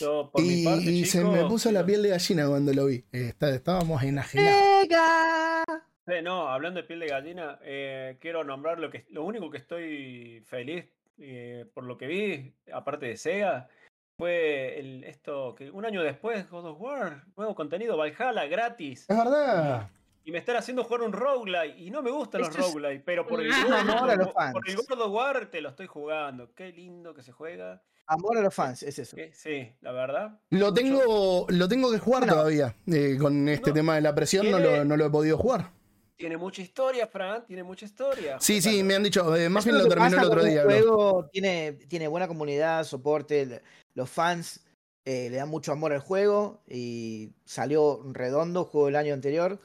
[0.00, 2.86] Yo, por mi Y, parte, y se me puso la piel de gallina cuando lo
[2.86, 3.04] vi.
[3.10, 4.60] Está- estábamos enajenados.
[4.82, 5.64] ¡Venga!
[6.08, 9.58] Eh, no, hablando de piel de gallina, eh, quiero nombrar lo que lo único que
[9.58, 10.86] estoy feliz
[11.18, 13.68] eh, por lo que vi, aparte de Sega,
[14.16, 19.04] fue el, esto que un año después, God of War, nuevo contenido, Valhalla, gratis.
[19.08, 19.90] Es verdad.
[20.24, 21.78] Y me están haciendo jugar un roguelike.
[21.78, 24.68] Y no me gustan los es roguelike, pero por el, God- amor a los por
[24.68, 24.86] el fans.
[24.88, 26.52] God of War te lo estoy jugando.
[26.54, 27.82] Qué lindo que se juega.
[28.06, 29.16] Amor a los fans, es eso.
[29.16, 30.38] Que- Sí, la verdad.
[30.50, 32.34] Lo tengo, lo tengo que jugar Bueno.
[32.34, 32.74] todavía.
[32.86, 35.70] Eh, con este No, tema de la presión no lo, no lo he podido jugar.
[36.18, 38.38] Tiene mucha historia, Fran, tiene mucha historia.
[38.40, 39.36] Sí, sí, me han dicho.
[39.36, 40.64] eh, más bien lo que terminó el otro día.
[40.64, 40.72] Bro.
[40.72, 43.62] juego tiene, tiene buena comunidad, soporte,
[43.94, 44.60] los fans
[45.04, 49.60] eh, le dan mucho amor al juego y salió redondo, juego del año anterior.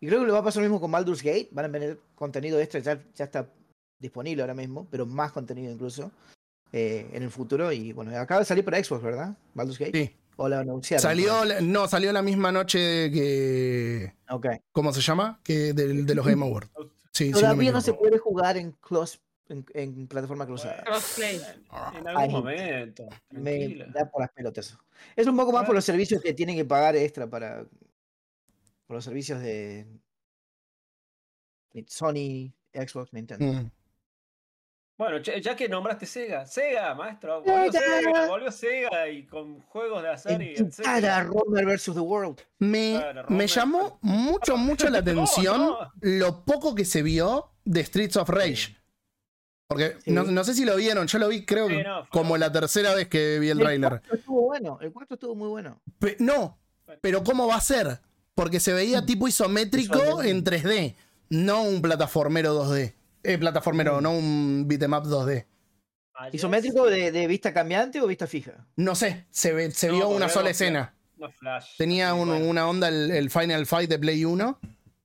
[0.00, 1.50] Y creo que le va a pasar lo mismo con Baldur's Gate.
[1.52, 3.46] Van a tener contenido extra, ya, ya está
[3.98, 6.10] disponible ahora mismo, pero más contenido incluso
[6.72, 7.70] eh, en el futuro.
[7.72, 9.36] Y bueno, acaba de salir para Xbox, ¿verdad?
[9.52, 9.98] Baldur's Gate.
[9.98, 10.16] Sí.
[10.42, 11.02] O la anunciaron.
[11.02, 14.14] Salió, no, salió la misma noche que.
[14.30, 14.46] Ok.
[14.72, 15.38] ¿Cómo se llama?
[15.44, 16.70] Que del- de, los Game Awards.
[17.12, 19.18] Sí, Todavía no se puede jugar en, close,
[19.50, 20.82] en, en plataforma cruzada.
[20.84, 21.42] Crossplay.
[21.98, 23.06] En algún Ay, momento.
[23.28, 24.78] Me da por las pelotas.
[25.14, 27.66] Es un poco más por los servicios que tienen que pagar extra para.
[28.86, 29.86] Por los servicios de.
[31.86, 33.44] Sony, Xbox, Nintendo.
[33.44, 33.70] Mm.
[35.00, 38.00] Bueno, ya que nombraste Sega, Sega, maestro, volvió Sega.
[38.02, 40.54] Sega, volvió Sega y con juegos de azar y
[40.84, 41.22] cara.
[41.22, 41.84] Romer vs.
[41.94, 42.38] The World.
[42.58, 45.78] Me, Claro, me llamó mucho, mucho la atención no.
[46.02, 48.76] lo poco que se vio de Streets of Rage.
[49.68, 50.10] Porque Sí.
[50.10, 51.76] no, no sé si lo vieron, yo lo vi creo Sí,
[52.10, 54.78] como la tercera vez que vi el El cuarto estuvo bueno.
[54.82, 55.80] El cuarto estuvo muy bueno.
[55.98, 56.58] Pe- no,
[57.00, 58.00] pero ¿cómo va a ser?
[58.34, 60.94] Porque se veía tipo isométrico en 3D.
[61.30, 62.96] No un plataformero 2D.
[63.22, 65.46] Eh, plataformero, no un beat'em up 2D.
[66.14, 68.66] Ayer ¿Isométrico de, de vista cambiante o vista fija?
[68.76, 70.94] No sé, se, ve- se No, vio una sola escena.
[71.16, 71.76] No Flash.
[71.76, 72.46] Tenía así, un- bueno.
[72.48, 74.58] una onda el, el Final Fight de Play 1.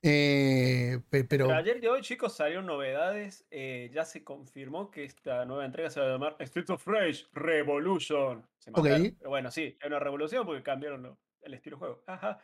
[0.08, 3.46] eh, pe- pero Pero ayer y hoy, chicos, salieron novedades.
[3.52, 7.26] eh, ya se confirmó que esta nueva entrega se va a llamar Streets of Rage
[7.34, 8.46] Revolution.
[8.60, 8.78] Se Ok.
[8.78, 12.04] mataron, Pero bueno, sí, es una revolución porque cambiaron lo- el estilo de juego.
[12.08, 12.40] Ajá.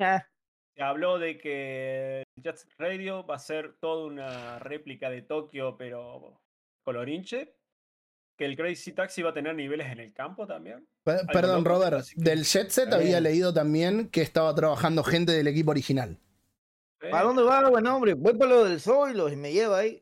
[0.00, 0.26] Ah,
[0.78, 5.76] Se habló de que Jet Set Radio va a ser toda una réplica de Tokio,
[5.76, 6.40] pero
[6.84, 7.52] colorinche.
[8.36, 10.86] Que el Crazy Taxi va a tener niveles en el campo también.
[11.02, 12.06] perdón, loco, Robert.
[12.06, 16.16] que- Del Jet Set había leído también que estaba trabajando gente del equipo original.
[17.00, 18.14] ¿Para dónde va, buen hombre?
[18.14, 20.00] Voy por lo del Zoilo y me lleva ahí.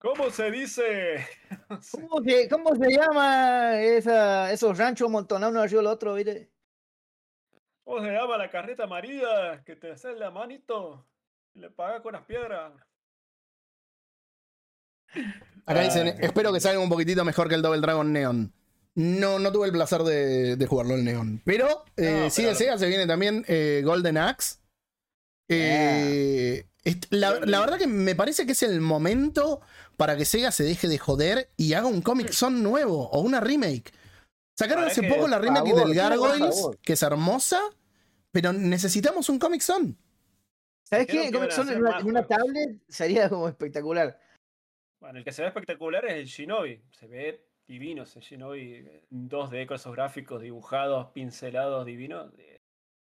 [0.00, 1.24] ¿Cómo se dice?
[1.92, 6.50] ¿Cómo se, cómo se llama esa, esos ranchos montonados uno arriba del otro, viste?
[7.86, 11.06] ¿Cómo se llama la carreta amarilla que te hace la manito?
[11.54, 12.72] y Le paga con las piedras.
[15.66, 16.14] Acá dicen, Ay.
[16.20, 18.52] espero que salga un poquitito mejor que el Double Dragon Neon.
[18.96, 21.40] No, no tuve el placer de, de jugarlo el Neon.
[21.44, 24.58] Pero, eh, No, sí pero- de Sega se viene también eh, Golden Axe.
[25.48, 29.60] Eh, est- la, la verdad que me parece que es el momento
[29.96, 33.38] para que Sega se deje de joder y haga un Comic Son nuevo o una
[33.40, 33.92] remake.
[34.58, 37.60] Sacaron hace poco la remake favor, del Gargoyles, que es hermosa,
[38.36, 39.96] pero necesitamos un Comic Son.
[40.82, 41.22] ¿Sabes qué?
[41.22, 44.20] que Comic hacer en una, en tablet sería como espectacular.
[45.00, 46.82] Bueno, el que se ve espectacular es el Shinobi.
[46.90, 48.86] Se ve divino ese Shinobi.
[49.10, 52.30] 2D con esos gráficos dibujados, pincelados divinos.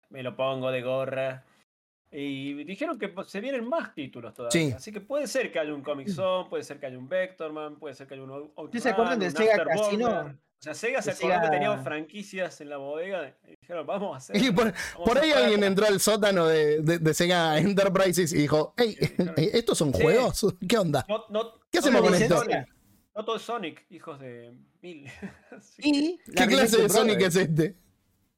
[0.09, 1.43] Me lo pongo de gorra.
[2.11, 4.51] Y dijeron que se vienen más títulos todavía.
[4.51, 4.73] Sí.
[4.73, 7.79] Así que puede ser que haya un Comic Zone, puede ser que haya un Vectorman,
[7.79, 9.65] puede ser que haya un ¿Ustedes se acuerdan del Sega.
[9.65, 10.37] Casino?
[10.59, 14.13] O sea, Sega se acordó que tenía Sega- franquicias en la bodega y dijeron, vamos
[14.13, 14.35] a hacer.
[14.43, 18.33] Y por, vamos por a ahí alguien entró al sótano de, de- de Sega Enterprises
[18.33, 18.97] y dijo, hey,
[19.53, 20.01] ¿estos son Sí.
[20.01, 20.45] juegos?
[20.67, 21.05] ¿Qué onda?
[21.07, 22.37] No, no, ¿Qué hacemos con es esto?
[22.37, 22.67] Sonic,
[23.15, 25.11] No todo es Sonic, hijos de mil.
[25.79, 27.75] Y ¿Qué la clase de de Sonic es este?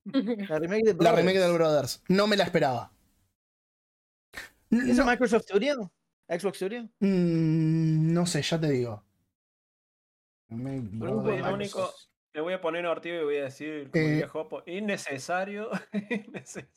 [0.05, 1.17] La remake de La Brothers.
[1.17, 2.03] remake del Brothers.
[2.09, 2.91] No me la esperaba.
[4.69, 5.91] ¿Eso es No, Microsoft Studio?
[6.29, 6.83] ¿Xbox Studio?
[6.99, 9.03] mm, no sé, ya te digo.
[10.49, 11.93] Único.
[12.33, 14.25] Le voy a poner ortivo y voy a decir, Eh.
[14.29, 15.69] Jopo, innecesario.
[16.09, 16.69] innecesario.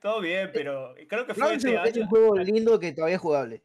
[0.00, 3.20] Todo bien, pero creo que fue Brothers este es un juego lindo que todavía es
[3.20, 3.62] jugable.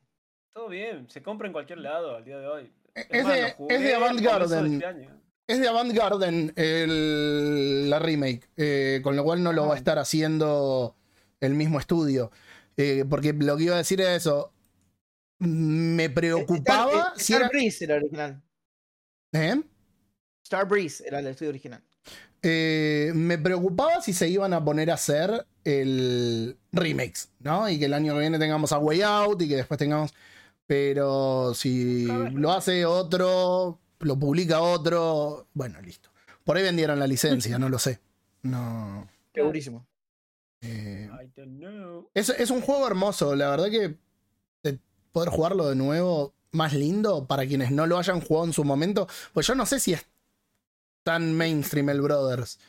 [0.54, 2.72] Todo bien, se compra en cualquier lado al día de hoy.
[2.96, 4.74] Es más, de- lo es de Avant Garden.
[4.82, 5.10] este.
[5.48, 9.76] Es de Avant Garden el- la remake, eh, con lo cual no lo va a
[9.76, 9.78] Ah.
[9.78, 10.96] estar haciendo
[11.40, 12.32] el mismo estudio.
[12.78, 14.52] Eh, porque lo que iba a decir era eso.
[15.40, 17.48] Me preocupaba si era.
[17.50, 18.42] Breeze era el original.
[19.36, 19.62] ¿Eh?
[20.44, 21.84] Star Breeze era el estudio original.
[22.42, 27.68] Eh, me preocupaba si se iban a poner a hacer el remakes, ¿no?
[27.68, 30.14] Y que el año que viene tengamos a Way Out y que después tengamos.
[30.68, 36.10] Pero si lo hace otro, lo publica otro, bueno, listo.
[36.44, 38.00] Por ahí vendieron la licencia, no lo sé.
[38.44, 39.08] No.
[39.34, 39.86] Segurísimo.
[40.62, 41.10] eh,
[42.14, 43.96] es, es un juego hermoso, la verdad que
[44.64, 44.80] de
[45.12, 49.08] poder jugarlo de nuevo, más lindo para quienes no lo hayan jugado en su momento,
[49.34, 50.06] pues yo no sé si es
[51.04, 52.60] tan mainstream el Brothers.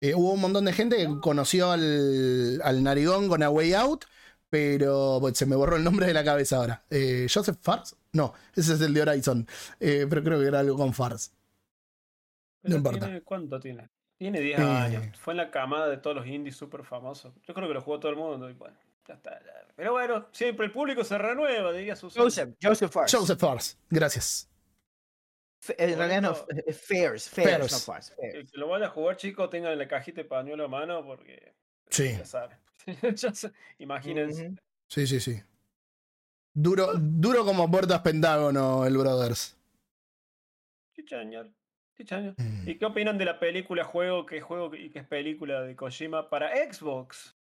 [0.00, 4.04] Eh, hubo un montón de gente que conoció al, al narigón con A Way Out,
[4.50, 6.84] pero pues, se me borró el nombre de la cabeza ahora.
[6.90, 7.96] Eh, ¿Joseph Fars?
[8.12, 9.46] No, ese es el de Horizon,
[9.80, 11.32] Eh, pero creo que era algo con Fars.
[12.62, 13.06] Pero importa.
[13.06, 13.88] tiene- ¿Cuánto tiene?
[14.18, 14.62] Tiene 10 Eh.
[14.62, 15.18] años.
[15.18, 17.32] Fue en la camada de todos los indies súper famosos.
[17.46, 18.76] Yo creo que lo jugó todo el mundo y bueno.
[19.76, 22.24] Pero bueno, siempre el público se renueva, diría Susana.
[22.24, 23.14] Joseph, Joseph Fars.
[23.14, 24.50] Joseph Fars, gracias.
[25.62, 28.14] F- En realidad no, Fairs, Fairs, no Fars.
[28.14, 28.34] Fairs.
[28.34, 31.54] El que lo vaya a jugar, chicos, tengan la cajita de pañuelo a mano porque
[31.90, 32.58] Sí, ya saben.
[33.78, 34.54] Imagínense.
[34.88, 35.40] Sí, sí, sí.
[36.54, 39.56] Duro, duro como puertas pentágono el Brothers.
[40.94, 41.50] Chichañar,
[41.96, 42.34] chichañar.
[42.38, 42.68] Mm.
[42.68, 46.30] ¿Y qué opinan de la película juego que juego y que es película de Kojima
[46.30, 47.36] para Xbox?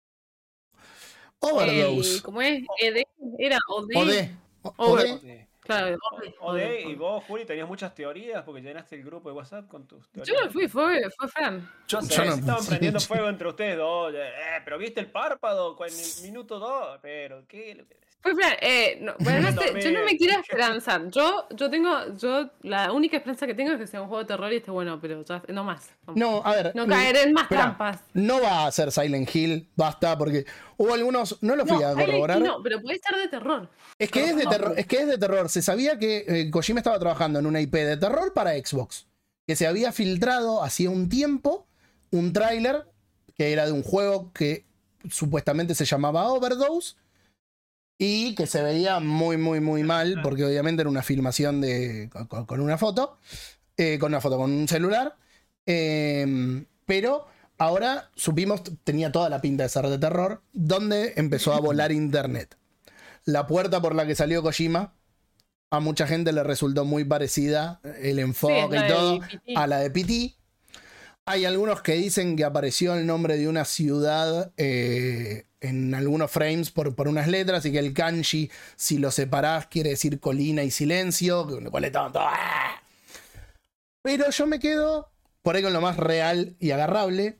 [1.40, 2.16] Overdose.
[2.16, 2.62] El- ¿Cómo es?
[2.80, 3.02] ED,
[3.38, 3.88] era OD.
[3.96, 4.28] OD.
[4.76, 5.46] OD.
[5.62, 9.68] Claro, OD, Ode, y vos, Juli, tenías muchas teorías porque llenaste el grupo de WhatsApp
[9.68, 10.36] con tus teorías.
[10.36, 11.70] Yo no fui, fue, fue fan.
[11.86, 14.12] Yo, No sé, yo no- estaban prendiendo fuego entre ustedes dos.
[14.16, 14.32] eh,
[14.64, 16.98] pero viste el párpado en el minuto dos.
[17.02, 17.74] Pero, ¿qué?
[17.76, 18.52] Lo que- Fue fan.
[18.60, 21.08] Eh, no, bueno, no sé, yo no me quiero esperanzar.
[21.10, 24.28] Yo, yo tengo, yo, la única esperanza que tengo es que sea un juego de
[24.28, 25.88] terror y esté bueno, pero ya, no más.
[26.06, 26.72] No, No, a ver.
[26.76, 28.00] no caer en más trampas.
[28.12, 30.44] No va a ser Silent Hill, basta, porque
[30.76, 31.38] hubo algunos.
[31.42, 32.40] No lo fui No, a Hill corroborar.
[32.40, 33.68] no, pero puede estar de terror.
[33.98, 34.74] Es que es de terror.
[34.76, 35.48] Es que es de terror.
[35.48, 39.06] Se sabía que eh, Kojima estaba trabajando en una IP de terror para Xbox.
[39.46, 41.66] Que se había filtrado hacía un tiempo
[42.12, 42.86] un tráiler
[43.36, 44.66] que era de un juego que
[45.08, 46.96] supuestamente se llamaba Overdose.
[48.00, 52.46] Y que se veía muy, muy, muy mal, porque obviamente era una filmación de, con,
[52.46, 53.18] con una foto,
[53.76, 55.16] eh, con una foto, con un celular.
[55.66, 57.26] eh, pero
[57.58, 62.56] ahora supimos, tenía toda la pinta de ser de terror, donde empezó a volar internet.
[63.26, 64.94] La puerta por la que salió Kojima,
[65.70, 69.20] a mucha gente le resultó muy parecida el Sí, enfoque y todo
[69.54, 70.36] a la de PT.
[71.26, 76.70] Hay algunos que dicen que apareció el nombre de una ciudad eh, en algunos frames
[76.70, 80.70] por, por unas letras y que el kanji, si lo separás, quiere decir colina y
[80.70, 82.82] silencio, lo cual estaban todos, ¡ah!
[84.02, 85.10] Pero yo me quedo
[85.42, 87.36] por ahí con lo más real y agarrable.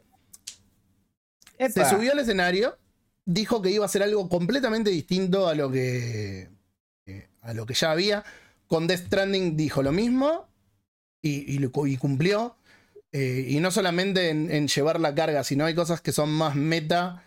[1.58, 2.78] Se subió al escenario,
[3.24, 6.48] dijo que iba a hacer algo completamente distinto a lo que,
[7.06, 8.24] eh, a lo que ya había.
[8.66, 10.48] Con Death Stranding dijo lo mismo
[11.22, 12.56] y, y cumplió.
[13.12, 16.54] Eh, y no solamente en, en llevar la carga, sino hay cosas que son más
[16.54, 17.24] meta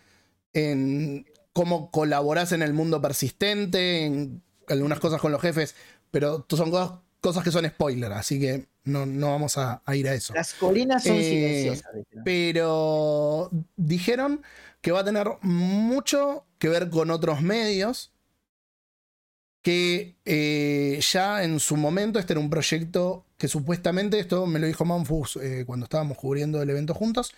[0.54, 5.74] en cómo colaborás en el mundo persistente, en algunas cosas con los jefes,
[6.10, 10.08] pero son cosas, cosas que son spoiler, así que no, no vamos a- a ir
[10.08, 10.34] a eso.
[10.34, 11.92] Las colinas son Eh, silenciosas.
[12.24, 14.42] Pero dijeron
[14.80, 18.10] que va a tener mucho que ver con otros medios.
[19.62, 24.66] Que eh, ya en su momento este era un proyecto que supuestamente, esto me lo
[24.66, 27.32] dijo Manfus eh, cuando estábamos cubriendo el evento juntos,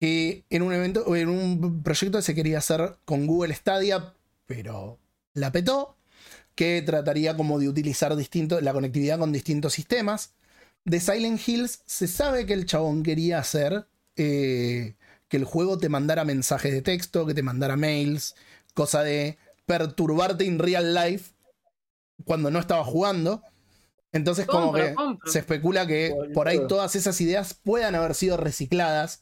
[0.00, 4.14] que en un evento, en un proyecto que se quería hacer con Google Stadia,
[4.46, 4.98] pero
[5.32, 5.96] la petó,
[6.54, 10.32] que trataría como de utilizar distinto, la conectividad con distintos sistemas.
[10.84, 13.86] De Silent Hills se sabe que el chabón quería hacer
[14.16, 14.94] eh,
[15.28, 18.34] que el juego te mandara mensajes de texto, que te mandara mails,
[18.74, 21.32] cosa de perturbarte en real life
[22.24, 23.42] cuando no estaba jugando.
[24.12, 24.94] Entonces como que
[25.26, 29.20] se especula que por ahí todas esas ideas puedan haber sido recicladas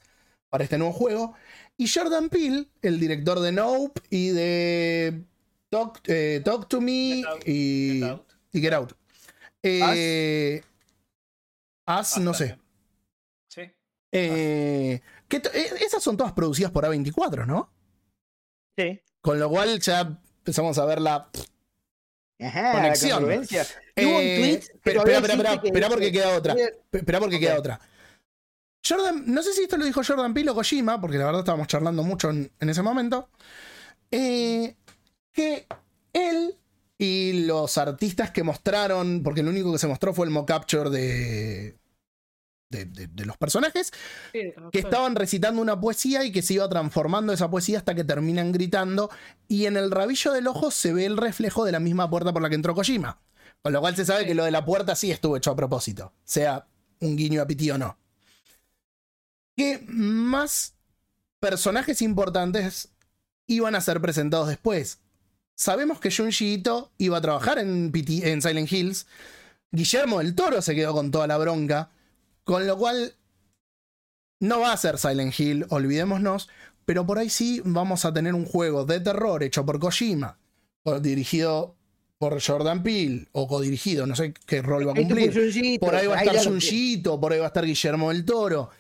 [0.54, 1.34] para este nuevo juego.
[1.76, 5.24] Y Jordan Peele, el director de Nope y de
[5.68, 8.32] Talk, eh, Talk to Me Get Out, y, Get Out.
[8.52, 8.92] y Get Out.
[9.64, 10.62] Eh,
[11.86, 12.56] As, no sé.
[13.48, 13.62] Sí.
[14.12, 17.68] Eh, que eh, esas son todas producidas por A24, ¿no?
[18.78, 19.00] Sí.
[19.20, 20.02] Con lo cual ya
[20.38, 21.28] empezamos a ver la.
[22.40, 23.24] Ajá, Conexión.
[23.24, 23.58] hubo un tweet.
[24.84, 26.54] que espera, espera, espera, porque queda otra.
[26.54, 27.80] "Oye, Pe- Espera porque queda otra.
[28.86, 31.68] Jordan, no sé si esto lo dijo Jordan Peele o Kojima, porque la verdad estábamos
[31.68, 33.28] charlando mucho en, en ese momento.
[34.10, 34.76] eh,
[35.32, 35.66] que
[36.12, 36.54] él
[36.96, 41.76] y los artistas que mostraron, porque lo único que se mostró fue el mocapture de,
[42.70, 43.90] de, de- de los personajes,
[44.32, 48.04] Sí, que estaban recitando una poesía y que se iba transformando esa poesía hasta que
[48.04, 49.10] terminan gritando.
[49.48, 52.42] Y en el rabillo del ojo se ve el reflejo de la misma puerta por
[52.42, 53.20] la que entró Kojima.
[53.62, 56.12] Con lo cual se sabe que lo de la puerta sí estuvo hecho a propósito,
[56.22, 56.66] sea
[57.00, 57.98] un guiño a Piti o no.
[59.56, 60.74] ¿Qué más
[61.40, 62.88] personajes importantes
[63.46, 65.00] iban a ser presentados después?
[65.54, 69.06] Sabemos que Junji Ito iba a trabajar en, PT en Silent Hills.
[69.70, 71.90] Guillermo del Toro se quedó con toda la bronca.
[72.44, 73.14] Con lo cual
[74.40, 76.48] no va a ser Silent Hill, olvidémonos,
[76.84, 80.38] pero por ahí sí vamos a tener un juego de terror hecho por Kojima,
[80.82, 81.76] o dirigido
[82.18, 85.78] por Jordan Peele, o codirigido, no sé qué rol va a cumplir.
[85.80, 88.70] Por ahí va a estar Junjito, por ahí va a estar Guillermo del Toro.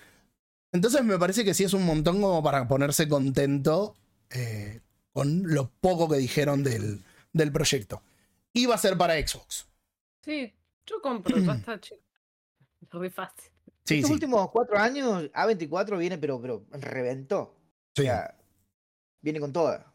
[0.74, 3.94] Entonces me parece que sí es un montón como para ponerse contento
[4.30, 4.80] eh,
[5.12, 7.00] con lo poco que dijeron del,
[7.32, 8.02] del proyecto.
[8.52, 9.68] Iba a ser para Xbox.
[10.22, 10.52] Sí,
[10.84, 12.02] yo compro, ya está, chico.
[12.90, 13.50] Re fácil.
[13.84, 14.14] Sí, Estos sí.
[14.14, 17.54] últimos cuatro años, A24 viene, pero, pero reventó.
[17.94, 18.02] sí.
[18.02, 18.36] O sea,
[19.22, 19.92] viene con toda.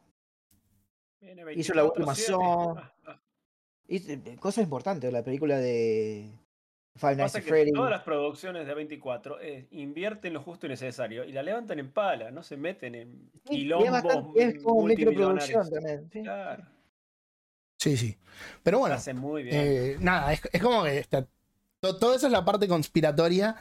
[1.19, 2.38] Viene Hizo la 24/7.
[2.38, 2.93] última.
[3.88, 6.31] Y eh, cosas importantes, la película de
[6.95, 7.72] Five Nights at Freddy.
[7.72, 11.91] todas las producciones de A24 eh, invierten lo justo y necesario y la levantan en
[11.91, 15.48] pala, no se meten en Sí, quilombos bastante, es como multimillonarios.
[15.49, 16.10] microproducción también.
[16.11, 16.22] sí.
[16.24, 16.66] Claro,
[17.78, 18.18] Sí, sí.
[18.61, 19.56] Pero bueno, hacen muy bien.
[19.57, 21.26] Eh, nada, es, es como que está,
[21.80, 23.56] to- todo eso es la parte conspiratoria.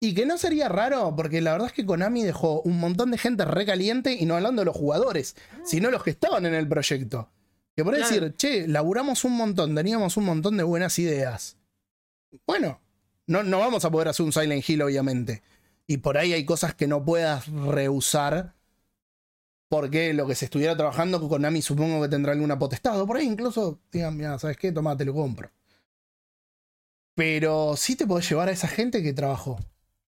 [0.00, 3.16] Y que no sería raro, porque la verdad es que Konami dejó un montón de
[3.16, 5.34] gente recaliente, y no hablando de los jugadores,
[5.64, 7.30] sino los que estaban en el proyecto.
[7.74, 8.14] Que por ahí Claro.
[8.16, 11.56] decir, che, laburamos un montón, teníamos un montón de buenas ideas.
[12.46, 12.80] Bueno,
[13.26, 15.42] no, no vamos a poder hacer un Silent Hill, obviamente.
[15.86, 18.54] Y por ahí hay cosas que no puedas rehusar.
[19.68, 23.00] Porque lo que se estuviera trabajando con Konami supongo que tendrá alguna potestad.
[23.00, 24.72] O por ahí incluso digan, mira, ¿sabes qué?
[24.72, 25.50] Tomá, te lo compro.
[27.14, 29.58] Pero sí te podés llevar a esa gente que trabajó.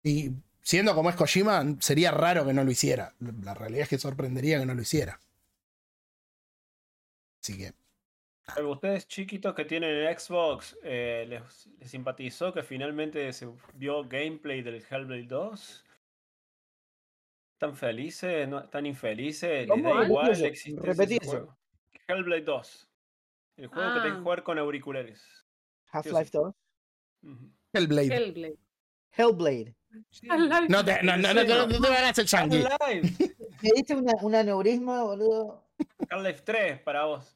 [0.03, 0.31] Y
[0.61, 3.15] siendo como es Kojima, sería raro que no lo hiciera.
[3.19, 5.19] La realidad es que sorprendería que no lo hiciera.
[7.41, 7.73] Así que.
[8.53, 14.03] Pero ustedes chiquitos que tienen el Xbox, eh, les, les simpatizó que finalmente se vio
[14.03, 15.85] gameplay del Hellblade 2?
[17.55, 18.47] ¿Están felices?
[18.47, 18.59] ¿No?
[18.59, 19.67] ¿Están infelices?
[19.67, 21.57] ¿Les da igual la existencia juego?
[22.07, 22.89] Hellblade 2.
[23.57, 24.15] El juego que tenés Ah.
[24.17, 25.45] que jugar con auriculares.
[25.91, 26.53] Half-Life 2.
[27.23, 27.51] Ujú.
[27.73, 28.15] Hellblade.
[28.15, 28.57] Hellblade.
[29.17, 29.76] Hellblade.
[30.09, 30.27] Sí.
[30.27, 32.63] No te, no, no, no, no, no te hagas el yankee.
[32.63, 33.35] Half-Life.
[33.61, 35.63] ¿Me diste una, un aneurisma, boludo?
[36.09, 37.35] Half-Life 3 para vos.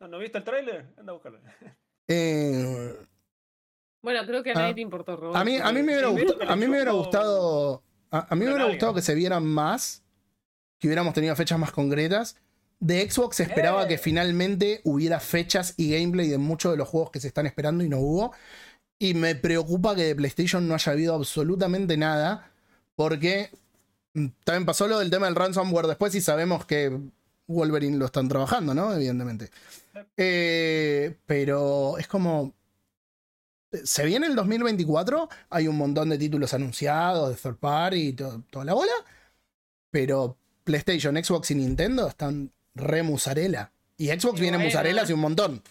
[0.00, 0.86] ¿No, ¿no viste el tráiler?
[0.98, 1.40] Anda a buscarlo.
[2.08, 2.96] Eh,
[4.02, 4.60] Bueno, creo que a Ah.
[4.62, 5.38] nadie te importó, Roberto.
[5.38, 8.34] a mí, a mí me hubiera Sí, gustado, a mí me hubiera gustado, a, a
[8.34, 8.72] mí me una hubiera nalga.
[8.72, 10.02] gustado que se vieran más,
[10.78, 12.36] que hubiéramos tenido fechas más concretas.
[12.78, 13.88] De Xbox se esperaba Eh.
[13.88, 17.84] que finalmente hubiera fechas y gameplay de muchos de los juegos que se están esperando
[17.84, 18.32] y no hubo.
[18.98, 22.50] Y me preocupa que de PlayStation no haya habido absolutamente nada,
[22.96, 23.50] porque
[24.14, 26.98] mm, también pasó lo del tema del ransomware después y sabemos que
[27.46, 28.94] Wolverine lo están trabajando, ¿no?
[28.94, 29.50] Evidentemente.
[30.16, 32.54] Eh, pero es como.
[33.84, 38.42] Se viene el 2024, hay un montón de títulos anunciados, de third party y to-
[38.50, 38.92] toda la bola.
[39.92, 43.70] Pero PlayStation, Xbox y Nintendo están re musarela.
[43.96, 44.68] Y Xbox Y viene bueno.
[44.70, 45.62] musarela hace un montón.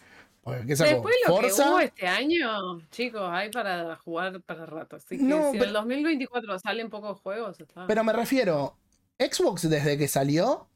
[0.45, 1.69] Después lo que Forza.
[1.71, 4.95] hubo este año, chicos, hay para jugar para rato.
[4.95, 7.85] Así que No, si pero- el 2024 salen pocos juegos, está.
[7.85, 8.75] Pero me refiero,
[9.19, 10.67] Xbox desde que salió,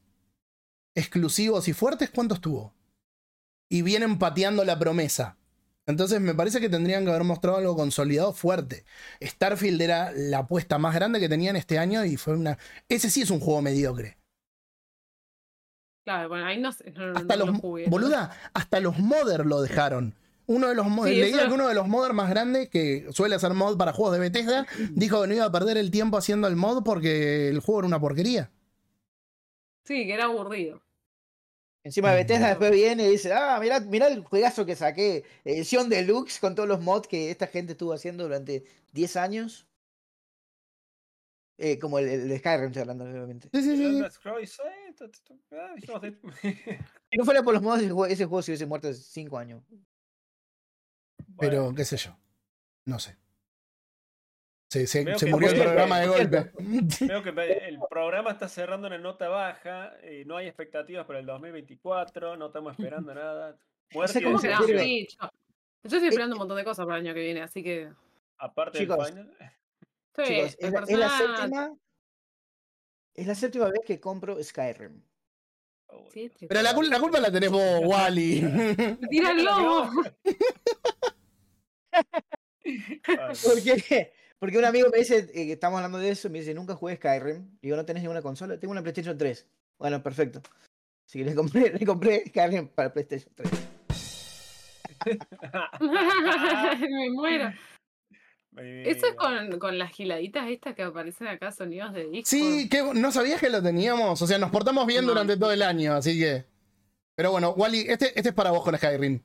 [0.94, 2.72] exclusivos y fuertes, ¿cuántos tuvo?
[3.74, 5.36] Y vienen pateando la promesa.
[5.86, 8.84] Entonces me parece que tendrían que haber mostrado algo consolidado fuerte.
[9.20, 12.56] Starfield era la apuesta más grande que tenían este año y fue una...
[12.88, 14.16] Ese sí es un juego mediocre.
[16.04, 16.92] Claro, bueno, ahí no sé.
[16.92, 17.54] No, Hasta no los...
[17.56, 17.86] lo jugué.
[17.88, 20.14] Boluda, hasta los modder lo dejaron.
[20.46, 23.08] Uno de los mod- Sí, leía eso- que uno de los modder más grandes que
[23.10, 26.16] suele hacer mod para juegos de Bethesda dijo que no iba a perder el tiempo
[26.16, 28.52] haciendo el mod porque el juego era una porquería.
[29.84, 30.80] Sí, que era aburrido.
[31.84, 32.14] Encima Mm.
[32.16, 36.54] Bethesda después viene y dice, ah, mirá, mirá el juegazo que saqué, edición deluxe con
[36.54, 39.68] todos los mods que esta gente estuvo haciendo durante 10 años.
[41.56, 43.48] Eh, como el, el de Skyrim estoy hablando, obviamente.
[43.52, 43.82] Sí, sí, sí.
[44.00, 44.00] De-
[47.12, 49.38] Si no fuera por los mods, ese juego, ese juego se hubiese muerto hace 5
[49.38, 49.62] años.
[51.38, 52.16] Pero qué sé yo.
[52.86, 53.16] No sé.
[54.86, 56.50] Se, murió el programa de golpe.
[57.00, 57.30] Veo que
[57.68, 62.46] el programa está cerrando en nota baja, eh, no hay expectativas para el 2024, no
[62.46, 63.56] estamos esperando nada.
[63.92, 64.62] ¿Cómo ¿Cómo que no?
[64.66, 65.28] Sí, yo,
[65.84, 67.90] yo estoy esperando un montón de cosas para el año que viene, así que.
[68.38, 69.36] Aparte Chicos, del final.
[70.16, 71.74] Sí, Chicos, es la, es la Persona- séptima.
[73.14, 75.00] Es la séptima vez que compro Skyrim.
[75.86, 76.28] Oh, Sí.
[76.48, 78.40] Pero la, cul- la culpa la tenés vos, Wally.
[79.10, 79.90] Tira el lobo.
[82.64, 84.12] Ay, ¿Por qué?
[84.44, 86.96] Porque un amigo me dice, eh, que estamos hablando de eso, me dice, nunca jugué
[86.96, 87.56] Skyrim.
[87.62, 88.58] Digo, ¿no tenés ninguna consola?
[88.58, 89.46] Tengo una PlayStation 3.
[89.78, 90.42] Bueno, perfecto.
[91.08, 93.50] Así que le compré, le compré Skyrim para PlayStation 3.
[95.80, 97.52] Me muero.
[98.56, 102.28] Eso es con, con las giladitas estas que aparecen acá, sonidos de disco.
[102.28, 104.20] Sí, que no sabías que lo teníamos.
[104.20, 105.12] O sea, nos portamos bien No.
[105.12, 106.44] durante todo el año, así que.
[107.16, 109.22] Pero bueno, Wally, este, este es para vos con Skyrim.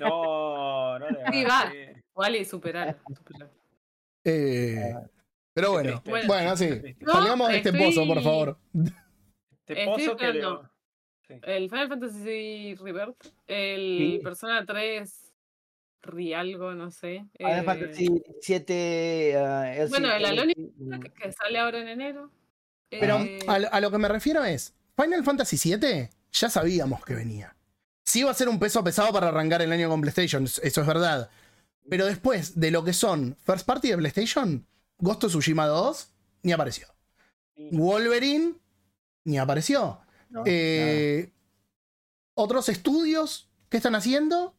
[0.00, 1.72] No, no le Sí, hagas va.
[2.14, 2.98] Wally, superar.
[3.16, 3.50] superar.
[4.24, 4.94] Eh,
[5.54, 6.02] pero Qué bueno.
[6.04, 6.26] Bueno.
[6.28, 6.68] bueno, sí.
[7.00, 8.58] No, Salgamos de este estoy- pozo, por favor.
[9.66, 10.32] Este estoy pozo que
[11.28, 11.34] Sí.
[11.42, 14.20] El Final Fantasy Rebirth, el Sí.
[14.22, 15.32] Persona 3
[16.02, 17.24] Rialgo, no sé.
[17.38, 19.86] Final eh, Fantasy 7.
[19.88, 22.30] bueno, el Alone que, que sale ahora en enero.
[22.90, 27.04] Pero Eh, a, lo- a lo que me refiero es, Final Fantasy VII ya sabíamos
[27.04, 27.56] que venía.
[28.04, 30.86] Sí iba a ser un peso pesado para arrancar el año con PlayStation, eso es
[30.86, 31.30] verdad.
[31.88, 34.66] Pero después de lo que son First Party de PlayStation,
[34.98, 36.08] Ghost of Tsushima 2,
[36.42, 36.88] ni apareció.
[37.70, 38.54] Wolverine,
[39.24, 40.00] ni apareció.
[40.46, 41.30] Eh,
[42.34, 44.54] Otros estudios, ¿qué están haciendo?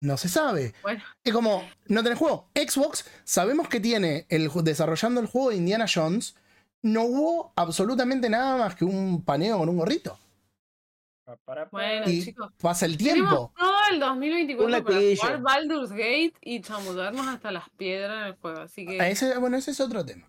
[0.00, 0.74] No se sabe.
[0.82, 1.02] Bueno.
[1.24, 2.48] Es como, no tenés juego.
[2.54, 6.36] Xbox, sabemos que tiene el, desarrollando el juego de Indiana Jones.
[6.82, 10.18] No hubo absolutamente nada más que un paneo con un gorrito.
[11.70, 12.50] Bueno, Y chicos.
[12.60, 13.52] pasa el tiempo.
[13.58, 18.36] todo el 2024 Un para jugar Baldur's Gate y chamudarnos hasta las piedras en el
[18.36, 18.60] juego.
[18.60, 20.28] Así que Ah, ese- bueno, ese es otro tema.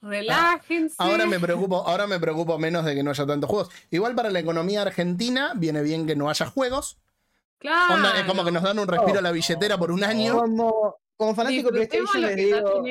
[0.00, 0.94] relájense.
[0.98, 3.70] Ahora me preocupo, ahora me preocupo menos de que no haya tantos juegos.
[3.90, 6.98] Igual para la economía argentina viene bien que no haya juegos.
[7.58, 7.94] Claro.
[7.94, 10.38] Onda, es como que nos dan un respiro a la billetera por un año.
[10.38, 12.82] Como, como fanático de PlayStation, les digo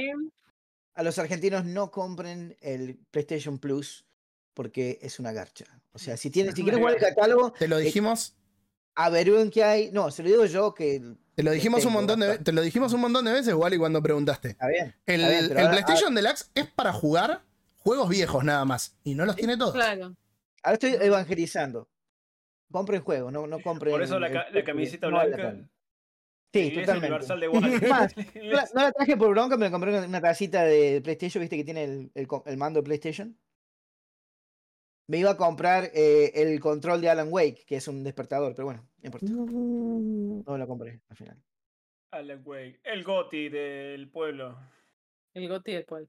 [0.95, 4.03] a los argentinos no compren el PlayStation Plus
[4.53, 5.65] porque es una garcha.
[5.93, 8.35] O sea, si, tienes, si quieres jugar el catálogo, Te lo dijimos,
[8.95, 9.91] averigüen qué hay.
[9.91, 11.01] No, se lo digo yo que.
[11.35, 14.01] te lo dijimos un montón de te lo dijimos un montón de veces, Wally, cuando
[14.01, 14.49] preguntaste.
[14.49, 14.95] Está bien.
[15.05, 17.41] El, está bien, pero el ahora- PlayStation Deluxe es para jugar
[17.77, 18.95] juegos viejos nada más.
[19.03, 19.73] Y no los tiene todos.
[19.73, 20.15] Claro.
[20.63, 21.89] Ahora estoy evangelizando.
[22.71, 23.91] Compren juegos, no, no compren.
[23.93, 25.55] Por eso la, el- la camiseta blanca.
[26.53, 27.07] Sí, totalmente.
[27.07, 27.79] Universal de Wally.
[27.89, 31.01] Más, No la, no la traje por bronca, me la compré una, una tacita de
[31.01, 32.11] PlayStation, viste que tiene el,
[32.45, 33.37] el mando de PlayStation.
[35.07, 38.65] Me iba a comprar eh, el control de Alan Wake, que es un despertador, pero
[38.65, 39.27] bueno, no importa.
[39.29, 41.41] No lo compré al final.
[42.11, 44.57] Alan Wake, el Goti del pueblo.
[45.33, 46.07] El goti del pueblo.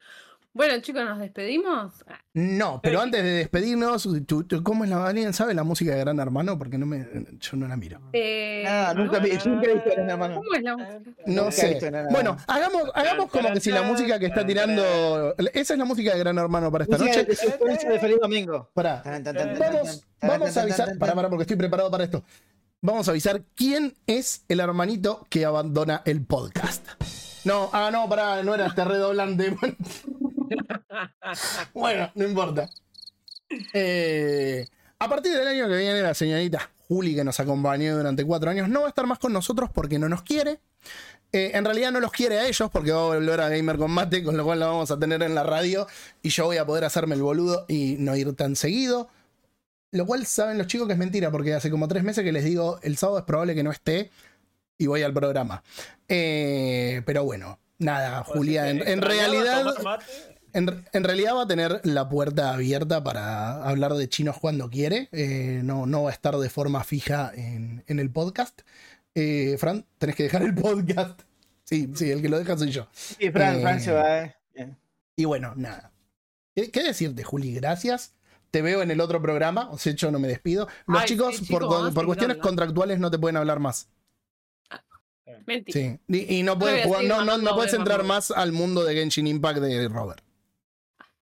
[0.59, 2.05] Bueno, chicos, ¿nos despedimos?
[2.35, 6.01] No, pero antes de despedirnos, tú- tú- ¿cómo es la alguien sabe la música de
[6.01, 6.59] Gran Hermano?
[6.59, 7.07] Porque no me,
[7.39, 8.01] yo no la miro.
[8.13, 10.35] eh, Ah, nunca, vi- nunca he visto Gran Hermano.
[10.35, 11.23] ¿Cómo es la música?
[11.27, 11.79] No sé.
[12.11, 14.83] Bueno, hagamos, hagamos como que si la música que está tirando.
[15.55, 17.25] Esa es la música de Gran Hermano para esta noche.
[17.25, 18.69] de Feliz Domingo.
[18.75, 19.01] Pará.
[19.05, 20.99] Vamos, vamos a avisar.
[20.99, 22.25] Pará, pará, porque estoy preparado para esto.
[22.83, 26.85] Vamos a avisar quién es el hermanito que abandona el podcast.
[27.45, 29.57] No, ah, no, pará, no era este redoblante.
[31.75, 32.69] bueno, no importa.
[33.73, 34.67] Eh,
[34.99, 38.69] a partir del año que viene, la señorita Juli, que nos acompañó durante cuatro años,
[38.69, 40.61] no va a estar más con nosotros porque no nos quiere.
[41.31, 44.25] Eh, en realidad no los quiere a ellos porque va a volver a Gamer Combate,
[44.25, 45.87] con lo cual la vamos a tener en la radio
[46.23, 49.09] y yo voy a poder hacerme el boludo y no ir tan seguido.
[49.91, 52.45] Lo cual saben los chicos que es mentira porque hace como tres meses que les
[52.45, 54.11] digo el sábado es probable que no esté
[54.79, 55.63] y voy al programa.
[56.09, 59.67] Eh, pero bueno, nada, Julia, en, en realidad...
[60.59, 65.09] En, en realidad va a tener la puerta abierta para hablar de chinos cuando quiere.
[65.13, 68.63] Eh, no, no va a estar de forma fija en, en el podcast.
[69.15, 71.21] Eh, Fran, tenés que dejar el podcast.
[71.65, 72.89] Sí, sí, el que lo deja soy yo.
[72.93, 74.19] Sí, Fran, Eh, Fran se va.
[74.25, 74.37] eh.
[74.55, 74.77] Bien.
[75.17, 75.93] Y bueno, nada.
[76.57, 77.55] ¿Qué, qué decirte, Juli?
[77.55, 78.15] Gracias.
[78.51, 79.69] Te veo en el otro programa.
[79.71, 80.67] O sea, yo no me despido.
[80.87, 83.89] Los Ay, chicos, sí, por, por cuestiones contractuales, no te pueden hablar más.
[85.47, 85.79] Mentira.
[85.79, 86.01] Sí.
[86.09, 89.27] Y, y no puedes jugar, no, no, no puedes entrar más al mundo de Genshin
[89.27, 90.23] Impact de Robert.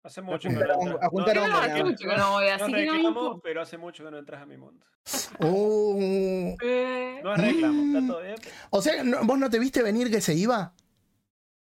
[0.08, 0.78] Hace mucho que no entras.
[1.02, 4.12] a juntar No, que no voy, así no que no reclamo, pero hace mucho que
[4.12, 4.86] no entras a mi mundo.
[5.40, 8.36] Uh, Eh, No es reclamo, está todo bien.
[8.70, 10.74] O sea, ¿no- ¿vos no te viste venir que se iba?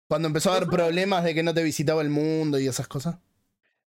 [0.08, 3.18] Cuando empezó a haber problemas de que no te visitaba el mundo y esas cosas.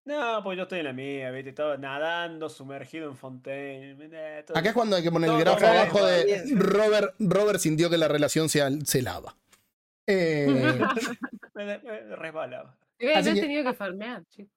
[0.05, 1.51] No, pues yo estoy en la mía, ¿viste?
[1.51, 3.97] Estaba nadando, sumergido en Fontaine.
[4.13, 6.59] eh, todo- Acá es cuando hay que poner el grafo no, no, abajo de bien.
[6.61, 9.37] Robert, Robert sintió que la relación se, se lava.
[10.07, 10.47] Eh,
[11.55, 12.75] Me, me resbalaba.
[13.01, 14.53] Eh, Así no he que- tenido que farmear, chicos.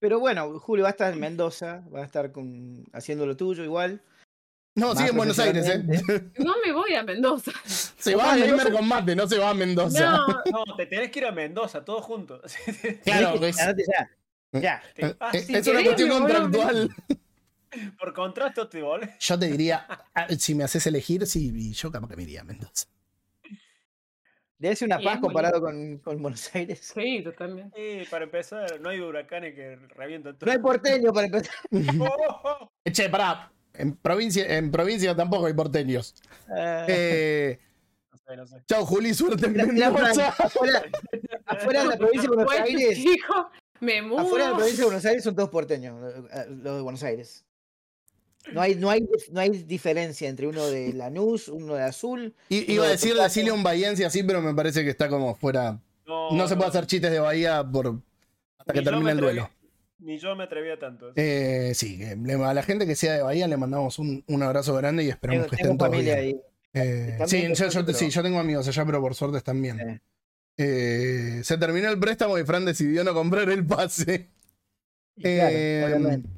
[0.00, 3.64] Pero bueno, Julio va a estar en Mendoza, va a estar con, haciendo lo tuyo
[3.64, 4.00] igual.
[4.76, 5.82] no, Más sigue en Buenos Aires, ¿eh?
[6.38, 7.50] No me voy a Mendoza.
[7.64, 8.36] Se va a.
[8.36, 10.08] Gamer con mate, no se va a Mendoza.
[10.08, 10.26] No,
[10.66, 12.54] No, te tenés que ir a Mendoza, todos juntos.
[13.04, 14.60] Claro, es, Anote ya.
[14.60, 14.82] Ya.
[14.96, 16.94] eh, Ah, eh, sí, es una cuestión contractual.
[17.98, 19.16] Por contraste te.
[19.18, 22.44] Yo te diría, ah, si me haces elegir, sí, yo capaz que me iría a
[22.44, 22.86] Mendoza.
[24.58, 26.80] Debe ser una paz comparado con, con Buenos Aires.
[26.94, 28.02] sí, totalmente.
[28.02, 30.46] Sí, para empezar, no hay huracanes que revientan todo.
[30.46, 31.54] No hay porteño para empezar.
[32.00, 33.52] Oh, Che, pará.
[33.74, 36.14] En provincia, en provincia tampoco hay porteños.
[36.48, 37.58] Ah, Eh,
[38.10, 38.56] no sé, no sé.
[38.66, 40.28] chao, Juli, suerte en Mendoza.
[40.30, 40.82] afuera,
[41.46, 43.46] afuera de la provincia de Buenos Bueno, Aires, chicos,
[43.80, 44.18] me mudo.
[44.20, 45.94] afuera de la provincia de Buenos Aires son todos porteños,
[46.32, 47.44] eh, los de Buenos Aires.
[48.52, 52.34] No hay, no hay, no hay diferencia entre uno de Lanús, uno de Azul.
[52.48, 55.80] I- Iba a decir de Silion Bahiense así, pero me parece que está como fuera.
[56.06, 58.00] No se puede hacer chistes de Bahía por
[58.58, 59.50] hasta que termine el duelo.
[60.00, 61.12] Ni yo me atrevía tanto.
[61.16, 64.42] Eh, sí, que le- a la gente que sea de Bahía le mandamos un, un
[64.42, 66.36] abrazo grande y esperamos Tengo, que estén todos familia bien.
[66.36, 66.40] ahí.
[66.74, 69.76] Eh, sí, bien yo, sí, yo tengo amigos allá, pero por suerte están bien.
[69.78, 70.00] Sí.
[70.60, 74.28] Eh, se terminó el préstamo y Fran decidió no comprar el pase.
[75.20, 76.28] Claro, Eh, obviamente.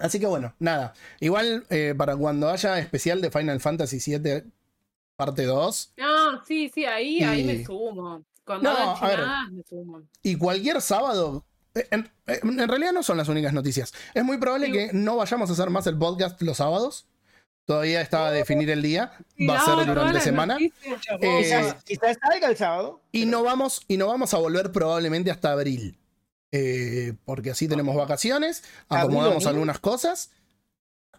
[0.00, 0.92] Así que bueno, nada.
[1.20, 4.44] Igual eh, para cuando haya especial de Final Fantasy VII
[5.16, 8.24] parte 2 No, sí, sí, ahí, ahí Y- me sumo.
[8.44, 10.02] Cuando No, hagan chinadas, me sumo.
[10.22, 11.44] y cualquier sábado.
[11.74, 13.92] eh, En, eh, en realidad no son las únicas noticias.
[14.14, 14.72] Es muy probable Sí.
[14.72, 17.06] que no vayamos a hacer más el podcast los sábados.
[17.64, 19.12] Todavía está a definir el día.
[19.50, 20.54] Va a no, ser durante las semana.
[20.54, 21.00] noticias.
[21.20, 23.00] Eh, Quizás, quizás salga el sábado.
[23.10, 25.98] Y no vamos, y no vamos a volver probablemente hasta abril.
[26.58, 30.30] Eh, porque así tenemos vacaciones, ¿Abril acomodamos algunas cosas.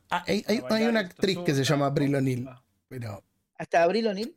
[0.10, 2.50] Ah, hay, hay- hay una actriz que se llama Abril O'Neill.
[2.88, 3.24] Pero.
[3.58, 4.36] ¿Hasta abril O'Neill?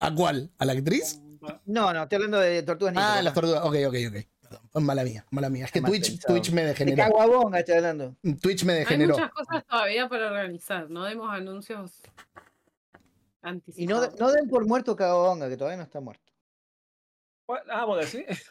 [0.00, 0.50] ¿A cuál?
[0.58, 1.20] ¿A la actriz?
[1.66, 3.18] No, no, estoy hablando de Tortugas Ninja.
[3.18, 3.60] Ah, las tortugas.
[3.62, 4.26] Ok, ok, ok.
[4.40, 5.64] Perdón, mala mía, mala mía.
[5.66, 6.34] Es que Twitch, pensado.
[6.34, 6.96] Twitch me De degeneró.
[7.04, 8.16] Caguabonga estoy hablando.
[8.40, 9.14] Twitch me Hay degeneró.
[9.14, 10.88] muchas cosas todavía para organizar.
[10.90, 12.00] No demos anuncios
[13.76, 14.18] Y no, anticipados.
[14.20, 16.32] no den por muerto Caguabonga, que todavía no está muerto.
[17.70, 18.44] Ah, vos decís.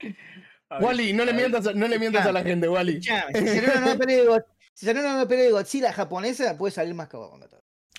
[0.70, 2.96] Ver, Wally, no le mientas, a- no le mientas a la gente, Wally.
[2.98, 4.44] Escuchame, Si salió una nueva peli de Go-
[4.74, 7.48] si Godzilla japonesa, puede salir más todavía.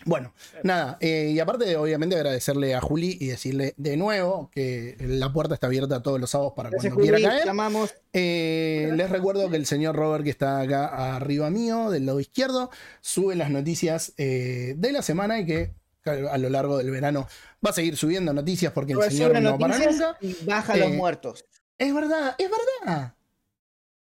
[0.06, 5.34] Bueno, nada, eh, y aparte, obviamente, agradecerle a Juli y decirle de nuevo que la
[5.34, 7.28] puerta está abierta todos los sábados para Gracias, cuando quiera Juli.
[7.30, 7.46] caer.
[7.46, 7.94] Llamamos.
[8.14, 12.70] Eh, les recuerdo que el señor Robert, que está acá arriba mío, del lado izquierdo,
[13.02, 15.74] sube las noticias eh, de la semana y que
[16.06, 17.28] a lo largo del verano
[17.66, 20.18] va a seguir subiendo noticias porque el señor no para nunca.
[20.22, 21.44] y baja los muertos.
[21.80, 23.16] Es verdad, es verdad.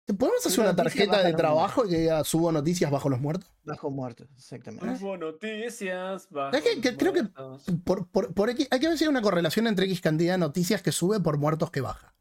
[0.07, 3.21] ¿Te podemos hacer Una tarjeta bajo de trabajo y que diga subo noticias bajo los
[3.21, 3.51] muertos?
[3.65, 4.87] Bajo muertos, exactamente.
[5.05, 6.29] Hubo noticias.
[6.53, 7.25] Es que- que creo que-.
[7.85, 10.39] Por, por- por X- hay que ver si hay una correlación entre X cantidad de
[10.39, 12.15] noticias que sube por muertos que baja.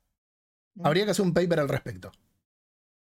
[0.83, 2.11] Habría que hacer un paper al respecto.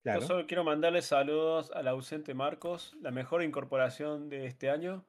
[0.02, 0.20] Claro.
[0.20, 5.04] Yo solo quiero mandarle saludos al ausente Marcos, la mejor incorporación de este año.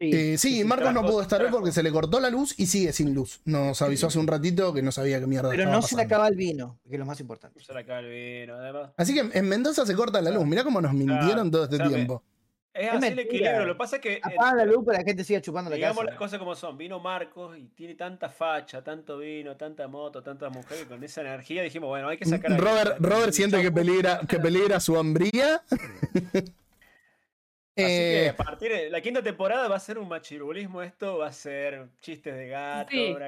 [0.00, 2.54] Sí, Eh, sí, sí, Marcos no pudo estar hoy porque se le cortó la luz
[2.58, 3.40] y sigue sin luz.
[3.44, 6.26] Nos avisó hace un ratito que no sabía qué mierda Pero no se le acaba
[6.26, 7.60] el vino, que es lo más importante.
[7.60, 8.92] Se la acaba el vino, además.
[8.96, 10.46] Así que en Mendoza se corta la luz.
[10.46, 11.90] Mirá cómo nos mintieron todo este sabe.
[11.90, 12.22] tiempo.
[12.72, 13.22] Es Es así el mentira.
[13.24, 13.66] equilibrio.
[13.66, 14.12] Lo que pasa es que.
[14.14, 16.10] eh, Apagan la luz para que la gente siga chupando la Digamos casa.
[16.12, 16.78] las cosas como son.
[16.78, 21.20] Vino Marcos y tiene tanta facha, tanto vino, tanta moto, tanta mujer que con esa
[21.20, 22.58] energía dijimos, bueno, hay que sacar.
[22.58, 25.60] Robert, Robert siente que peligra, que peligra su hombría.
[27.78, 31.18] Así que Eh, a partir de la quinta temporada va a ser un machirulismo esto,
[31.18, 33.14] va a ser chistes de gato, Sí.